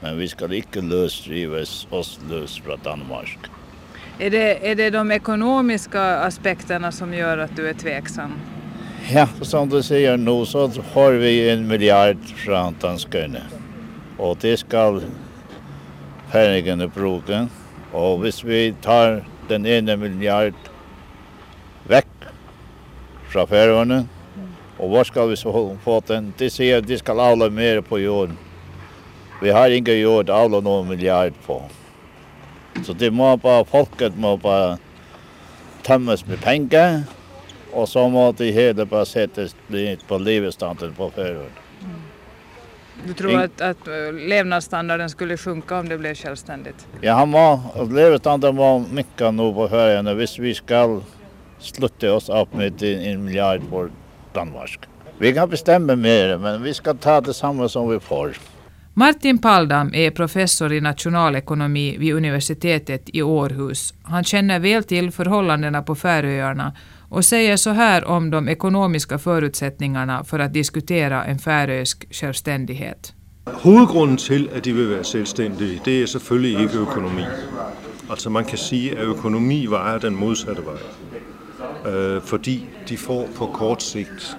Men 0.00 0.18
vi 0.18 0.28
ska 0.28 0.54
inte 0.54 0.80
lösdriva 0.80 1.56
oss 1.90 2.18
lös 2.30 2.60
från 2.60 2.78
Danmark. 2.84 3.38
Är 4.18 4.30
det, 4.30 4.70
är 4.70 4.74
det 4.74 4.90
de 4.90 5.10
ekonomiska 5.12 6.02
aspekterna 6.02 6.92
som 6.92 7.14
gör 7.14 7.38
att 7.38 7.56
du 7.56 7.68
är 7.68 7.74
tveksam? 7.74 8.32
Ja, 9.12 9.28
som 9.40 9.68
du 9.68 9.82
säger 9.82 10.16
nu 10.16 10.46
så 10.46 10.70
har 10.92 11.12
vi 11.12 11.50
en 11.50 11.68
miljard 11.68 12.18
från 12.36 12.74
danskarna. 12.80 13.40
Och 14.18 14.38
det 14.40 14.56
ska 14.56 15.00
färgen 16.32 16.90
bruka. 16.94 17.48
Og 17.94 18.18
hvis 18.24 18.42
vi 18.44 18.74
tar 18.82 19.20
den 19.48 19.66
ene 19.70 19.94
milliard 19.96 20.56
vekk 21.86 22.26
fra 23.30 23.44
færøyene, 23.46 24.00
og 24.78 24.90
hvor 24.90 25.06
skal 25.06 25.30
vi 25.30 25.38
så 25.38 25.52
få 25.84 26.00
den? 26.08 26.32
De 26.38 26.50
sier 26.50 26.82
de 26.82 26.98
skal 26.98 27.22
avle 27.22 27.50
mer 27.54 27.80
på 27.86 28.00
jorden. 28.02 28.34
Vi 29.42 29.54
har 29.54 29.70
ingen 29.70 30.00
jord 30.00 30.30
avle 30.30 30.58
noen 30.64 30.88
milliard 30.90 31.36
på. 31.46 31.60
Så 32.82 32.92
det 32.98 33.12
må 33.14 33.36
bare, 33.38 33.64
folket 33.64 34.18
må 34.18 34.34
bare 34.42 34.78
tømmes 35.86 36.26
med 36.26 36.42
penger, 36.42 37.04
og 37.72 37.86
så 37.88 38.08
må 38.10 38.32
de 38.38 38.50
hele 38.54 38.86
bare 38.86 39.06
settes 39.06 39.54
på 40.08 40.18
livestanden 40.18 40.94
på 40.98 41.12
færøyene. 41.14 41.63
Du 43.06 43.12
tror 43.14 43.42
att, 43.42 43.60
att 43.60 43.88
levnadsstandarden 44.12 45.10
skulle 45.10 45.36
sjunka 45.36 45.78
om 45.78 45.88
det 45.88 45.98
blev 45.98 46.14
självständigt? 46.14 46.86
Ja, 47.00 47.14
han 47.14 47.28
må, 47.28 47.60
levnadsstandarden 47.90 48.56
må 48.56 48.78
mycket 48.78 49.34
nu 49.34 49.52
på 49.52 49.68
förhåll 49.68 50.16
hvis 50.16 50.38
vi 50.38 50.54
ska 50.54 51.00
sluta 51.58 52.12
oss 52.12 52.28
upp 52.28 52.54
med 52.54 52.82
en 52.82 53.24
miljard 53.24 53.60
på 53.70 53.88
Danmark. 54.32 54.78
Vi 55.18 55.32
kan 55.32 55.50
bestämma 55.50 55.96
mer, 55.96 56.38
men 56.38 56.62
vi 56.62 56.74
ska 56.74 56.94
ta 56.94 57.20
det 57.20 57.34
samma 57.34 57.68
som 57.68 57.88
vi 57.88 58.00
får. 58.00 58.36
Martin 58.96 59.38
Paldam 59.38 59.94
är 59.94 60.10
professor 60.10 60.72
i 60.72 60.80
nationalekonomi 60.80 61.96
vid 61.98 62.14
universitetet 62.14 63.02
i 63.06 63.22
Århus. 63.22 63.94
Han 64.02 64.24
känner 64.24 64.58
väl 64.58 64.84
till 64.84 65.10
förhållandena 65.10 65.82
på 65.82 65.94
Färöarna 65.94 66.72
och 67.14 67.24
säger 67.24 67.56
så 67.56 67.70
här 67.70 68.04
om 68.04 68.30
de 68.30 68.48
ekonomiska 68.48 69.18
förutsättningarna 69.18 70.24
för 70.24 70.38
att 70.38 70.52
diskutera 70.52 71.24
en 71.24 71.38
färöisk 71.38 72.06
självständighet. 72.10 73.12
Huvudgrunden 73.62 74.16
till 74.16 74.48
att 74.56 74.64
de 74.64 74.72
vill 74.72 74.88
vara 74.88 75.04
självständiga 75.04 75.80
det 75.84 76.02
är 76.02 76.06
såklart 76.06 76.44
inte 76.44 76.78
ekonomi. 76.90 77.26
Alltså 78.08 78.30
man 78.30 78.44
kan 78.44 78.58
säga 78.58 78.92
att 78.92 79.18
ekonomi 79.18 79.66
var 79.66 79.98
den 79.98 80.14
motsatta 80.14 80.60
vägen. 80.60 80.78
Uh, 81.86 81.92
øh, 81.92 82.22
fordi 82.22 82.68
de 82.88 82.96
får 82.96 83.26
på 83.38 83.46
kort 83.46 83.82
sikt, 83.82 84.36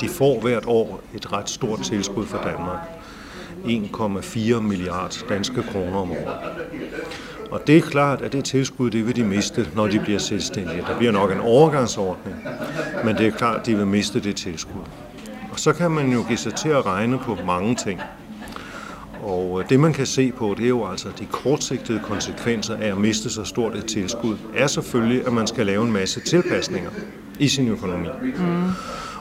de 0.00 0.08
får 0.08 0.40
hvert 0.40 0.66
år 0.66 1.00
ett 1.14 1.32
rätt 1.32 1.48
stort 1.48 1.82
tillskott 1.82 2.28
från 2.28 2.40
Danmark. 2.44 2.80
1,4 3.64 4.60
miljarder 4.60 5.28
danska 5.28 5.62
kronor 5.62 5.96
om 5.96 6.10
året. 6.10 6.38
Og 7.50 7.66
det 7.66 7.76
er 7.76 7.80
klart, 7.80 8.22
at 8.22 8.32
det 8.32 8.44
tilskud, 8.44 8.90
det 8.90 9.06
vil 9.06 9.16
de 9.16 9.24
miste, 9.24 9.68
når 9.74 9.86
de 9.86 10.00
bliver 10.00 10.18
selvstændige. 10.18 10.84
Der 10.88 10.98
bliver 10.98 11.12
nok 11.12 11.32
en 11.32 11.40
overgangsordning, 11.40 12.36
men 13.04 13.16
det 13.16 13.26
er 13.26 13.30
klart, 13.30 13.60
at 13.60 13.66
de 13.66 13.76
vil 13.76 13.86
miste 13.86 14.20
det 14.20 14.36
tilskud. 14.36 14.82
Og 15.52 15.60
så 15.60 15.72
kan 15.72 15.90
man 15.90 16.12
jo 16.12 16.24
give 16.28 16.38
sig 16.38 16.54
til 16.54 16.68
at 16.68 16.86
regne 16.86 17.18
på 17.18 17.38
mange 17.46 17.74
ting. 17.74 18.00
Og 19.22 19.62
det 19.70 19.80
man 19.80 19.92
kan 19.92 20.06
se 20.06 20.32
på, 20.32 20.54
det 20.58 20.64
er 20.64 20.68
jo 20.68 20.90
altså 20.90 21.08
de 21.18 21.26
kortsigtede 21.26 22.00
konsekvenser 22.04 22.76
af 22.76 22.86
at 22.86 22.98
miste 22.98 23.30
så 23.30 23.44
stort 23.44 23.76
et 23.76 23.86
tilskud, 23.86 24.36
er 24.56 24.66
selvfølgelig, 24.66 25.26
at 25.26 25.32
man 25.32 25.46
skal 25.46 25.66
lave 25.66 25.84
en 25.84 25.92
masse 25.92 26.20
tilpasninger 26.20 26.90
i 27.38 27.48
sin 27.48 27.68
økonomi. 27.68 28.08
Mm. 28.22 28.70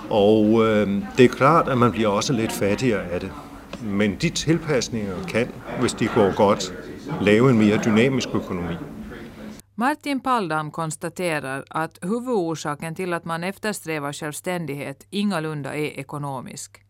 Og 0.10 0.66
øh, 0.66 0.88
det 1.18 1.26
er 1.26 1.30
klart, 1.30 1.68
at 1.68 1.78
man 1.78 1.92
bliver 1.92 2.10
også 2.10 2.34
lidt 2.34 2.52
fattigere 2.52 3.02
af 3.12 3.20
det. 3.20 3.32
Men 3.84 4.16
de 4.22 4.30
tilpasninger 4.30 5.14
kan, 5.28 5.50
hvis 5.80 5.94
de 5.94 6.08
går 6.08 6.36
godt, 6.36 6.74
lave 7.20 7.50
en 7.50 7.58
mer 7.58 7.78
dynamisk 7.78 8.30
ekonomi. 8.30 8.78
Martin 9.76 10.20
Paldam 10.20 10.72
konstaterar 10.72 11.66
att 11.70 12.00
huvudorsaken 12.02 12.96
till 12.96 13.14
att 13.14 13.26
man 13.26 13.44
eftersträvar 13.44 14.14
självständighet 14.14 15.08
ingalunda 15.10 15.76
är 15.76 16.00
ekonomisk. 16.00 16.84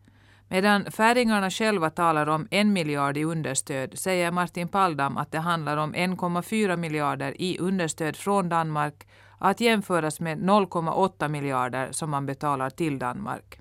Medan 0.48 0.84
färingarna 0.84 1.50
själva 1.50 1.90
talar 1.90 2.26
om 2.26 2.48
en 2.50 2.72
miljard 2.72 3.16
i 3.16 3.24
understöd 3.24 3.98
säger 3.98 4.30
Martin 4.30 4.68
Paldam 4.68 5.16
att 5.16 5.32
det 5.32 5.38
handlar 5.38 5.76
om 5.76 5.94
1,4 5.94 6.76
miljarder 6.76 7.42
i 7.42 7.58
understöd 7.58 8.16
från 8.16 8.48
Danmark 8.48 9.08
att 9.38 9.60
jämföras 9.60 10.20
med 10.20 10.38
0,8 10.38 11.28
miljarder 11.28 11.88
som 11.92 12.10
man 12.10 12.26
betalar 12.26 12.70
till 12.70 12.98
Danmark. 12.98 13.60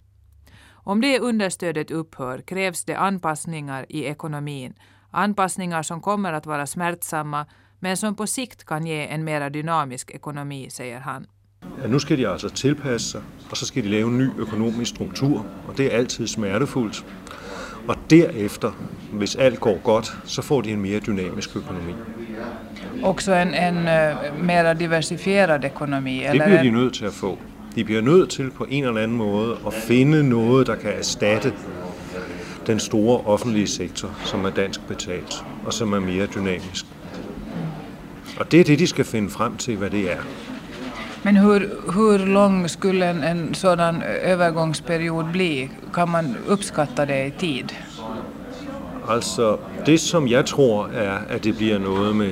Om 0.70 1.02
det 1.02 1.20
understödet 1.20 1.92
upphör 1.92 2.42
krävs 2.42 2.86
det 2.86 2.96
anpassningar 2.96 3.86
i 3.90 4.06
ekonomin, 4.06 4.74
Anpassningar 5.12 5.84
som 5.84 6.02
kommer 6.02 6.34
att 6.34 6.46
vara 6.46 6.68
smärtsamma 6.68 7.46
men 7.80 7.98
som 7.98 8.16
på 8.16 8.28
sikt 8.28 8.66
kan 8.66 8.86
ge 8.86 9.08
en 9.08 9.24
mer 9.24 9.50
dynamisk 9.50 10.12
ekonomi, 10.12 10.70
säger 10.70 11.00
han. 11.00 11.26
Ja, 11.82 11.88
nu 11.88 12.00
ska 12.00 12.16
de 12.16 12.26
alltså 12.26 12.50
tilpasse 12.50 13.12
sig, 13.12 13.22
och 13.50 13.58
så 13.58 13.66
ska 13.66 13.82
de 13.82 13.90
lave 13.90 14.08
en 14.08 14.18
ny 14.18 14.30
økonomisk 14.38 14.96
struktur, 14.96 15.46
og 15.68 15.78
det 15.78 15.94
er 15.94 15.98
altid 15.98 16.28
smertefuldt. 16.28 17.06
Og 17.88 17.96
derefter, 18.10 18.72
hvis 19.12 19.36
alt 19.36 19.60
går 19.60 19.78
godt, 19.84 20.18
så 20.26 20.42
får 20.42 20.62
de 20.62 20.72
en 20.72 20.82
mere 20.82 21.00
dynamisk 21.00 21.56
økonomi. 21.56 21.94
Också 23.04 23.34
en, 23.34 23.54
en 23.54 23.78
uh, 23.78 24.46
mer 24.46 24.74
diversifierad 24.74 25.66
ekonomi? 25.66 26.24
Det 26.32 26.42
bliver 26.46 26.64
de 26.64 26.72
nødt 26.72 26.94
til 26.94 27.06
at 27.06 27.14
få. 27.14 27.38
De 27.76 27.84
bliver 27.84 28.02
nødt 28.02 28.30
til 28.30 28.52
på 28.52 28.66
en 28.70 28.84
eller 28.84 29.02
anden 29.02 29.18
måde 29.18 29.58
at 29.68 29.74
finde 29.74 30.30
noget, 30.30 30.68
der 30.68 30.76
kan 30.76 30.94
erstatte 30.94 31.54
den 32.68 32.80
store 32.80 33.22
offentlige 33.26 33.68
sektor, 33.68 34.10
som 34.26 34.46
er 34.46 34.50
dansk 34.50 34.88
betalt, 34.88 35.46
og 35.66 35.74
som 35.74 35.94
er 35.94 36.00
mere 36.00 36.26
dynamisk. 36.26 36.86
Og 38.40 38.52
det 38.52 38.60
er 38.60 38.64
det, 38.64 38.80
de 38.80 38.88
skal 38.88 39.06
finde 39.06 39.30
frem 39.30 39.58
til, 39.58 39.76
hvad 39.76 39.90
det 39.90 40.12
er. 40.12 40.20
Men 41.24 41.38
hur, 41.38 41.60
hur 41.88 42.18
lång 42.18 42.70
skulle 42.70 43.10
en, 43.12 43.24
en 43.24 43.54
sådan 43.54 44.04
övergångsperiod 44.26 45.24
bli? 45.32 45.70
Kan 45.94 46.10
man 46.10 46.38
uppskatta 46.50 47.06
det 47.06 47.28
i 47.28 47.40
tid? 47.40 47.70
Altså, 49.10 49.58
det 49.86 50.00
som 50.00 50.28
jeg 50.28 50.46
tror 50.46 50.88
er, 50.88 51.18
at 51.30 51.44
det 51.44 51.58
bliver 51.58 51.78
noget 51.78 52.16
med 52.16 52.32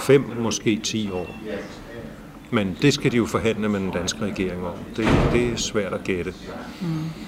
fem, 0.00 0.24
måske 0.38 0.80
10 0.84 1.10
år. 1.10 1.26
Men 2.50 2.76
det 2.82 2.94
skal 2.94 3.12
de 3.12 3.16
jo 3.16 3.26
forhandle 3.26 3.68
med 3.68 3.80
den 3.80 3.90
danske 3.90 4.24
regering 4.24 4.66
om. 4.66 4.72
Det, 4.96 5.08
det 5.32 5.52
er 5.52 5.56
svært 5.56 5.92
at 5.92 6.04
gætte. 6.04 6.34
Mm. 6.80 7.23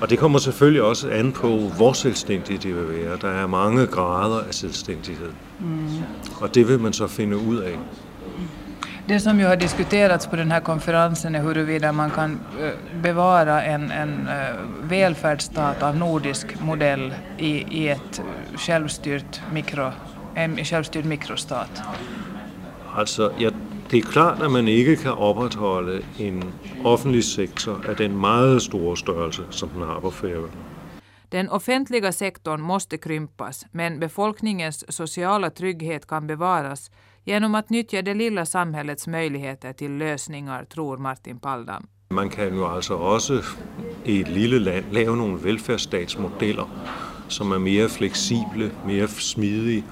Og 0.00 0.10
det 0.10 0.18
kommer 0.18 0.38
selvfølgelig 0.38 0.82
også 0.82 1.10
an 1.10 1.32
på, 1.32 1.58
hvor 1.58 1.92
selvstændigt 1.92 2.62
det 2.62 2.76
vil 2.76 3.04
være. 3.04 3.16
Der 3.16 3.28
er 3.28 3.46
mange 3.46 3.86
grader 3.86 4.40
af 4.48 4.54
selvstændighed. 4.54 5.30
Mm. 5.60 5.88
Og 6.40 6.54
det 6.54 6.68
vil 6.68 6.80
man 6.80 6.92
så 6.92 7.06
finde 7.06 7.36
ud 7.36 7.56
af. 7.56 7.78
Det 9.08 9.22
som 9.22 9.40
ju 9.40 9.46
har 9.46 9.54
diskuterats 9.54 10.26
på 10.26 10.36
den 10.36 10.50
här 10.50 10.60
konferensen 10.60 11.34
är 11.34 11.42
huruvida 11.42 11.92
man 11.92 12.10
kan 12.10 12.40
eh, 12.60 13.02
bevara 13.02 13.64
en, 13.64 13.92
en 13.92 14.28
eh, 14.28 14.90
välfärdsstat 14.90 15.82
av 15.82 15.96
nordisk 15.96 16.60
modell 16.60 17.14
i, 17.38 17.64
i 17.70 17.88
ett 17.88 18.22
självstyrt 18.56 19.42
mikro, 19.52 19.90
en 20.36 20.64
självstyrd 20.64 21.04
mikrostat. 21.04 21.82
Altså, 22.96 23.30
ja, 23.38 23.50
det 23.90 23.98
er 23.98 24.02
klart, 24.02 24.42
at 24.42 24.50
man 24.50 24.68
ikke 24.68 24.96
kan 24.96 25.12
opretholde 25.12 26.02
en 26.18 26.44
offentlig 26.84 27.24
sektor 27.24 27.80
af 27.88 27.96
den 27.96 28.16
meget 28.20 28.62
store 28.62 28.96
størrelse, 28.96 29.42
som 29.50 29.68
den 29.68 29.82
har 29.82 30.00
på 30.00 30.10
Færøerne. 30.10 30.52
Den 31.32 31.48
offentliga 31.48 32.10
sektorn 32.10 32.60
måste 32.60 32.96
krympas, 32.96 33.64
men 33.72 34.00
befolkningens 34.00 34.84
sociala 34.90 35.48
trygghet 35.48 36.06
kan 36.06 36.26
bevaras 36.26 36.90
genom 37.26 37.54
att 37.54 37.70
nyttja 37.70 38.02
det 38.02 38.16
lilla 38.16 38.44
samhällets 38.44 39.06
möjligheter 39.06 39.72
till 39.72 39.90
lösningar, 39.90 40.64
tror 40.64 40.96
Martin 40.96 41.38
Paldam. 41.38 41.88
Man 42.10 42.30
kan 42.30 42.54
jo 42.54 42.74
altså 42.74 42.94
også 42.94 43.42
i 44.04 44.20
et 44.20 44.28
lille 44.28 44.58
land 44.58 44.84
lave 44.92 45.16
nogle 45.16 45.44
velfærdsstatsmodeller, 45.44 46.68
som 47.28 47.52
er 47.52 47.58
mere 47.58 47.88
fleksible, 47.88 48.70
mere 48.86 49.08
smidige 49.08 49.84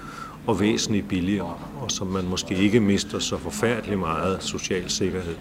og 0.46 0.60
væsentligt 0.60 1.08
billigere, 1.08 1.54
og 1.80 1.90
som 1.90 2.06
man 2.06 2.24
måske 2.24 2.54
ikke 2.54 2.80
mister 2.80 3.18
så 3.18 3.38
forfærdeligt 3.38 3.98
meget 3.98 4.42
social 4.42 4.90
sikkerhed. 4.90 5.34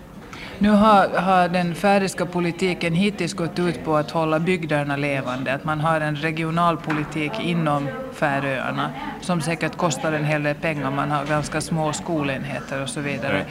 Nu 0.60 0.72
har, 0.72 1.08
har 1.20 1.48
den 1.48 1.76
färöiska 1.76 2.26
politiken 2.26 2.94
hittills 2.94 3.34
gått 3.34 3.60
ut 3.60 3.84
på 3.86 3.96
att 3.96 4.12
hålla 4.12 4.40
bygderna 4.40 4.96
levande, 4.96 5.54
att 5.54 5.66
man 5.66 5.80
har 5.80 6.02
en 6.02 6.16
regional 6.16 6.78
politik 6.78 7.32
inom 7.42 7.88
Färöarna 8.14 8.90
som 9.22 9.42
säkert 9.42 9.78
kostar 9.78 10.14
en 10.14 10.26
hel 10.26 10.44
del 10.44 10.56
pengar, 10.56 10.92
man 10.92 11.12
har 11.12 11.26
ganska 11.26 11.62
små 11.62 11.94
skolenheter 11.94 12.82
och 12.84 12.90
så 12.90 13.02
vidare. 13.02 13.46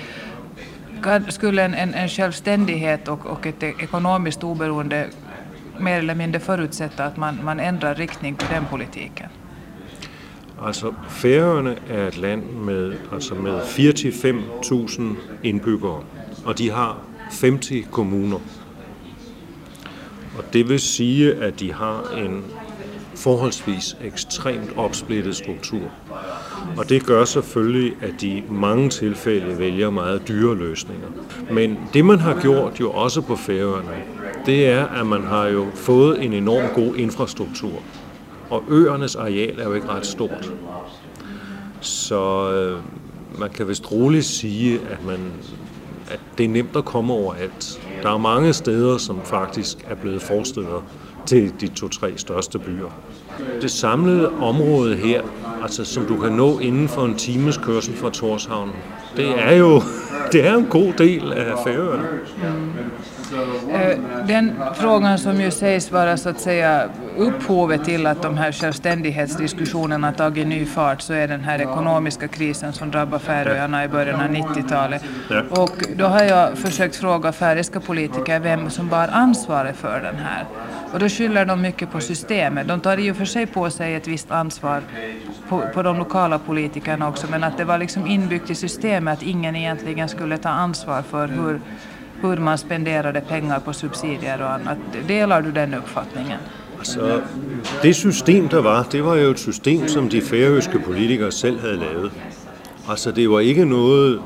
Skulle 1.29 1.63
en, 1.63 1.75
en, 1.75 1.95
en 1.95 2.09
självständighet 2.09 3.09
och, 3.09 3.27
och 3.27 3.47
ett 3.47 3.63
ekonomiskt 3.63 4.45
oberoende 4.45 5.07
mer 5.79 5.99
eller 5.99 6.15
mindre 6.15 6.41
förutsätta 6.41 7.05
att 7.05 7.17
man, 7.17 7.39
man 7.45 7.61
ändrar 7.61 7.95
riktning 7.95 8.35
på 8.35 8.45
den 8.55 8.65
politiken? 8.65 9.29
Altså, 10.67 10.93
Færøerne 11.09 11.77
er 11.89 12.09
et 12.09 12.19
land 12.19 12.43
med, 12.43 12.93
altså 13.13 13.35
med 13.35 13.61
4-5.000 13.61 15.03
indbyggere 15.43 16.03
og 16.45 16.59
de 16.59 16.71
har 16.71 16.99
50 17.19 17.73
kommuner. 17.91 18.39
Og 20.39 20.45
det 20.53 20.69
vil 20.69 20.81
sige, 20.81 21.35
at 21.35 21.61
de 21.61 21.73
har 21.73 22.15
en 22.17 22.45
forholdsvis 23.15 23.97
ekstremt 24.05 24.77
opsplittet 24.77 25.37
struktur. 25.37 25.91
Og 26.77 26.89
det 26.89 27.07
gør 27.07 27.25
selvfølgelig, 27.25 27.97
at 28.01 28.15
de 28.21 28.29
i 28.29 28.45
mange 28.51 28.91
tilfælde 28.91 29.59
vælger 29.59 29.91
meget 29.91 30.29
dyre 30.29 30.57
løsninger. 30.57 31.09
Men 31.51 31.79
det 31.95 32.05
man 32.05 32.19
har 32.19 32.41
gjort 32.41 32.81
jo 32.81 32.91
også 32.91 33.21
på 33.21 33.37
Færøerne, 33.37 34.03
det 34.47 34.67
er, 34.67 34.87
at 34.87 35.07
man 35.07 35.23
har 35.23 35.47
jo 35.47 35.67
fået 35.75 36.25
en 36.25 36.33
enorm 36.33 36.75
god 36.75 36.97
infrastruktur. 36.97 37.83
Og 38.53 38.63
øernes 38.69 39.17
areal 39.17 39.59
er 39.59 39.65
jo 39.65 39.75
ikke 39.75 39.89
ret 39.89 40.07
stort. 40.07 40.53
Så 41.81 42.51
øh, 42.53 42.79
man 43.41 43.51
kan 43.51 43.69
vist 43.69 43.93
roligt 43.93 44.25
sige, 44.25 44.81
at 44.91 45.05
man 45.07 45.33
at 46.11 46.21
det 46.39 46.45
er 46.45 46.49
nemt 46.49 46.77
at 46.77 46.85
komme 46.85 47.13
overalt. 47.13 47.81
Der 48.03 48.11
er 48.11 48.19
mange 48.19 48.53
steder, 48.53 48.99
som 48.99 49.21
faktisk 49.25 49.79
er 49.91 49.95
blevet 49.95 50.23
forsteder 50.23 50.85
til 51.27 51.53
de 51.61 51.69
to-tre 51.69 52.13
største 52.17 52.59
byer. 52.59 52.91
Det 53.61 53.71
samlede 53.71 54.29
område 54.29 54.97
her, 54.97 55.23
altså 55.63 55.85
som 55.85 56.07
du 56.07 56.17
kan 56.17 56.33
nå 56.33 56.59
inden 56.59 56.89
for 56.89 57.05
en 57.05 57.15
times 57.15 57.57
kørsel 57.57 57.95
fra 57.95 58.11
Torshavn, 58.11 58.71
det 59.17 59.39
er 59.39 59.53
jo 59.53 59.83
det 60.33 60.47
er 60.47 60.57
en 60.57 60.67
god 60.67 60.93
del 60.99 61.33
af 61.33 61.53
Færøerne. 61.67 62.03
Mm. 62.03 62.73
Eh, 63.73 63.99
den 64.27 64.53
frågan 64.75 65.19
som 65.19 65.41
ju 65.41 65.51
sägs 65.51 65.93
vara 65.93 66.17
så 66.17 66.29
att 66.29 66.41
säga 66.41 66.89
upphovet 67.17 67.85
till 67.85 68.07
att 68.07 68.23
de 68.23 68.37
här 68.37 68.53
självständighetsdiskussionerna 68.53 70.13
tagit 70.13 70.47
ny 70.47 70.67
fart 70.67 71.01
så 71.01 71.13
är 71.13 71.29
den 71.29 71.41
här 71.41 71.59
ekonomiska 71.59 72.29
krisen 72.29 72.73
som 72.73 72.91
drabbar 72.91 73.19
Färöarna 73.19 73.85
i 73.85 73.89
början 73.89 74.21
av 74.21 74.27
90-talet. 74.27 75.03
Och 75.51 75.77
då 75.97 76.05
har 76.05 76.23
jag 76.23 76.59
försökt 76.59 76.97
fråga 76.97 77.33
färöiska 77.33 77.81
politiker 77.81 78.41
vem 78.41 78.71
som 78.71 78.89
bar 78.89 79.09
ansvaret 79.13 79.77
för 79.77 80.01
den 80.01 80.17
här. 80.17 80.45
Och 80.93 80.99
då 80.99 81.09
skyller 81.09 81.45
de 81.45 81.61
mycket 81.61 81.93
på 81.93 82.01
systemet. 82.01 82.69
De 82.69 82.81
tar 82.81 82.99
i 82.99 83.11
och 83.11 83.17
för 83.17 83.25
sig 83.25 83.47
på 83.47 83.71
sig 83.71 83.95
ett 83.95 84.09
visst 84.09 84.31
ansvar 84.31 84.83
på, 85.49 85.63
på 85.75 85.83
de 85.83 85.99
lokala 85.99 86.39
politikerna 86.39 87.09
också 87.09 87.27
men 87.31 87.45
att 87.45 87.59
det 87.59 87.65
var 87.65 87.79
liksom 87.79 88.07
inbyggt 88.07 88.51
i 88.51 88.55
systemet 88.55 89.19
att 89.19 89.23
ingen 89.23 89.57
egentligen 89.57 90.09
skulle 90.09 90.39
ta 90.39 90.49
ansvar 90.49 91.03
för 91.03 91.29
hur 91.29 91.61
hur 92.29 92.37
man 92.37 92.59
spenderade 92.59 93.21
pengar 93.21 93.61
på 93.61 93.73
subsidier 93.73 94.43
och 94.43 94.51
annat. 94.51 94.79
Delar 95.09 95.43
du 95.43 95.53
den 95.53 95.75
uppfattningen? 95.75 96.39
Altså, 96.79 97.23
det 97.83 97.97
system, 97.97 98.49
der 98.49 98.63
var, 98.63 98.83
det 98.93 99.05
var 99.05 99.17
jo 99.17 99.31
et 99.31 99.39
system, 99.39 99.89
som 99.89 100.09
de 100.09 100.23
færøske 100.23 100.79
politikere 100.79 101.33
selv 101.33 101.61
havde 101.61 101.77
lavet. 101.77 102.13
Altså, 102.89 103.13
det 103.13 103.31
var 103.31 103.41
ikke 103.41 103.65
noget, 103.65 104.23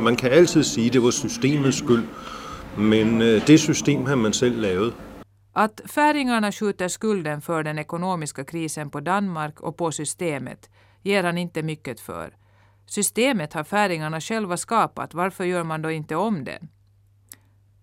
man 0.00 0.16
kan 0.16 0.30
altid 0.30 0.62
sige, 0.62 0.90
det 0.90 1.02
var 1.02 1.10
systemets 1.10 1.76
skyld, 1.76 2.04
men 2.78 3.22
øh, 3.22 3.46
det 3.46 3.60
system 3.60 4.06
har 4.06 4.16
man 4.16 4.32
selv 4.32 4.60
lavet. 4.60 4.94
Att 5.54 5.80
färingarna 5.86 6.52
skjuter 6.52 6.88
skulden 6.88 7.40
för 7.40 7.62
den 7.62 7.78
ekonomiska 7.78 8.44
krisen 8.44 8.90
på 8.90 9.00
Danmark 9.00 9.60
och 9.60 9.76
på 9.76 9.90
systemet 9.90 10.70
ger 11.02 11.24
han 11.24 11.38
inte 11.38 11.62
mycket 11.62 12.00
för. 12.00 12.30
Systemet 12.86 13.52
har 13.52 13.64
färingarna 13.64 14.20
själva 14.20 14.56
skapat, 14.56 15.14
varför 15.14 15.44
gör 15.44 15.64
man 15.64 15.82
då 15.82 15.90
inte 15.90 16.16
om 16.16 16.44
det? 16.44 16.58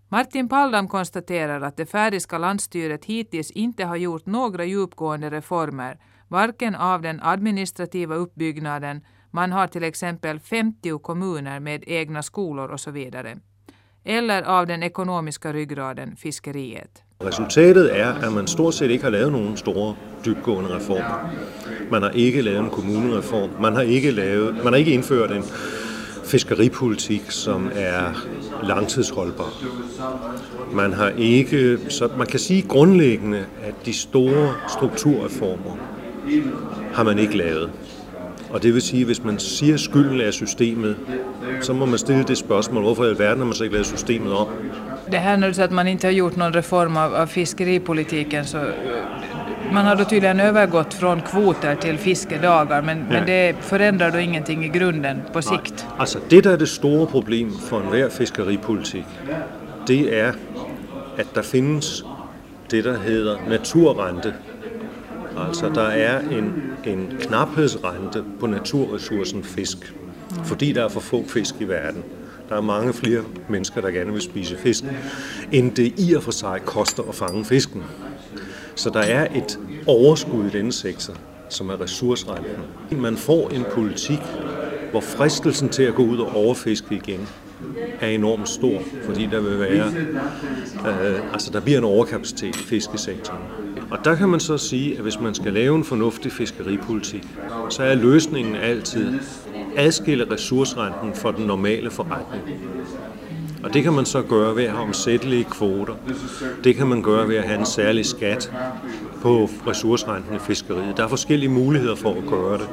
Martin 0.09 0.49
Paldam 0.49 0.87
konstaterar 0.87 1.61
att 1.61 1.77
det 1.77 1.85
färdiska 1.85 2.37
landstyret 2.37 3.05
hittills 3.05 3.51
inte 3.51 3.85
har 3.85 3.95
gjort 3.95 4.25
några 4.25 4.65
djupgående 4.65 5.29
reformer, 5.29 5.97
varken 6.27 6.75
av 6.75 7.01
den 7.01 7.19
administrativa 7.23 8.15
uppbyggnaden, 8.15 9.01
man 9.31 9.51
har 9.51 9.67
till 9.67 9.83
exempel 9.83 10.39
50 10.39 10.99
kommuner 10.99 11.59
med 11.59 11.83
egna 11.87 12.23
skolor 12.23 12.69
och 12.69 12.79
så 12.79 12.91
vidare, 12.91 13.37
eller 14.03 14.43
av 14.43 14.67
den 14.67 14.83
ekonomiska 14.83 15.53
ryggraden, 15.53 16.15
fiskeriet. 16.15 17.03
Resultatet 17.19 17.91
är 17.91 18.25
att 18.25 18.33
man 18.33 18.47
stort 18.47 18.73
sett 18.73 18.91
inte 18.91 19.05
har 19.05 19.11
lavet 19.11 19.31
några 19.31 19.55
stora, 19.55 19.95
djupgående 20.23 20.75
reformer. 20.75 21.29
Man 21.91 22.03
har 22.03 22.17
inte 22.17 22.41
lavet 22.41 22.59
en 22.59 22.69
kommunreform, 22.69 23.49
Man 23.59 23.75
har 23.75 23.83
inte 23.83 24.11
lavet, 24.11 24.63
man 24.63 24.73
har 24.73 24.79
inte 24.79 24.91
infört 24.91 25.31
en 25.31 25.43
fiskeripolitik, 26.27 27.21
som 27.29 27.69
er 27.75 28.25
langtidsholdbar. 28.63 29.53
Man 30.73 30.93
har 30.93 31.11
ikke, 31.17 31.79
så 31.89 32.09
man 32.17 32.27
kan 32.27 32.39
sige 32.39 32.61
grundlæggende, 32.61 33.45
at 33.63 33.73
de 33.85 33.93
store 33.93 34.53
strukturreformer 34.69 35.77
har 36.93 37.03
man 37.03 37.19
ikke 37.19 37.37
lavet. 37.37 37.69
Og 38.49 38.63
det 38.63 38.73
vil 38.73 38.81
sige, 38.81 38.99
at 38.99 39.05
hvis 39.05 39.23
man 39.23 39.39
siger, 39.39 39.73
at 39.73 39.79
skylden 39.79 40.21
er 40.21 40.31
systemet, 40.31 40.95
så 41.61 41.73
må 41.73 41.85
man 41.85 41.97
stille 41.97 42.23
det 42.23 42.37
spørgsmål, 42.37 42.83
hvorfor 42.83 43.05
i 43.05 43.09
alverden 43.09 43.37
har 43.37 43.45
man 43.45 43.53
så 43.53 43.63
ikke 43.63 43.73
lavet 43.73 43.87
systemet 43.87 44.33
om? 44.33 44.47
Det 45.11 45.19
här 45.19 45.37
när 45.37 45.51
du 45.51 45.61
att 45.61 45.71
man 45.71 45.87
inte 45.87 46.07
har 46.07 46.13
gjort 46.13 46.37
någon 46.37 46.55
reform 46.55 46.97
av, 46.97 47.13
av 47.13 47.27
fiskeripolitiken 47.27 48.45
så 48.45 48.57
man 49.71 49.85
har 49.85 49.95
då 49.95 50.03
tydligen 50.03 50.39
övergått 50.39 50.93
från 50.93 51.21
kvoter 51.21 51.75
till 51.75 51.97
fiskedagar 51.97 52.81
men, 52.81 53.03
men 53.09 53.25
det 53.25 53.55
förändrar 53.61 54.11
då 54.11 54.19
ingenting 54.19 54.65
i 54.65 54.69
grunden 54.69 55.21
på 55.33 55.41
sikt. 55.41 55.73
Nej. 55.77 55.99
Altså 55.99 56.19
det 56.29 56.43
der 56.43 56.51
er 56.51 56.57
det 56.57 56.69
store 56.69 57.07
problem 57.07 57.51
for 57.69 57.79
enhver 57.79 58.09
fiskeripolitik, 58.09 59.05
det 59.87 60.19
er 60.19 60.33
at 61.17 61.35
der 61.35 61.41
findes 61.41 62.05
det 62.71 62.83
der 62.83 62.99
hedder 62.99 63.37
naturrente. 63.49 64.33
Altså 65.47 65.69
der 65.69 65.87
er 65.87 66.19
en, 66.19 66.53
en 66.85 67.17
knaphedsrente 67.19 68.23
på 68.39 68.47
naturressourcen 68.47 69.43
fisk, 69.43 69.93
fordi 70.43 70.71
der 70.73 70.83
er 70.83 70.89
for 70.89 70.99
få 70.99 71.23
fisk 71.27 71.55
i 71.59 71.63
verden. 71.63 72.03
Der 72.49 72.55
er 72.55 72.61
mange 72.61 72.93
flere 72.93 73.23
mennesker, 73.49 73.81
der 73.81 73.91
gerne 73.91 74.11
vil 74.13 74.21
spise 74.21 74.57
fisk, 74.57 74.83
end 75.51 75.71
det 75.71 75.93
i 75.97 76.13
og 76.13 76.23
for 76.23 76.31
sig 76.31 76.61
koster 76.65 77.03
at 77.09 77.15
fange 77.15 77.45
fisken. 77.45 77.83
Så 78.77 78.89
der 78.89 78.99
er 78.99 79.27
et 79.35 79.59
overskud 79.87 80.45
i 80.45 80.49
denne 80.49 80.71
sektor, 80.71 81.13
som 81.49 81.69
er 81.69 81.81
ressourcerenten. 81.81 83.01
Man 83.01 83.17
får 83.17 83.49
en 83.49 83.65
politik, 83.73 84.19
hvor 84.91 85.01
fristelsen 85.01 85.69
til 85.69 85.83
at 85.83 85.95
gå 85.95 86.03
ud 86.03 86.17
og 86.17 86.35
overfiske 86.35 86.95
igen 86.95 87.27
er 88.01 88.07
enormt 88.07 88.49
stor, 88.49 88.81
fordi 89.03 89.25
der 89.25 89.39
vil 89.41 89.59
være, 89.59 89.87
øh, 90.87 91.33
altså 91.33 91.51
der 91.51 91.59
bliver 91.59 91.77
en 91.77 91.83
overkapacitet 91.83 92.55
i 92.55 92.63
fiskesektoren. 92.63 93.41
Og 93.91 93.97
der 94.03 94.15
kan 94.15 94.29
man 94.29 94.39
så 94.39 94.57
sige, 94.57 94.95
at 94.95 95.01
hvis 95.01 95.19
man 95.19 95.35
skal 95.35 95.53
lave 95.53 95.75
en 95.75 95.83
fornuftig 95.83 96.31
fiskeripolitik, 96.31 97.27
så 97.69 97.83
er 97.83 97.95
løsningen 97.95 98.55
altid 98.55 99.19
adskille 99.75 100.31
ressourcerenten 100.31 101.13
fra 101.15 101.31
den 101.31 101.45
normale 101.45 101.91
forretning. 101.91 102.43
Og 103.63 103.73
det 103.73 103.83
kan 103.83 103.93
man 103.93 104.05
så 104.05 104.21
gøre 104.21 104.55
ved 104.55 104.63
at 104.63 104.71
have 104.71 104.81
omsættelige 104.81 105.43
kvoter. 105.43 105.93
Det 106.63 106.75
kan 106.75 106.87
man 106.87 107.01
gøre 107.01 107.27
ved 107.27 107.35
at 107.35 107.43
have 107.43 107.59
en 107.59 107.65
særlig 107.65 108.05
skat 108.05 108.51
på 109.21 109.49
ressourcerenten 109.67 110.35
i 110.35 110.39
fiskeriet. 110.39 110.97
Der 110.97 111.03
er 111.03 111.07
forskellige 111.07 111.49
muligheder 111.49 111.95
for 111.95 112.11
at 112.11 112.27
gøre 112.29 112.57
det. 112.57 112.69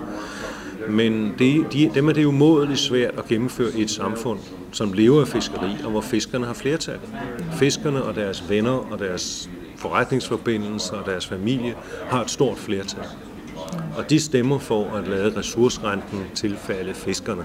Men 0.88 1.34
det, 1.38 1.72
de, 1.72 1.90
dem 1.94 2.08
er 2.08 2.12
det 2.12 2.24
umådeligt 2.24 2.80
svært 2.80 3.14
at 3.18 3.26
gennemføre 3.26 3.70
i 3.76 3.82
et 3.82 3.90
samfund, 3.90 4.38
som 4.72 4.92
lever 4.92 5.20
af 5.20 5.28
fiskeri, 5.28 5.76
og 5.84 5.90
hvor 5.90 6.00
fiskerne 6.00 6.46
har 6.46 6.54
flertal. 6.54 6.98
Fiskerne 7.52 8.02
og 8.02 8.14
deres 8.14 8.50
venner 8.50 8.92
og 8.92 8.98
deres 8.98 9.50
forretningsforbindelser 9.76 10.96
og 10.96 11.06
deres 11.06 11.26
familie 11.26 11.74
har 12.08 12.22
et 12.22 12.30
stort 12.30 12.58
flertal. 12.58 13.06
Och 13.96 14.04
de 14.08 14.20
stämmer 14.20 14.58
för 14.58 14.98
att 14.98 15.08
lade 15.08 15.30
ressourcerenten 15.30 16.24
tilfalde 16.34 16.94
fiskarna. 16.94 17.44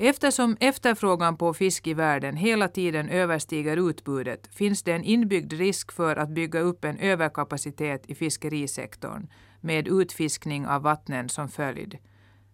Eftersom 0.00 0.56
efterfrågan 0.60 1.36
på 1.36 1.54
fisk 1.54 1.86
i 1.86 1.94
världen 1.94 2.36
hela 2.36 2.68
tiden 2.68 3.08
överstiger 3.08 3.76
utbudet 3.76 4.54
finns 4.54 4.82
det 4.82 4.92
en 4.92 5.04
inbyggd 5.04 5.52
risk 5.52 5.92
för 5.92 6.16
att 6.16 6.28
bygga 6.28 6.60
upp 6.60 6.84
en 6.84 6.98
överkapacitet 6.98 8.06
i 8.06 8.14
fiskerisektorn 8.14 9.28
med 9.60 9.88
utfiskning 9.88 10.66
av 10.66 10.82
vattnen 10.82 11.28
som 11.28 11.48
följd. 11.48 11.98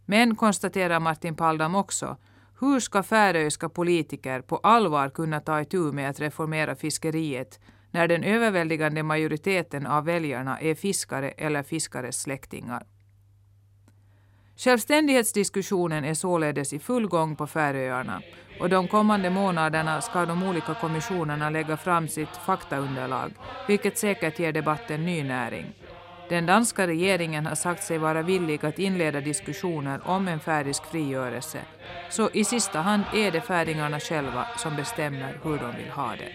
Men, 0.07 0.37
konstaterar 0.37 1.01
Martin 1.01 1.37
Paldam 1.37 1.75
också, 1.75 2.17
hur 2.61 2.81
ska 2.81 3.03
färöiska 3.03 3.69
politiker 3.69 4.41
på 4.41 4.57
allvar 4.57 5.09
kunna 5.09 5.41
ta 5.41 5.61
itu 5.61 5.93
med 5.93 6.11
att 6.11 6.21
reformera 6.21 6.77
fiskeriet 6.77 7.61
när 7.91 8.09
den 8.09 8.25
överväldigande 8.25 9.03
majoriteten 9.03 9.87
av 9.87 10.05
väljarna 10.05 10.61
är 10.61 10.75
fiskare 10.75 11.31
eller 11.31 11.63
fiskares 11.63 12.23
släktingar? 12.23 12.87
Självständighetsdiskussionen 14.57 16.05
är 16.05 16.15
således 16.15 16.73
i 16.73 16.79
full 16.79 17.07
gång 17.07 17.37
på 17.37 17.47
Färöarna 17.47 18.23
och 18.61 18.69
de 18.69 18.89
kommande 18.89 19.31
månaderna 19.31 20.01
ska 20.01 20.27
de 20.27 20.43
olika 20.43 20.75
kommissionerna 20.75 21.51
lägga 21.51 21.77
fram 21.77 22.09
sitt 22.09 22.37
faktaunderlag, 22.47 23.33
vilket 23.69 23.99
säkert 23.99 24.39
ger 24.39 24.53
debatten 24.53 25.07
ny 25.07 25.23
näring. 25.23 25.67
Den 26.29 26.47
danska 26.47 26.87
regeringen 26.87 27.47
har 27.47 27.55
sagt 27.55 27.83
sig 27.83 27.99
vara 27.99 28.23
villig 28.23 28.67
att 28.67 28.79
inleda 28.79 29.21
diskussioner 29.21 30.01
om 30.05 30.29
en 30.29 30.41
färdisk 30.41 30.85
frigörelse, 30.85 31.59
så 32.11 32.31
i 32.33 32.45
sista 32.45 32.81
hand 32.81 33.05
är 33.15 33.31
det 33.31 33.41
färingarna 33.41 34.01
själva 34.01 34.47
som 34.57 34.77
bestämmer 34.77 35.41
hur 35.43 35.59
de 35.59 35.77
vill 35.77 35.91
ha 35.91 36.13
det. 36.19 36.33